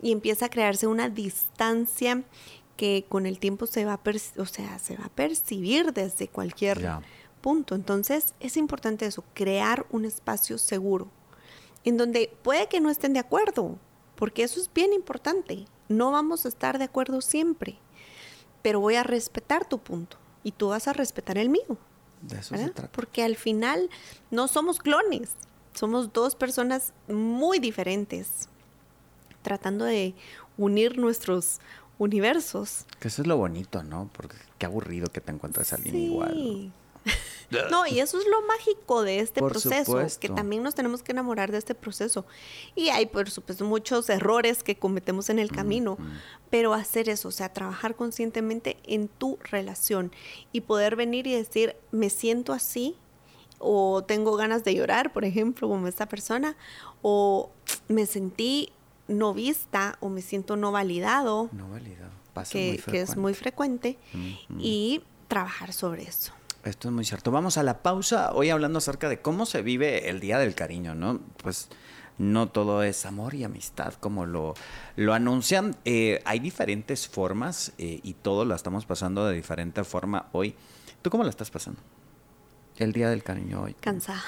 y 0.00 0.12
empieza 0.12 0.46
a 0.46 0.48
crearse 0.48 0.86
una 0.86 1.08
distancia 1.08 2.22
que 2.76 3.06
con 3.08 3.26
el 3.26 3.38
tiempo 3.38 3.66
se 3.66 3.84
va 3.84 3.94
a, 3.94 4.00
o 4.38 4.46
sea, 4.46 4.78
se 4.78 4.96
va 4.96 5.06
a 5.06 5.10
percibir 5.10 5.92
desde 5.92 6.28
cualquier 6.28 6.86
punto. 7.40 7.74
Entonces 7.74 8.34
es 8.40 8.56
importante 8.56 9.06
eso, 9.06 9.24
crear 9.34 9.86
un 9.90 10.04
espacio 10.04 10.58
seguro 10.58 11.10
en 11.86 11.96
donde 11.96 12.30
puede 12.42 12.66
que 12.66 12.80
no 12.80 12.90
estén 12.90 13.12
de 13.12 13.20
acuerdo, 13.20 13.78
porque 14.16 14.42
eso 14.42 14.60
es 14.60 14.70
bien 14.72 14.92
importante. 14.92 15.66
No 15.88 16.10
vamos 16.10 16.44
a 16.44 16.48
estar 16.48 16.78
de 16.78 16.84
acuerdo 16.84 17.20
siempre, 17.20 17.78
pero 18.62 18.80
voy 18.80 18.96
a 18.96 19.02
respetar 19.04 19.68
tu 19.68 19.78
punto 19.78 20.16
y 20.42 20.52
tú 20.52 20.68
vas 20.68 20.88
a 20.88 20.92
respetar 20.92 21.38
el 21.38 21.48
mío, 21.48 21.78
De 22.22 22.38
eso 22.40 22.56
se 22.56 22.70
trata. 22.70 22.90
Porque 22.92 23.22
al 23.22 23.36
final 23.36 23.88
no 24.30 24.48
somos 24.48 24.78
clones, 24.80 25.30
somos 25.74 26.12
dos 26.12 26.34
personas 26.34 26.92
muy 27.08 27.58
diferentes. 27.58 28.48
tratando 29.42 29.84
de 29.84 30.12
unir 30.58 30.98
nuestros 30.98 31.60
universos. 31.98 32.84
Que 32.98 33.06
eso 33.08 33.22
es 33.22 33.28
lo 33.28 33.36
bonito, 33.36 33.82
¿no? 33.84 34.10
Porque 34.12 34.36
qué 34.58 34.66
aburrido 34.66 35.06
que 35.06 35.20
te 35.20 35.30
encuentres 35.30 35.72
a 35.72 35.76
alguien 35.76 35.94
Sí. 35.94 36.04
igual. 36.06 36.34
No, 36.34 36.72
y 37.90 38.00
eso 38.00 38.18
es 38.18 38.26
lo 38.26 38.42
mágico 38.46 39.02
de 39.02 39.20
este 39.20 39.40
Por 39.40 39.52
proceso, 39.52 39.92
supuesto. 39.92 40.20
que 40.20 40.28
también 40.28 40.62
nos 40.62 40.74
tenemos 40.74 41.02
que 41.02 41.12
enamorar 41.12 41.52
de 41.52 41.58
este 41.58 41.74
proceso. 41.74 42.26
Y 42.74 42.88
hay, 42.88 43.06
por 43.06 43.30
supuesto, 43.30 43.64
muchos 43.64 44.08
errores 44.10 44.62
que 44.62 44.76
cometemos 44.76 45.30
en 45.30 45.38
el 45.38 45.50
camino, 45.52 45.98
pero 46.50 46.74
hacer 46.74 47.08
eso, 47.08 47.28
o 47.28 47.32
sea, 47.32 47.52
trabajar 47.52 47.94
conscientemente 47.94 48.76
en 48.84 49.08
tu 49.08 49.38
relación 49.42 50.12
y 50.52 50.62
poder 50.62 50.96
venir 50.96 51.26
y 51.26 51.34
decir, 51.34 51.76
me 51.92 52.10
siento 52.10 52.52
así, 52.52 52.96
o 53.58 54.04
tengo 54.04 54.36
ganas 54.36 54.64
de 54.64 54.74
llorar, 54.74 55.12
por 55.12 55.24
ejemplo, 55.24 55.68
como 55.68 55.86
esta 55.88 56.06
persona, 56.06 56.56
o 57.02 57.50
me 57.88 58.06
sentí 58.06 58.72
no 59.08 59.32
vista, 59.34 59.96
o 60.00 60.08
me 60.08 60.20
siento 60.20 60.56
no 60.56 60.72
validado, 60.72 61.48
No 61.52 61.70
validado. 61.70 62.10
Pasa 62.34 62.52
que, 62.52 62.82
muy 62.84 62.92
que 62.92 63.00
es 63.00 63.16
muy 63.16 63.34
frecuente, 63.34 63.98
y 64.58 65.02
trabajar 65.28 65.72
sobre 65.72 66.02
eso. 66.02 66.32
Esto 66.66 66.88
es 66.88 66.94
muy 66.94 67.04
cierto. 67.04 67.30
Vamos 67.30 67.58
a 67.58 67.62
la 67.62 67.82
pausa. 67.82 68.32
Hoy 68.34 68.50
hablando 68.50 68.78
acerca 68.78 69.08
de 69.08 69.20
cómo 69.20 69.46
se 69.46 69.62
vive 69.62 70.08
el 70.10 70.18
Día 70.20 70.38
del 70.38 70.54
Cariño, 70.56 70.94
¿no? 70.96 71.20
Pues 71.42 71.68
no 72.18 72.48
todo 72.48 72.82
es 72.82 73.06
amor 73.06 73.34
y 73.34 73.44
amistad 73.44 73.94
como 73.94 74.26
lo, 74.26 74.54
lo 74.96 75.14
anuncian. 75.14 75.76
Eh, 75.84 76.20
hay 76.24 76.40
diferentes 76.40 77.06
formas 77.06 77.72
eh, 77.78 78.00
y 78.02 78.14
todos 78.14 78.46
la 78.48 78.56
estamos 78.56 78.84
pasando 78.84 79.24
de 79.26 79.36
diferente 79.36 79.84
forma 79.84 80.26
hoy. 80.32 80.56
¿Tú 81.02 81.10
cómo 81.10 81.22
la 81.22 81.30
estás 81.30 81.50
pasando? 81.50 81.80
El 82.78 82.92
Día 82.92 83.10
del 83.10 83.22
Cariño 83.22 83.62
hoy. 83.62 83.74
Cansada. 83.78 84.22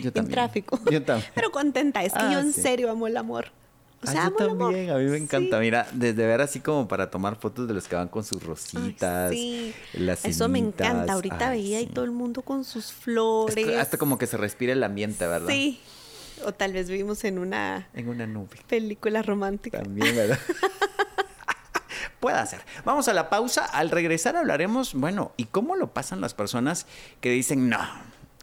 Yo 0.00 0.08
en 0.08 0.12
también. 0.14 0.32
tráfico. 0.34 0.80
Yo 0.90 1.00
también. 1.04 1.30
Pero 1.32 1.52
contenta, 1.52 2.02
es 2.02 2.12
que 2.12 2.18
Ah, 2.18 2.32
yo 2.32 2.40
en 2.40 2.52
sí. 2.52 2.60
serio 2.60 2.90
amo 2.90 3.06
el 3.06 3.16
amor. 3.16 3.52
O 4.04 4.10
sea, 4.12 4.26
amo 4.26 4.36
yo 4.38 4.56
también, 4.56 4.90
a 4.90 4.94
mí 4.98 5.04
me 5.04 5.16
encanta. 5.16 5.56
Sí. 5.56 5.60
Mira, 5.60 5.86
desde 5.92 6.26
ver 6.26 6.40
así 6.40 6.60
como 6.60 6.86
para 6.88 7.10
tomar 7.10 7.36
fotos 7.36 7.66
de 7.68 7.74
los 7.74 7.88
que 7.88 7.96
van 7.96 8.08
con 8.08 8.22
sus 8.24 8.40
Ay, 8.42 8.46
rositas. 8.48 9.30
sí. 9.30 9.74
las 9.94 10.24
Eso 10.24 10.48
me 10.48 10.58
encanta. 10.58 11.12
Ahorita 11.14 11.50
Ay, 11.50 11.60
veía 11.62 11.80
y 11.80 11.86
sí. 11.86 11.92
todo 11.92 12.04
el 12.04 12.10
mundo 12.12 12.42
con 12.42 12.64
sus 12.64 12.86
Es 12.88 12.92
flores. 12.92 13.54
que 13.66 13.76
hasta 13.78 13.98
como 13.98 14.18
que 14.18 14.26
se 14.26 14.36
respira 14.36 14.72
el 14.72 14.82
ambiente, 14.82 15.26
¿verdad? 15.26 15.48
Sí. 15.48 15.80
O 16.44 16.52
tal 16.52 16.72
vez 16.72 16.90
vivimos 16.90 17.22
en 17.24 17.38
una 17.38 17.88
En 17.94 18.08
una 18.08 18.26
nube. 18.26 18.58
película 18.68 19.22
romántica. 19.22 19.82
También, 19.82 20.14
¿verdad? 20.14 20.38
Puede 22.20 22.46
ser. 22.46 22.60
Vamos 22.84 23.06
a 23.08 23.12
la 23.12 23.28
pausa. 23.28 23.64
Al 23.66 23.90
regresar 23.90 24.34
hablaremos, 24.36 24.94
bueno, 24.94 25.32
¿y 25.36 25.44
cómo 25.44 25.76
lo 25.76 25.92
pasan 25.92 26.20
las 26.22 26.32
personas 26.34 26.86
que 27.20 27.30
dicen, 27.30 27.68
no, 27.68 27.78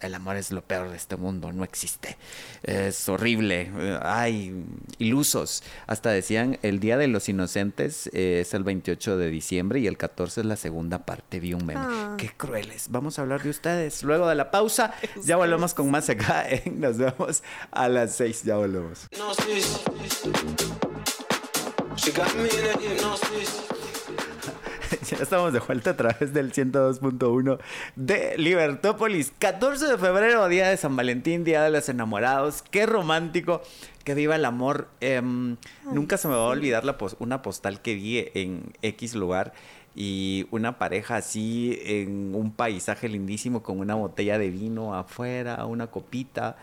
el 0.02 0.16
amor 0.16 0.36
es 0.36 0.52
lo 0.52 0.62
peor 0.62 0.90
de 0.90 0.98
este 0.98 1.16
mundo, 1.16 1.52
no 1.52 1.64
existe, 1.64 2.18
es 2.64 3.08
horrible, 3.10 3.72
eh, 3.78 4.00
hay 4.02 4.66
ilusos. 4.98 5.64
Hasta 5.88 6.10
decían, 6.10 6.60
el 6.62 6.80
Día 6.80 6.98
de 6.98 7.08
los 7.08 7.30
Inocentes 7.30 8.08
eh, 8.14 8.42
es 8.42 8.54
el 8.54 8.64
28 8.64 9.18
de 9.18 9.30
diciembre 9.30 9.80
y 9.80 9.88
el 9.88 9.98
14 9.98 10.42
es 10.42 10.46
la 10.46 10.56
segunda 10.56 11.06
parte, 11.06 11.40
vi 11.40 11.54
un 11.54 11.66
meme. 11.66 11.82
Ah. 11.84 12.16
Qué 12.18 12.30
crueles. 12.30 12.88
Vamos 12.90 13.20
a 13.20 13.24
hablar 13.24 13.44
de 13.44 13.50
ustedes. 13.50 14.04
Luego 14.04 14.28
de 14.28 14.36
la 14.36 14.52
pausa, 14.52 14.94
ya 15.24 15.38
volvemos 15.38 15.74
con 15.74 15.90
más 15.90 16.10
acá. 16.10 16.46
en 16.50 16.80
Nos 16.80 16.98
vemos 16.98 17.44
a 17.72 17.88
las 17.88 18.16
6, 18.16 18.44
ya 18.44 18.58
volvemos. 18.58 19.08
Hypnosis. 19.12 19.82
She 21.98 22.12
got 22.12 22.34
me 22.36 22.44
in 22.44 22.66
a 22.66 22.80
hypnosis. 22.80 23.71
Ya 25.10 25.18
estamos 25.18 25.52
de 25.54 25.60
vuelta 25.60 25.92
a 25.92 25.98
través 25.98 26.34
del 26.34 26.54
102.1 26.54 27.58
de 27.96 28.38
Libertópolis. 28.38 29.34
14 29.40 29.88
de 29.88 29.98
febrero, 29.98 30.48
día 30.48 30.70
de 30.70 30.78
San 30.78 30.96
Valentín, 30.96 31.44
día 31.44 31.64
de 31.64 31.72
los 31.72 31.90
enamorados. 31.90 32.62
Qué 32.62 32.86
romántico. 32.86 33.62
Que 34.04 34.14
viva 34.16 34.36
el 34.36 34.46
amor. 34.46 34.88
Em, 35.00 35.58
nunca 35.92 36.18
se 36.18 36.28
me 36.28 36.36
va 36.36 36.42
a 36.42 36.48
olvidar 36.48 36.86
la 36.86 36.98
pos- 36.98 37.16
una 37.20 37.42
postal 37.42 37.82
que 37.82 37.96
vi 37.96 38.26
en 38.34 38.74
X 38.82 39.16
lugar 39.16 39.54
y 39.96 40.48
una 40.52 40.78
pareja 40.78 41.18
así 41.18 41.80
en 41.84 42.34
un 42.34 42.52
paisaje 42.52 43.10
lindísimo 43.10 43.62
con 43.62 43.80
una 43.80 43.96
botella 43.96 44.38
de 44.38 44.50
vino 44.50 44.96
afuera, 44.96 45.66
una 45.66 45.88
copita. 45.88 46.58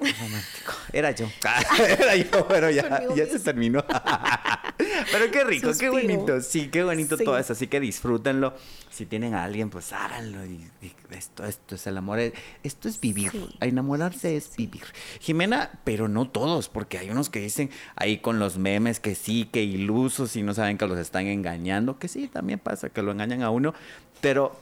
Romántico. 0.00 0.72
Era 0.92 1.10
yo. 1.12 1.28
Era 1.98 2.16
yo, 2.16 2.48
pero 2.48 2.70
ya, 2.70 3.02
ya 3.14 3.26
se 3.26 3.38
terminó. 3.40 3.84
pero 5.12 5.30
qué 5.30 5.44
rico, 5.44 5.70
qué 5.78 5.88
bonito. 5.88 6.40
Sí, 6.40 6.68
qué 6.68 6.82
bonito 6.82 7.16
Sí. 7.16 7.24
todo 7.24 7.38
eso. 7.38 7.52
Así 7.52 7.66
que 7.66 7.80
disfrútenlo. 7.80 8.54
Si 8.90 9.06
tienen 9.06 9.34
a 9.34 9.44
alguien, 9.44 9.70
pues 9.70 9.92
háganlo. 9.92 10.44
Y, 10.44 10.68
y 10.82 10.92
esto, 11.10 11.44
esto 11.44 11.74
es 11.74 11.86
el 11.86 11.96
amor. 11.98 12.18
Esto 12.62 12.88
es 12.88 13.00
vivir. 13.00 13.30
Sí. 13.30 13.48
Enamorarse 13.60 14.36
es 14.36 14.56
vivir. 14.56 14.84
Jimena, 15.20 15.70
pero 15.84 16.08
no 16.08 16.28
todos, 16.28 16.68
porque 16.68 16.98
hay 16.98 17.10
unos 17.10 17.30
que 17.30 17.40
dicen 17.40 17.70
ahí 17.96 18.18
con 18.18 18.38
los 18.38 18.58
memes 18.58 19.00
que 19.00 19.14
sí, 19.14 19.48
que 19.52 19.62
ilusos 19.62 20.36
y 20.36 20.42
no 20.42 20.54
saben 20.54 20.78
que 20.78 20.86
los 20.86 20.98
están 20.98 21.26
engañando. 21.26 21.98
Que 21.98 22.08
sí, 22.08 22.28
también 22.28 22.58
pasa 22.58 22.88
que 22.90 23.02
lo 23.02 23.12
engañan 23.12 23.42
a 23.42 23.50
uno. 23.50 23.74
Pero 24.20 24.58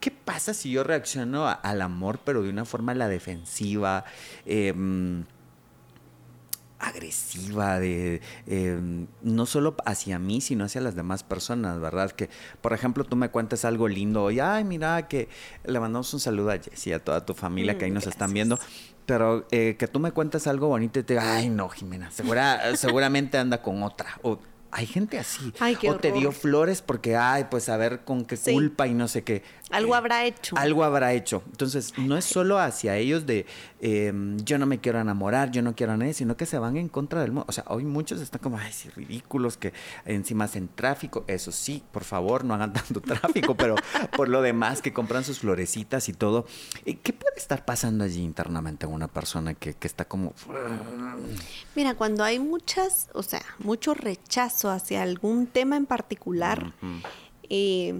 ¿Qué 0.00 0.10
pasa 0.10 0.54
si 0.54 0.70
yo 0.70 0.84
reacciono 0.84 1.46
a- 1.48 1.52
al 1.52 1.82
amor, 1.82 2.20
pero 2.24 2.42
de 2.42 2.50
una 2.50 2.64
forma 2.64 2.94
la 2.94 3.08
defensiva, 3.08 4.04
em, 4.46 5.24
agresiva, 6.80 7.80
de 7.80 8.20
em, 8.46 9.08
no 9.22 9.46
solo 9.46 9.74
hacia 9.84 10.20
mí, 10.20 10.40
sino 10.40 10.64
hacia 10.64 10.80
las 10.80 10.94
demás 10.94 11.24
personas, 11.24 11.80
¿verdad? 11.80 12.12
Que, 12.12 12.30
por 12.60 12.72
ejemplo, 12.72 13.02
tú 13.02 13.16
me 13.16 13.30
cuentas 13.30 13.64
algo 13.64 13.88
lindo 13.88 14.30
y, 14.30 14.38
ay, 14.38 14.62
mira, 14.62 15.08
que 15.08 15.28
le 15.64 15.80
mandamos 15.80 16.14
un 16.14 16.20
saludo 16.20 16.52
a 16.52 16.58
Jessie, 16.58 16.94
a 16.94 17.00
toda 17.04 17.26
tu 17.26 17.34
familia 17.34 17.76
que 17.76 17.86
ahí 17.86 17.90
nos 17.90 18.06
están 18.06 18.32
viendo. 18.32 18.58
Pero 19.06 19.46
eh, 19.50 19.74
que 19.76 19.88
tú 19.88 19.98
me 19.98 20.12
cuentas 20.12 20.46
algo 20.46 20.68
bonito 20.68 21.00
y 21.00 21.02
te 21.02 21.14
diga, 21.14 21.36
ay, 21.36 21.48
no, 21.48 21.68
Jimena, 21.68 22.10
segura, 22.12 22.76
seguramente 22.76 23.38
anda 23.38 23.60
con 23.60 23.82
otra. 23.82 24.18
O 24.22 24.38
hay 24.70 24.86
gente 24.86 25.18
así. 25.18 25.52
Ay, 25.60 25.76
o 25.88 25.96
te 25.96 26.12
dio 26.12 26.32
flores 26.32 26.82
porque, 26.82 27.16
ay, 27.16 27.46
pues 27.50 27.68
a 27.68 27.76
ver 27.76 28.04
con 28.04 28.24
qué 28.24 28.36
Sí. 28.36 28.52
culpa 28.52 28.86
y 28.86 28.94
no 28.94 29.08
sé 29.08 29.24
qué. 29.24 29.42
Algo 29.70 29.94
Eh, 29.94 29.98
habrá 29.98 30.24
hecho. 30.24 30.56
Algo 30.58 30.84
habrá 30.84 31.12
hecho. 31.12 31.42
Entonces, 31.46 31.94
no 31.98 32.16
es 32.16 32.24
solo 32.24 32.58
hacia 32.58 32.96
ellos 32.96 33.26
de 33.26 33.46
eh, 33.80 34.12
yo 34.44 34.58
no 34.58 34.66
me 34.66 34.80
quiero 34.80 34.98
enamorar, 35.00 35.50
yo 35.52 35.62
no 35.62 35.74
quiero 35.76 35.92
a 35.92 35.96
nadie, 35.96 36.12
sino 36.14 36.36
que 36.36 36.46
se 36.46 36.58
van 36.58 36.76
en 36.76 36.88
contra 36.88 37.20
del 37.20 37.30
mundo. 37.32 37.46
O 37.48 37.52
sea, 37.52 37.64
hoy 37.68 37.84
muchos 37.84 38.20
están 38.20 38.40
como, 38.40 38.58
ay, 38.58 38.72
sí, 38.72 38.88
ridículos, 38.90 39.56
que 39.56 39.72
encima 40.04 40.44
hacen 40.44 40.68
tráfico. 40.74 41.24
Eso 41.28 41.52
sí, 41.52 41.82
por 41.92 42.04
favor, 42.04 42.44
no 42.44 42.54
hagan 42.54 42.72
tanto 42.72 43.00
tráfico, 43.02 43.54
pero 43.56 43.76
por 44.16 44.28
lo 44.28 44.42
demás, 44.42 44.82
que 44.82 44.92
compran 44.92 45.22
sus 45.24 45.38
florecitas 45.40 46.08
y 46.08 46.12
todo. 46.12 46.46
Eh, 46.84 46.96
¿Qué 46.98 47.12
puede 47.12 47.36
estar 47.36 47.64
pasando 47.64 48.04
allí 48.04 48.22
internamente 48.22 48.86
en 48.86 48.92
una 48.92 49.08
persona 49.08 49.54
que, 49.54 49.74
que 49.74 49.86
está 49.86 50.04
como... 50.06 50.34
Mira, 51.76 51.94
cuando 51.94 52.24
hay 52.24 52.38
muchas, 52.38 53.08
o 53.12 53.22
sea, 53.22 53.42
mucho 53.60 53.94
rechazo 53.94 54.57
hacia 54.64 55.02
algún 55.02 55.46
tema 55.46 55.76
en 55.76 55.86
particular, 55.86 56.72
eh, 57.48 57.94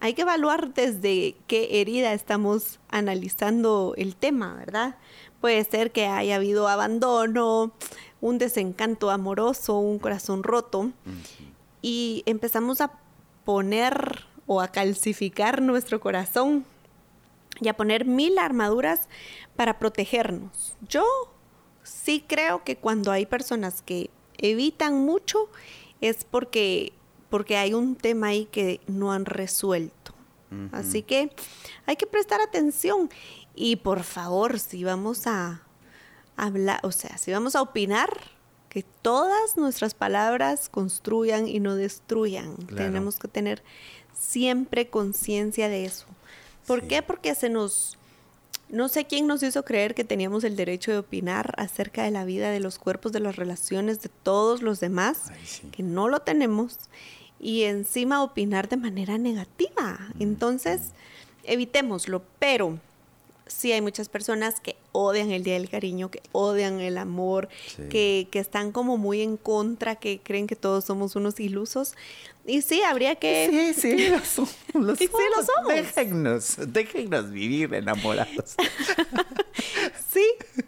hay 0.00 0.14
que 0.14 0.22
evaluar 0.22 0.74
desde 0.74 1.36
qué 1.46 1.80
herida 1.80 2.12
estamos 2.12 2.78
analizando 2.88 3.94
el 3.96 4.16
tema, 4.16 4.54
¿verdad? 4.54 4.96
Puede 5.40 5.62
ser 5.64 5.92
que 5.92 6.06
haya 6.06 6.36
habido 6.36 6.68
abandono, 6.68 7.72
un 8.20 8.38
desencanto 8.38 9.10
amoroso, 9.10 9.78
un 9.78 9.98
corazón 9.98 10.42
roto, 10.42 10.90
y 11.82 12.22
empezamos 12.26 12.80
a 12.80 12.92
poner 13.44 14.24
o 14.46 14.60
a 14.60 14.68
calcificar 14.68 15.62
nuestro 15.62 16.00
corazón 16.00 16.64
y 17.60 17.68
a 17.68 17.76
poner 17.76 18.04
mil 18.04 18.38
armaduras 18.38 19.08
para 19.56 19.78
protegernos. 19.78 20.76
Yo 20.88 21.04
sí 21.82 22.24
creo 22.26 22.64
que 22.64 22.76
cuando 22.76 23.10
hay 23.10 23.26
personas 23.26 23.82
que 23.82 24.10
evitan 24.38 24.94
mucho 25.04 25.48
es 26.00 26.24
porque, 26.24 26.92
porque 27.28 27.56
hay 27.56 27.74
un 27.74 27.96
tema 27.96 28.28
ahí 28.28 28.46
que 28.46 28.80
no 28.86 29.12
han 29.12 29.24
resuelto. 29.24 30.14
Así 30.72 31.02
que 31.02 31.30
hay 31.84 31.96
que 31.96 32.06
prestar 32.06 32.40
atención 32.40 33.10
y 33.54 33.76
por 33.76 34.02
favor, 34.02 34.58
si 34.58 34.82
vamos 34.82 35.26
a 35.26 35.62
hablar, 36.36 36.80
o 36.84 36.90
sea, 36.92 37.18
si 37.18 37.30
vamos 37.32 37.54
a 37.54 37.60
opinar, 37.60 38.08
que 38.70 38.82
todas 38.82 39.56
nuestras 39.58 39.92
palabras 39.92 40.70
construyan 40.70 41.46
y 41.48 41.60
no 41.60 41.74
destruyan. 41.74 42.54
Claro. 42.56 42.76
Tenemos 42.84 43.18
que 43.18 43.28
tener 43.28 43.62
siempre 44.14 44.88
conciencia 44.88 45.68
de 45.68 45.84
eso. 45.84 46.06
¿Por 46.66 46.80
Sí. 46.82 46.88
qué? 46.88 47.02
Porque 47.02 47.34
se 47.34 47.48
nos 47.50 47.97
no 48.68 48.88
sé 48.88 49.06
quién 49.06 49.26
nos 49.26 49.42
hizo 49.42 49.64
creer 49.64 49.94
que 49.94 50.04
teníamos 50.04 50.44
el 50.44 50.54
derecho 50.56 50.90
de 50.92 50.98
opinar 50.98 51.54
acerca 51.56 52.02
de 52.02 52.10
la 52.10 52.24
vida, 52.24 52.50
de 52.50 52.60
los 52.60 52.78
cuerpos, 52.78 53.12
de 53.12 53.20
las 53.20 53.36
relaciones 53.36 54.00
de 54.02 54.10
todos 54.22 54.60
los 54.62 54.78
demás, 54.80 55.30
Ay, 55.30 55.40
sí. 55.46 55.68
que 55.72 55.82
no 55.82 56.08
lo 56.08 56.20
tenemos, 56.20 56.76
y 57.40 57.62
encima 57.62 58.22
opinar 58.22 58.68
de 58.68 58.76
manera 58.76 59.16
negativa. 59.16 59.98
Entonces, 60.18 60.90
evitémoslo, 61.44 62.22
pero 62.38 62.78
sí 63.46 63.72
hay 63.72 63.80
muchas 63.80 64.10
personas 64.10 64.60
que 64.60 64.76
odian 64.92 65.30
el 65.30 65.42
Día 65.44 65.54
del 65.54 65.70
Cariño, 65.70 66.10
que 66.10 66.20
odian 66.32 66.80
el 66.80 66.98
amor, 66.98 67.48
Sí. 67.74 67.84
que, 67.88 68.28
que 68.30 68.38
están 68.40 68.72
como 68.72 68.98
muy 68.98 69.22
en 69.22 69.38
contra, 69.38 69.96
que 69.96 70.20
creen 70.22 70.46
que 70.46 70.56
todos 70.56 70.84
somos 70.84 71.16
unos 71.16 71.40
ilusos. 71.40 71.94
Y 72.48 72.62
sí, 72.62 72.80
habría 72.82 73.14
que... 73.16 73.74
Sí, 73.74 73.80
sí, 73.80 74.08
lo 74.10 74.24
somos. 74.24 74.56
Lo 74.72 74.96
Sí, 74.96 75.06
sí, 75.06 75.22
lo 75.36 75.44
somos. 75.44 75.68
Déjennos, 75.68 76.56
déjennos 76.72 77.30
vivir 77.30 77.74
enamorados. 77.74 78.54
Sí, 80.08 80.24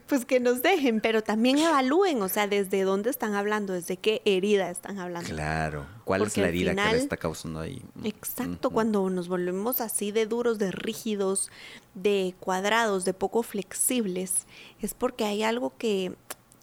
pues 0.07 0.24
que 0.26 0.39
nos 0.39 0.62
dejen, 0.62 1.01
pero 1.01 1.22
también 1.22 1.59
evalúen, 1.59 2.20
o 2.22 2.28
sea, 2.28 2.47
desde 2.47 2.83
dónde 2.83 3.09
están 3.09 3.35
hablando, 3.35 3.72
desde 3.72 3.97
qué 3.97 4.20
herida 4.24 4.70
están 4.70 4.99
hablando. 4.99 5.28
Claro. 5.28 5.87
¿Cuál 6.05 6.22
es 6.22 6.37
la 6.37 6.49
herida 6.49 6.74
que 6.74 6.93
le 6.93 6.99
está 6.99 7.16
causando 7.16 7.61
ahí? 7.61 7.83
Exacto, 8.05 8.70
cuando 8.70 9.09
nos 9.09 9.28
volvemos 9.28 9.81
así 9.81 10.12
de 10.12 10.26
duros, 10.26 10.59
de 10.59 10.72
rígidos, 10.72 11.51
de 11.95 12.35
cuadrados, 12.39 13.05
de 13.05 13.14
poco 13.14 13.43
flexibles, 13.43 14.47
es 14.81 14.93
porque 14.93 15.24
hay 15.24 15.43
algo 15.43 15.72
que, 15.78 16.14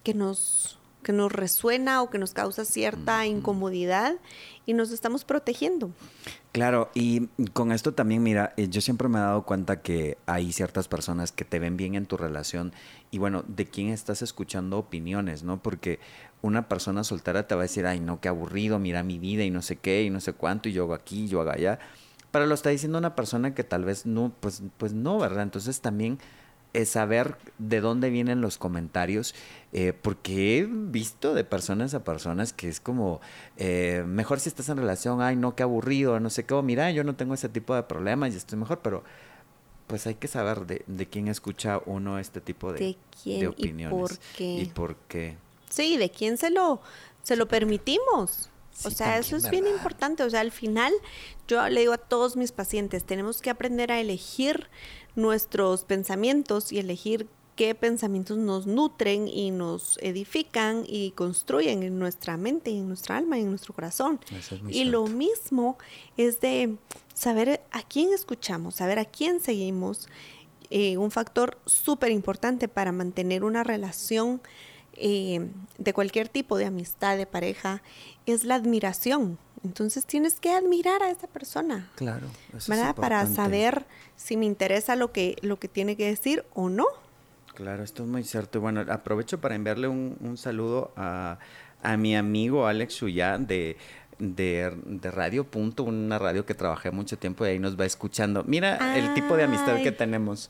que 0.04 0.14
nos 0.14 0.78
que 1.04 1.14
nos 1.14 1.32
resuena 1.32 2.02
o 2.02 2.10
que 2.10 2.18
nos 2.18 2.34
causa 2.34 2.66
cierta 2.66 3.26
incomodidad 3.26 4.16
y 4.68 4.74
nos 4.74 4.92
estamos 4.92 5.24
protegiendo. 5.24 5.90
Claro, 6.52 6.92
y 6.94 7.28
con 7.54 7.72
esto 7.72 7.94
también, 7.94 8.22
mira, 8.22 8.54
eh, 8.58 8.68
yo 8.68 8.82
siempre 8.82 9.08
me 9.08 9.18
he 9.18 9.22
dado 9.22 9.44
cuenta 9.44 9.82
que 9.82 10.18
hay 10.28 10.52
ciertas 10.52 10.90
personas 10.90 11.32
que 11.32 11.46
te 11.46 11.58
ven 11.58 11.78
bien 11.78 11.96
en 11.96 12.06
tu 12.06 12.18
relación 12.18 12.74
y 13.10 13.18
bueno, 13.18 13.46
de 13.48 13.66
quién 13.66 13.88
estás 13.88 14.22
escuchando 14.22 14.78
opiniones, 14.78 15.44
¿no? 15.44 15.64
Porque 15.64 16.00
una 16.42 16.68
persona 16.68 17.06
soltera 17.06 17.48
te 17.48 17.56
va 17.56 17.62
a 17.62 17.64
decir, 17.64 17.88
ay, 17.88 18.02
no, 18.02 18.20
qué 18.20 18.28
aburrido, 18.28 18.78
mira 18.78 19.04
mi 19.04 19.20
vida 19.20 19.46
y 19.46 19.50
no 19.50 19.62
sé 19.62 19.78
qué 19.78 20.04
y 20.04 20.10
no 20.10 20.20
sé 20.20 20.34
cuánto 20.34 20.68
y 20.68 20.74
yo 20.74 20.84
hago 20.84 20.94
aquí, 20.94 21.28
yo 21.30 21.40
hago 21.40 21.52
allá. 21.52 21.80
Pero 22.32 22.46
lo 22.46 22.54
está 22.54 22.70
diciendo 22.70 22.98
una 22.98 23.16
persona 23.16 23.56
que 23.56 23.64
tal 23.64 23.86
vez 23.86 24.06
no, 24.06 24.34
pues, 24.42 24.62
pues 24.78 24.94
no, 24.94 25.18
¿verdad? 25.18 25.44
Entonces 25.44 25.80
también 25.80 26.20
es 26.74 26.90
saber 26.90 27.38
de 27.58 27.82
dónde 27.82 28.10
vienen 28.10 28.42
los 28.42 28.58
comentarios, 28.58 29.34
eh, 29.74 29.94
porque 29.94 30.60
he 30.60 30.66
visto 30.66 31.34
de 31.34 31.44
personas 31.44 31.94
a 31.94 32.04
personas 32.04 32.54
que 32.54 32.70
es 32.70 32.80
como, 32.80 33.22
eh, 33.58 34.04
mejor 34.06 34.40
si 34.40 34.50
estás 34.50 34.70
en 34.70 34.78
relación, 34.78 35.22
ay, 35.22 35.36
no, 35.36 35.56
qué 35.56 35.64
aburrido, 35.64 36.20
no 36.20 36.30
sé 36.30 36.46
qué, 36.46 36.54
o 36.54 36.62
mira, 36.62 36.92
yo 36.92 37.04
no 37.04 37.16
tengo 37.16 37.34
ese 37.34 37.50
tipo 37.50 37.76
de 37.76 37.84
problemas 37.84 38.34
y 38.34 38.38
estoy 38.38 38.60
mejor, 38.60 38.80
pero 38.80 39.04
pues 39.88 40.06
hay 40.06 40.16
que 40.16 40.28
saber 40.28 40.66
de, 40.66 40.84
de 40.86 41.08
quién 41.08 41.30
escucha 41.30 41.82
uno 41.86 42.20
este 42.20 42.42
tipo 42.42 42.74
de, 42.74 42.80
¿De 42.80 42.98
quién 43.24 43.38
y 43.38 43.42
de 43.42 43.48
opiniones. 43.48 43.98
por 43.98 44.18
qué? 44.36 44.44
Y 44.44 44.66
por 44.66 44.96
qué. 45.08 45.38
Sí, 45.70 45.98
¿de 45.98 46.10
quién 46.10 46.38
se 46.38 46.50
lo, 46.50 46.82
se 47.24 47.36
lo 47.36 47.48
permitimos? 47.48 48.50
o 48.86 48.92
sea, 48.92 49.18
eso 49.18 49.36
es 49.36 49.50
bien 49.50 49.66
importante. 49.68 50.24
O 50.24 50.30
sea, 50.30 50.42
al 50.42 50.52
final, 50.52 50.94
yo 51.48 51.68
le 51.70 51.82
digo 51.82 51.94
a 51.94 51.98
todos 51.98 52.36
mis 52.36 52.52
pacientes, 52.52 53.04
tenemos 53.06 53.42
que 53.42 53.50
aprender 53.50 53.92
a 53.92 54.00
elegir 54.00 54.70
nuestros 55.18 55.84
pensamientos 55.84 56.72
y 56.72 56.80
elegir 56.80 57.28
qué 57.58 57.74
pensamientos 57.74 58.38
nos 58.38 58.68
nutren 58.68 59.28
y 59.28 59.50
nos 59.50 59.98
edifican 60.02 60.84
y 60.88 61.12
construyen 61.12 61.82
en 61.84 61.98
nuestra 61.98 62.38
mente, 62.38 62.70
en 62.70 62.88
nuestra 62.88 63.18
alma, 63.18 63.38
en 63.40 63.50
nuestro 63.50 63.74
corazón. 63.74 64.20
Es 64.32 64.54
Y 64.70 64.86
lo 64.86 65.08
mismo 65.08 65.78
es 66.18 66.40
de 66.40 66.78
saber 67.16 67.62
a 67.72 67.82
quién 67.82 68.14
escuchamos, 68.14 68.76
saber 68.76 69.00
a 69.00 69.06
quién 69.06 69.42
seguimos. 69.42 70.08
Eh, 70.70 70.98
un 70.98 71.12
factor 71.12 71.58
súper 71.66 72.12
importante 72.12 72.68
para 72.68 72.92
mantener 72.92 73.44
una 73.44 73.64
relación 73.64 74.42
eh, 74.94 75.50
de 75.78 75.94
cualquier 75.94 76.30
tipo 76.30 76.58
de 76.58 76.66
amistad, 76.66 77.18
de 77.18 77.26
pareja, 77.26 77.82
es 78.26 78.44
la 78.44 78.56
admiración. 78.56 79.40
Entonces 79.64 80.06
tienes 80.06 80.40
que 80.40 80.52
admirar 80.52 81.02
a 81.04 81.10
esa 81.10 81.28
persona, 81.28 81.90
Claro. 81.96 82.28
eso. 82.56 82.72
Para 82.96 83.26
saber 83.28 83.86
si 84.16 84.38
me 84.38 84.46
interesa 84.46 84.96
lo 84.96 85.12
que, 85.12 85.36
lo 85.42 85.58
que 85.60 85.68
tiene 85.68 85.96
que 85.96 86.08
decir 86.08 86.46
o 86.54 86.70
no. 86.70 86.86
Claro, 87.56 87.84
esto 87.84 88.04
es 88.04 88.10
muy 88.10 88.24
cierto. 88.24 88.60
Y 88.60 88.62
Bueno, 88.62 88.86
aprovecho 88.90 89.40
para 89.42 89.56
enviarle 89.56 89.88
un, 89.88 90.16
un 90.22 90.38
saludo 90.38 90.92
a, 90.96 91.40
a 91.82 91.98
mi 91.98 92.16
amigo 92.16 92.68
Alex 92.68 92.98
Chuyá 92.98 93.38
de, 93.40 93.78
de, 94.20 94.74
de 94.86 95.12
Radio 95.12 95.44
Punto, 95.44 95.84
una 95.84 96.20
radio 96.20 96.46
que 96.46 96.54
trabajé 96.54 96.92
mucho 96.92 97.18
tiempo 97.18 97.46
y 97.46 97.50
ahí 97.50 97.60
nos 97.60 97.80
va 97.80 97.86
escuchando. 97.86 98.44
Mira 98.46 98.96
el 98.98 99.14
tipo 99.16 99.36
de 99.38 99.44
amistad 99.46 99.82
que 99.82 99.92
tenemos. 99.92 100.50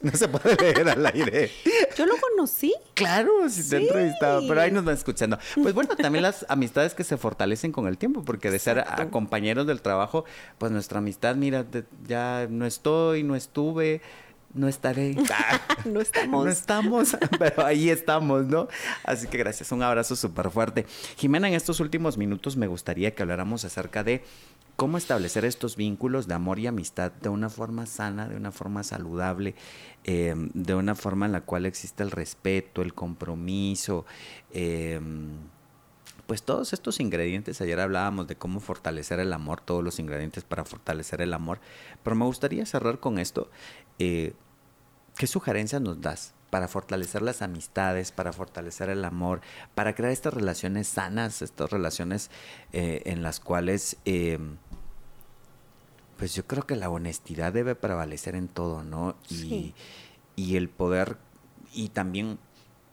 No 0.02 0.12
se 0.12 0.28
puede 0.28 0.56
leer 0.56 0.88
al 0.88 1.04
aire. 1.06 1.50
Yo 1.96 2.06
lo 2.06 2.14
conocí. 2.16 2.74
Claro, 2.94 3.48
si 3.50 3.68
te 3.68 3.76
he 3.76 3.80
Sí. 3.80 3.86
entrevistado, 3.86 4.42
pero 4.48 4.60
ahí 4.62 4.70
nos 4.70 4.86
va 4.88 4.92
escuchando. 4.94 5.38
Pues 5.62 5.74
bueno, 5.74 5.94
también 5.94 6.22
las 6.22 6.46
amistades 6.48 6.94
que 6.94 7.04
se 7.04 7.18
fortalecen 7.18 7.70
con 7.70 7.86
el 7.86 7.98
tiempo, 7.98 8.22
porque 8.24 8.50
de 8.50 8.58
ser 8.58 8.78
a- 8.80 9.08
compañeros 9.10 9.66
del 9.66 9.82
trabajo, 9.82 10.24
pues 10.56 10.72
nuestra 10.72 10.98
amistad, 11.00 11.34
mira, 11.36 11.64
te- 11.64 11.84
ya 12.06 12.46
no 12.48 12.64
estoy, 12.64 13.22
no 13.24 13.36
estuve, 13.36 14.00
no 14.54 14.68
estaré. 14.68 15.16
No 15.86 16.00
estamos. 16.00 16.44
No 16.44 16.50
estamos, 16.50 17.16
pero 17.38 17.64
ahí 17.64 17.88
estamos, 17.88 18.44
¿no? 18.44 18.68
Así 19.02 19.26
que 19.28 19.38
gracias, 19.38 19.72
un 19.72 19.82
abrazo 19.82 20.14
súper 20.14 20.50
fuerte. 20.50 20.84
Jimena, 21.16 21.48
en 21.48 21.54
estos 21.54 21.80
últimos 21.80 22.18
minutos 22.18 22.56
me 22.58 22.66
gustaría 22.66 23.14
que 23.14 23.22
habláramos 23.22 23.64
acerca 23.64 24.04
de 24.04 24.22
cómo 24.76 24.98
establecer 24.98 25.46
estos 25.46 25.76
vínculos 25.76 26.26
de 26.26 26.34
amor 26.34 26.58
y 26.58 26.66
amistad 26.66 27.12
de 27.12 27.30
una 27.30 27.48
forma 27.48 27.86
sana, 27.86 28.28
de 28.28 28.36
una 28.36 28.52
forma 28.52 28.82
saludable, 28.82 29.54
eh, 30.04 30.34
de 30.36 30.74
una 30.74 30.94
forma 30.94 31.24
en 31.24 31.32
la 31.32 31.40
cual 31.40 31.64
existe 31.64 32.02
el 32.02 32.10
respeto, 32.10 32.82
el 32.82 32.92
compromiso. 32.92 34.04
eh, 34.52 35.00
pues 36.30 36.44
todos 36.44 36.72
estos 36.72 37.00
ingredientes, 37.00 37.60
ayer 37.60 37.80
hablábamos 37.80 38.28
de 38.28 38.36
cómo 38.36 38.60
fortalecer 38.60 39.18
el 39.18 39.32
amor, 39.32 39.60
todos 39.62 39.82
los 39.82 39.98
ingredientes 39.98 40.44
para 40.44 40.64
fortalecer 40.64 41.20
el 41.22 41.34
amor, 41.34 41.58
pero 42.04 42.14
me 42.14 42.24
gustaría 42.24 42.64
cerrar 42.66 43.00
con 43.00 43.18
esto. 43.18 43.50
Eh, 44.00 44.32
¿Qué 45.16 45.26
sugerencias 45.26 45.80
nos 45.82 46.00
das 46.00 46.32
para 46.50 46.66
fortalecer 46.66 47.22
las 47.22 47.42
amistades, 47.42 48.10
para 48.10 48.32
fortalecer 48.32 48.88
el 48.90 49.04
amor, 49.04 49.40
para 49.74 49.94
crear 49.94 50.10
estas 50.12 50.34
relaciones 50.34 50.88
sanas, 50.88 51.42
estas 51.42 51.70
relaciones 51.70 52.30
eh, 52.72 53.02
en 53.04 53.22
las 53.22 53.38
cuales, 53.38 53.98
eh, 54.04 54.38
pues 56.16 56.34
yo 56.34 56.46
creo 56.46 56.66
que 56.66 56.74
la 56.76 56.90
honestidad 56.90 57.52
debe 57.52 57.74
prevalecer 57.74 58.34
en 58.34 58.48
todo, 58.48 58.82
¿no? 58.82 59.14
Y, 59.28 59.34
Sí. 59.34 59.74
y 60.36 60.56
el 60.56 60.68
poder, 60.68 61.18
y 61.72 61.90
también 61.90 62.38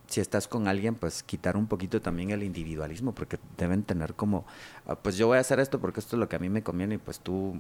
si 0.08 0.22
estás 0.22 0.48
con 0.48 0.68
alguien, 0.68 0.96
pues 0.96 1.24
quitar 1.24 1.58
un 1.58 1.68
poquito 1.68 2.02
también 2.02 2.32
el 2.32 2.44
individualismo, 2.44 3.14
porque 3.14 3.40
deben 3.58 3.84
tener 3.84 4.14
como, 4.14 4.46
ah, 4.86 4.96
pues 4.96 5.18
yo 5.18 5.28
voy 5.28 5.38
a 5.38 5.42
hacer 5.42 5.60
esto 5.60 5.80
porque 5.80 6.00
esto 6.00 6.16
es 6.16 6.20
lo 6.20 6.30
que 6.30 6.36
a 6.36 6.40
mí 6.40 6.48
me 6.50 6.64
conviene 6.64 6.96
y 6.96 6.98
pues 7.00 7.20
tú 7.20 7.60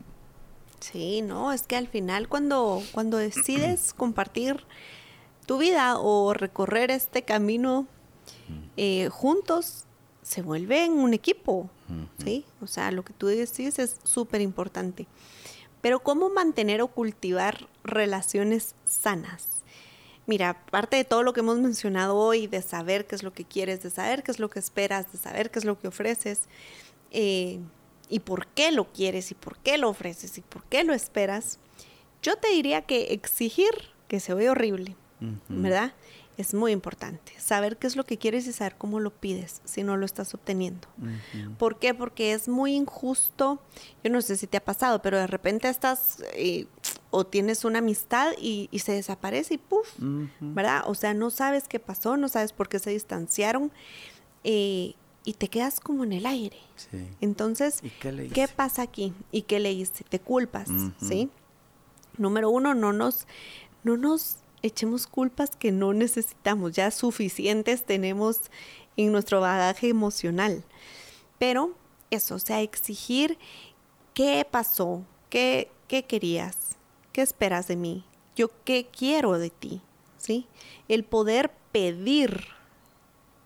Sí, 0.79 1.21
no, 1.21 1.51
es 1.51 1.63
que 1.63 1.75
al 1.75 1.87
final 1.87 2.27
cuando, 2.27 2.83
cuando 2.91 3.17
decides 3.17 3.93
compartir 3.93 4.65
tu 5.45 5.57
vida 5.57 5.97
o 5.97 6.33
recorrer 6.33 6.91
este 6.91 7.23
camino 7.23 7.87
eh, 8.75 9.09
juntos, 9.09 9.85
se 10.21 10.41
vuelven 10.41 10.91
un 10.93 11.13
equipo, 11.13 11.69
¿sí? 12.23 12.45
O 12.61 12.67
sea, 12.67 12.91
lo 12.91 13.03
que 13.03 13.13
tú 13.13 13.27
decís 13.27 13.79
es 13.79 13.97
súper 14.03 14.41
importante. 14.41 15.07
Pero 15.81 16.01
¿cómo 16.01 16.29
mantener 16.29 16.81
o 16.81 16.87
cultivar 16.87 17.67
relaciones 17.83 18.75
sanas? 18.85 19.63
Mira, 20.25 20.49
aparte 20.49 20.97
de 20.97 21.05
todo 21.05 21.23
lo 21.23 21.31
que 21.31 21.39
hemos 21.39 21.59
mencionado 21.59 22.17
hoy, 22.17 22.47
de 22.47 22.61
saber 22.61 23.07
qué 23.07 23.15
es 23.15 23.23
lo 23.23 23.31
que 23.31 23.45
quieres, 23.45 23.81
de 23.81 23.89
saber 23.89 24.23
qué 24.23 24.31
es 24.31 24.39
lo 24.39 24.49
que 24.49 24.59
esperas, 24.59 25.09
de 25.13 25.17
saber 25.17 25.49
qué 25.49 25.59
es 25.59 25.65
lo 25.65 25.79
que 25.79 25.87
ofreces, 25.87 26.41
eh, 27.11 27.61
y 28.09 28.19
por 28.19 28.47
qué 28.47 28.71
lo 28.71 28.91
quieres, 28.91 29.31
y 29.31 29.35
por 29.35 29.57
qué 29.59 29.77
lo 29.77 29.89
ofreces, 29.89 30.37
y 30.37 30.41
por 30.41 30.63
qué 30.63 30.83
lo 30.83 30.93
esperas, 30.93 31.59
yo 32.21 32.35
te 32.37 32.49
diría 32.49 32.81
que 32.81 33.13
exigir, 33.13 33.71
que 34.07 34.19
se 34.19 34.33
oye 34.33 34.49
horrible, 34.49 34.95
¿verdad? 35.49 35.93
Es 36.37 36.53
muy 36.53 36.71
importante. 36.71 37.33
Saber 37.39 37.77
qué 37.77 37.87
es 37.87 37.95
lo 37.95 38.05
que 38.05 38.19
quieres 38.19 38.45
y 38.45 38.53
saber 38.53 38.75
cómo 38.77 38.99
lo 38.99 39.09
pides 39.09 39.61
si 39.65 39.81
no 39.81 39.97
lo 39.97 40.05
estás 40.05 40.35
obteniendo. 40.35 40.87
¿Por 41.57 41.79
qué? 41.79 41.95
Porque 41.95 42.33
es 42.33 42.47
muy 42.47 42.75
injusto. 42.75 43.59
Yo 44.03 44.11
no 44.11 44.21
sé 44.21 44.37
si 44.37 44.45
te 44.45 44.57
ha 44.57 44.63
pasado, 44.63 45.01
pero 45.01 45.17
de 45.17 45.25
repente 45.25 45.67
estás 45.67 46.23
eh, 46.33 46.67
o 47.09 47.25
tienes 47.25 47.65
una 47.65 47.79
amistad 47.79 48.33
y, 48.39 48.69
y 48.71 48.79
se 48.79 48.91
desaparece 48.91 49.55
y 49.55 49.57
¡puf! 49.57 49.87
¿Verdad? 50.39 50.83
O 50.85 50.93
sea, 50.93 51.15
no 51.15 51.31
sabes 51.31 51.67
qué 51.67 51.79
pasó, 51.79 52.17
no 52.17 52.29
sabes 52.29 52.53
por 52.53 52.69
qué 52.69 52.77
se 52.77 52.91
distanciaron 52.91 53.71
eh, 54.43 54.93
y 55.27 55.33
te 55.33 55.49
quedas 55.49 55.81
como 55.81 56.05
en 56.05 56.13
el 56.13 56.25
aire. 56.25 56.55
Sí. 56.77 57.05
Entonces, 57.19 57.81
¿Y 57.83 57.89
qué 58.29 58.47
pasa 58.47 58.81
aquí? 58.81 59.13
¿Y 59.29 59.41
qué 59.41 59.59
le 59.59 59.73
hice? 59.73 60.05
Te 60.05 60.21
culpas. 60.21 60.69
¿sí? 61.01 61.29
Número 62.17 62.49
uno, 62.49 62.73
no 62.73 62.93
nos, 62.93 63.27
no 63.83 63.97
nos 63.97 64.37
echemos 64.61 65.05
culpas 65.05 65.57
que 65.57 65.73
no 65.73 65.91
necesitamos. 65.91 66.71
Ya 66.71 66.91
suficientes 66.91 67.83
tenemos 67.85 68.39
en 68.95 69.11
nuestro 69.11 69.41
bagaje 69.41 69.89
emocional. 69.89 70.63
Pero 71.37 71.73
eso, 72.09 72.35
o 72.35 72.39
sea, 72.39 72.61
exigir 72.61 73.37
qué 74.13 74.47
pasó, 74.49 75.03
qué, 75.29 75.69
qué 75.89 76.03
querías, 76.03 76.77
qué 77.11 77.21
esperas 77.21 77.67
de 77.67 77.75
mí, 77.75 78.05
yo 78.37 78.49
qué 78.63 78.87
quiero 78.97 79.37
de 79.37 79.49
ti, 79.49 79.81
¿sí? 80.17 80.47
El 80.87 81.03
poder 81.03 81.51
pedir 81.73 82.56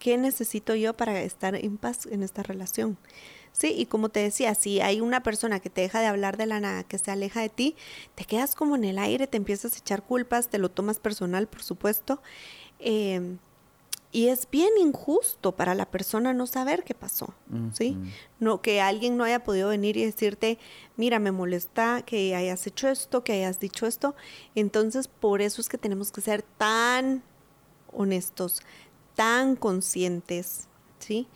qué 0.02 0.18
necesito 0.18 0.74
yo 0.76 0.94
para 0.94 1.22
estar 1.22 1.54
en 1.56 1.78
paz 1.78 2.08
en 2.08 2.24
esta 2.24 2.42
relación. 2.44 2.98
Sí, 3.54 3.74
y 3.78 3.86
como 3.86 4.10
te 4.10 4.22
decía, 4.22 4.56
si 4.56 4.82
hay 4.82 5.00
una 5.00 5.22
persona 5.24 5.60
que 5.60 5.70
te 5.70 5.82
deja 5.82 6.00
de 6.00 6.08
hablar 6.08 6.38
de 6.38 6.48
la 6.48 6.60
nada, 6.60 6.84
que 6.84 6.98
se 6.98 7.12
aleja 7.12 7.42
de 7.42 7.50
ti, 7.50 7.76
te 8.16 8.26
quedas 8.26 8.56
como 8.56 8.76
en 8.76 8.84
el 8.84 8.98
aire, 8.98 9.28
te 9.28 9.38
empiezas 9.38 9.76
a 9.76 9.78
echar 9.78 10.04
culpas, 10.04 10.50
te 10.50 10.58
lo 10.58 10.70
tomas 10.70 11.00
personal, 11.00 11.48
por 11.48 11.62
supuesto. 11.62 12.22
Eh, 12.80 13.38
Y 14.14 14.28
es 14.28 14.46
bien 14.52 14.72
injusto 14.78 15.54
para 15.54 15.74
la 15.74 15.86
persona 15.86 16.34
no 16.34 16.46
saber 16.46 16.84
qué 16.84 16.94
pasó, 16.94 17.34
¿sí? 17.72 17.98
No, 18.40 18.62
que 18.62 18.82
alguien 18.82 19.16
no 19.16 19.24
haya 19.24 19.42
podido 19.46 19.70
venir 19.70 19.96
y 19.96 20.04
decirte, 20.04 20.58
mira, 20.98 21.18
me 21.20 21.32
molesta 21.32 22.02
que 22.06 22.36
hayas 22.36 22.68
hecho 22.68 22.90
esto, 22.90 23.24
que 23.24 23.32
hayas 23.32 23.62
dicho 23.62 23.86
esto. 23.86 24.14
Entonces, 24.54 25.08
por 25.08 25.42
eso 25.42 25.62
es 25.62 25.70
que 25.70 25.78
tenemos 25.78 26.12
que 26.12 26.20
ser 26.20 26.42
tan 26.58 27.24
honestos, 27.94 28.62
tan 29.22 29.56
conscientes, 29.56 30.68
¿sí? 30.98 31.28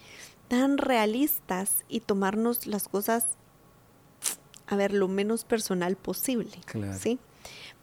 Tan 0.48 0.80
realistas 0.80 1.84
y 1.88 2.00
tomarnos 2.00 2.66
las 2.66 2.88
cosas, 2.88 3.28
a 4.66 4.76
ver, 4.76 4.92
lo 4.92 5.08
menos 5.08 5.46
personal 5.46 5.96
posible, 5.96 6.58
Claro. 6.66 6.98
¿sí? 6.98 7.20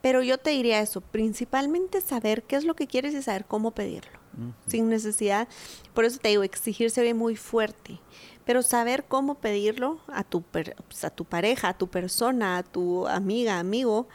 Pero 0.00 0.20
yo 0.24 0.38
te 0.38 0.50
diría 0.50 0.80
eso, 0.80 1.00
principalmente 1.02 2.00
saber 2.00 2.42
qué 2.42 2.56
es 2.56 2.64
lo 2.64 2.74
que 2.74 2.88
quieres 2.88 3.14
y 3.14 3.22
saber 3.22 3.44
cómo 3.44 3.70
pedirlo, 3.70 4.18
sin 4.66 4.88
necesidad. 4.88 5.46
Por 5.94 6.04
eso 6.04 6.18
te 6.18 6.30
digo, 6.30 6.42
exigir 6.42 6.90
se 6.90 7.02
ve 7.02 7.14
muy 7.14 7.36
fuerte, 7.36 8.00
pero 8.44 8.62
saber 8.62 9.04
cómo 9.04 9.36
pedirlo 9.36 10.00
a 10.08 10.24
tu, 10.24 10.42
per- 10.42 10.74
pues, 10.88 11.04
a 11.04 11.10
tu 11.10 11.24
pareja, 11.24 11.68
a 11.68 11.78
tu 11.78 11.86
persona, 11.86 12.56
a 12.58 12.62
tu 12.64 13.06
amiga, 13.06 13.60
amigo, 13.60 14.08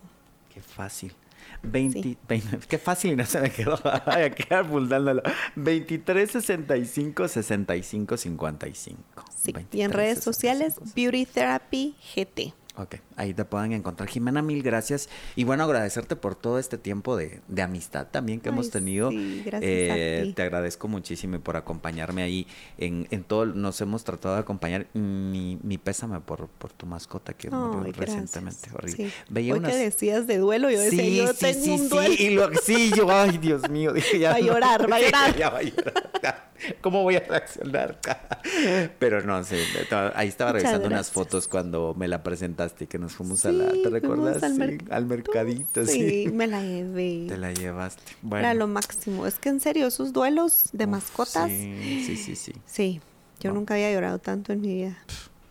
Qué 0.52 0.60
fácil. 0.60 1.14
20, 1.62 2.18
20 2.28 2.58
qué 2.68 2.76
fácil 2.76 3.12
y 3.12 3.16
no 3.16 3.24
se 3.24 3.40
me 3.40 3.50
quedó. 3.50 3.80
Voy 3.82 4.22
a 4.22 4.28
quedar 4.28 4.66
apuntándolo. 4.66 5.22
23 5.56 6.30
65 6.30 7.26
65 7.26 8.18
55. 8.18 9.24
Sí. 9.34 9.54
Y 9.72 9.80
en 9.80 9.92
redes 9.92 10.22
sociales, 10.22 10.74
Beauty 10.94 11.24
Therapy 11.24 11.96
GT. 12.14 12.52
Ok, 12.76 12.94
ahí 13.16 13.34
te 13.34 13.44
pueden 13.44 13.72
encontrar. 13.72 14.08
Jimena, 14.08 14.42
mil 14.42 14.62
gracias. 14.62 15.08
Y 15.34 15.42
bueno, 15.44 15.64
agradecerte 15.64 16.14
por 16.14 16.36
todo 16.36 16.58
este 16.58 16.78
tiempo 16.78 17.16
de, 17.16 17.40
de 17.48 17.62
amistad 17.62 18.06
también 18.10 18.40
que 18.40 18.48
Ay, 18.48 18.52
hemos 18.54 18.70
tenido. 18.70 19.10
sí, 19.10 19.42
gracias 19.44 19.90
a 19.90 20.22
ti. 20.24 20.32
Te 20.34 20.42
agradezco 20.42 20.86
muchísimo 20.86 21.40
por 21.40 21.56
acompañarme 21.56 22.22
ahí 22.22 22.46
en, 22.78 23.08
en 23.10 23.24
todo. 23.24 23.44
Nos 23.46 23.80
hemos 23.80 24.04
tratado 24.04 24.36
de 24.36 24.40
acompañar. 24.42 24.86
Mi, 24.94 25.58
mi 25.62 25.78
pésame 25.78 26.20
por, 26.20 26.46
por 26.46 26.72
tu 26.72 26.86
mascota 26.86 27.32
que 27.34 27.50
murió 27.50 27.92
gracias. 27.92 27.98
recientemente. 28.06 28.70
Horrible. 28.72 29.08
Sí. 29.08 29.12
Veía 29.28 29.52
Hoy 29.54 29.58
unas- 29.58 29.72
que 29.72 29.78
decías 29.78 30.26
de 30.28 30.38
duelo, 30.38 30.70
yo 30.70 30.80
decía, 30.80 31.00
Sí, 31.02 31.16
yo 31.16 31.32
sí, 31.32 31.38
tengo 31.40 31.64
sí, 31.64 31.70
un 31.72 31.78
sí, 31.80 31.88
duelo. 31.88 32.14
y 32.18 32.30
lo- 32.30 32.50
sí, 32.62 32.92
yo, 32.96 33.10
ay, 33.10 33.38
Dios 33.38 33.68
mío, 33.68 33.92
dije 33.92 34.20
ya. 34.20 34.30
Va 34.30 34.36
a 34.36 34.40
llorar, 34.40 34.90
va 34.90 34.96
a 34.96 35.00
llorar. 35.02 35.36
ya 35.36 35.50
va 35.50 35.58
a 35.58 35.62
llorar. 35.62 36.50
¿Cómo 36.82 37.02
voy 37.02 37.16
a 37.16 37.20
reaccionar? 37.20 37.98
Pero 38.98 39.22
no, 39.22 39.42
sí, 39.44 39.56
estaba- 39.80 40.12
ahí 40.14 40.28
estaba 40.28 40.52
revisando 40.52 40.86
unas 40.86 41.10
fotos 41.10 41.48
cuando 41.48 41.94
me 41.96 42.06
la 42.06 42.22
presentaste 42.22 42.59
que 42.68 42.98
nos 42.98 43.12
fuimos 43.12 43.44
a 43.46 43.52
la, 43.52 43.70
Sí, 43.70 43.82
¿te 43.82 43.90
recuerdas? 43.90 44.42
al 44.42 44.56
Sí, 44.56 44.78
al 44.90 45.06
mercadito, 45.06 45.86
sí. 45.86 46.24
Sí, 46.26 46.30
me 46.32 46.46
la 46.46 46.62
llevé. 46.62 47.24
Te 47.28 47.36
la 47.38 47.52
llevaste. 47.52 48.02
Era 48.12 48.18
Bueno. 48.22 48.54
lo 48.54 48.66
máximo. 48.68 49.26
Es 49.26 49.38
que 49.38 49.48
en 49.48 49.60
serio, 49.60 49.86
esos 49.86 50.12
duelos 50.12 50.68
de 50.72 50.84
Uf, 50.84 50.90
mascotas. 50.90 51.48
Sí, 51.48 52.02
Sí, 52.06 52.16
sí, 52.16 52.36
sí, 52.36 52.52
sí. 52.66 53.00
yo 53.40 53.50
No. 53.50 53.56
nunca 53.56 53.74
había 53.74 53.92
llorado 53.92 54.18
tanto 54.18 54.52
en 54.52 54.60
mi 54.60 54.74
vida. 54.74 54.98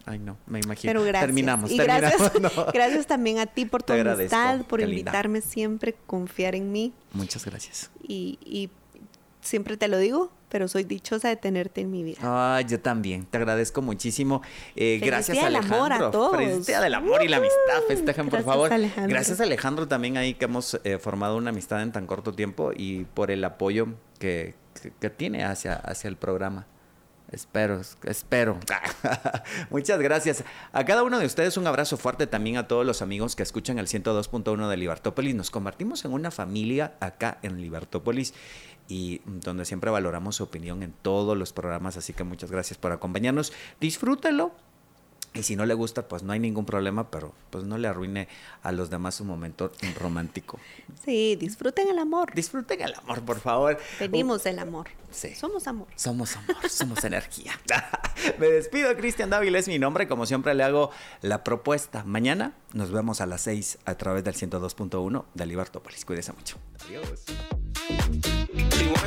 Ay, 0.06 0.18
no, 0.20 0.38
me 0.48 0.60
imagino. 0.60 0.90
Pero 0.90 1.04
gracias. 1.04 1.22
Terminamos, 1.28 1.72
y 1.72 1.78
terminamos. 1.78 2.20
gracias, 2.20 2.42
no. 2.56 2.66
gracias 2.74 3.06
también 3.08 3.38
a 3.40 3.46
ti 3.46 3.66
por 3.66 3.84
tu 3.84 3.94
Te 3.94 4.02
amistad, 4.02 4.62
por 4.66 4.82
invitarme 4.82 5.42
siempre, 5.42 5.96
confiar 6.08 6.56
en 6.56 6.72
mí. 6.72 6.94
Muchas 7.14 7.46
gracias. 7.46 7.92
Y, 8.08 8.40
y 8.44 8.70
siempre 9.42 9.78
te 9.78 9.88
lo 9.88 9.98
digo, 10.00 10.32
pero 10.50 10.68
soy 10.68 10.84
dichosa 10.84 11.30
de 11.30 11.36
tenerte 11.36 11.82
en 11.82 11.92
mi 11.92 12.04
vida. 12.04 12.18
Ay, 12.22 12.66
yo 12.66 12.80
también. 12.80 13.26
Te 13.26 13.38
agradezco 13.38 13.82
muchísimo. 13.82 14.42
Eh, 14.76 15.00
gracias, 15.04 15.36
Día 15.36 15.46
del 15.46 15.56
Alejandro. 15.58 15.96
Amor 15.96 16.08
a 16.08 16.12
todos. 16.12 16.38
Feliz 16.38 16.66
Día 16.66 16.82
del 16.82 16.94
amor 16.96 17.24
y 17.24 17.28
la 17.28 17.38
amistad. 17.38 17.82
Festejen, 17.88 18.30
por 18.30 18.44
favor. 18.44 18.74
Alejandro. 18.74 19.14
Gracias, 19.14 19.40
Alejandro, 19.40 19.88
también 19.88 20.18
ahí 20.18 20.34
que 20.34 20.46
hemos 20.46 20.80
eh, 20.84 20.98
formado 20.98 21.38
una 21.38 21.52
amistad 21.52 21.82
en 21.82 21.92
tan 21.92 22.08
corto 22.08 22.34
tiempo 22.34 22.72
y 22.76 23.06
por 23.06 23.32
el 23.32 23.44
apoyo 23.44 23.88
que, 24.18 24.56
que, 24.82 24.92
que 25.00 25.10
tiene 25.10 25.44
hacia, 25.44 25.76
hacia 25.76 26.08
el 26.08 26.18
programa. 26.18 26.66
Espero, 27.32 27.82
espero. 28.06 28.60
Muchas 29.70 30.00
gracias. 30.00 30.44
A 30.72 30.84
cada 30.84 31.04
uno 31.04 31.20
de 31.20 31.28
ustedes 31.28 31.58
un 31.58 31.68
abrazo 31.68 31.96
fuerte 31.96 32.26
también 32.26 32.58
a 32.58 32.68
todos 32.68 32.86
los 32.86 33.04
amigos 33.04 33.36
que 33.36 33.44
escuchan 33.44 33.78
el 33.78 33.88
102.1 33.88 34.68
de 34.68 34.78
Libertópolis. 34.78 35.36
Nos 35.36 35.52
convertimos 35.52 36.04
en 36.06 36.14
una 36.14 36.32
familia 36.32 36.96
acá 37.00 37.38
en 37.44 37.62
Libertópolis 37.62 38.34
y 38.90 39.22
donde 39.26 39.64
siempre 39.64 39.92
valoramos 39.92 40.38
su 40.38 40.44
opinión 40.44 40.84
en 40.84 40.92
todos 40.92 41.38
los 41.38 41.54
programas. 41.54 41.96
Así 41.96 42.12
que 42.12 42.24
muchas 42.26 42.52
gracias 42.52 42.78
por 42.78 42.92
acompañarnos. 42.92 43.54
Disfrútelo. 43.80 44.52
Y 45.32 45.44
si 45.44 45.56
no 45.56 45.68
le 45.68 45.76
gusta, 45.76 46.08
pues 46.08 46.24
no 46.24 46.34
hay 46.34 46.40
ningún 46.40 46.66
problema, 46.66 47.12
pero 47.12 47.34
pues 47.52 47.64
no 47.64 47.78
le 47.78 47.88
arruine 47.88 48.28
a 48.64 48.72
los 48.72 48.90
demás 48.90 49.22
un 49.22 49.28
momento 49.28 49.72
romántico. 50.00 50.60
Sí, 51.06 51.36
disfruten 51.36 51.88
el 51.88 52.00
amor. 52.00 52.34
Disfruten 52.34 52.82
el 52.82 52.96
amor, 52.96 53.22
por 53.22 53.40
favor. 53.40 53.78
Venimos 54.00 54.44
del 54.44 54.58
amor. 54.58 54.88
Sí. 55.12 55.36
Somos 55.36 55.68
amor. 55.68 55.88
Somos 55.96 56.36
amor, 56.36 56.58
somos 56.70 57.04
energía. 57.04 57.52
Me 58.40 58.48
despido, 58.48 58.96
Cristian 58.98 59.30
Dávila 59.30 59.60
es 59.60 59.68
mi 59.68 59.78
nombre. 59.78 60.08
Como 60.08 60.26
siempre 60.26 60.56
le 60.56 60.64
hago 60.64 60.90
la 61.22 61.44
propuesta. 61.44 62.04
Mañana 62.06 62.54
nos 62.74 62.90
vemos 62.90 63.22
a 63.22 63.28
las 63.28 63.42
6 63.42 63.78
a 63.86 63.96
través 63.96 64.24
del 64.24 64.34
102.1 64.34 65.26
de 65.36 65.46
Libertópolis. 65.46 66.06
Cuídese 66.06 66.34
mucho. 66.34 66.58
Adiós. 66.88 67.26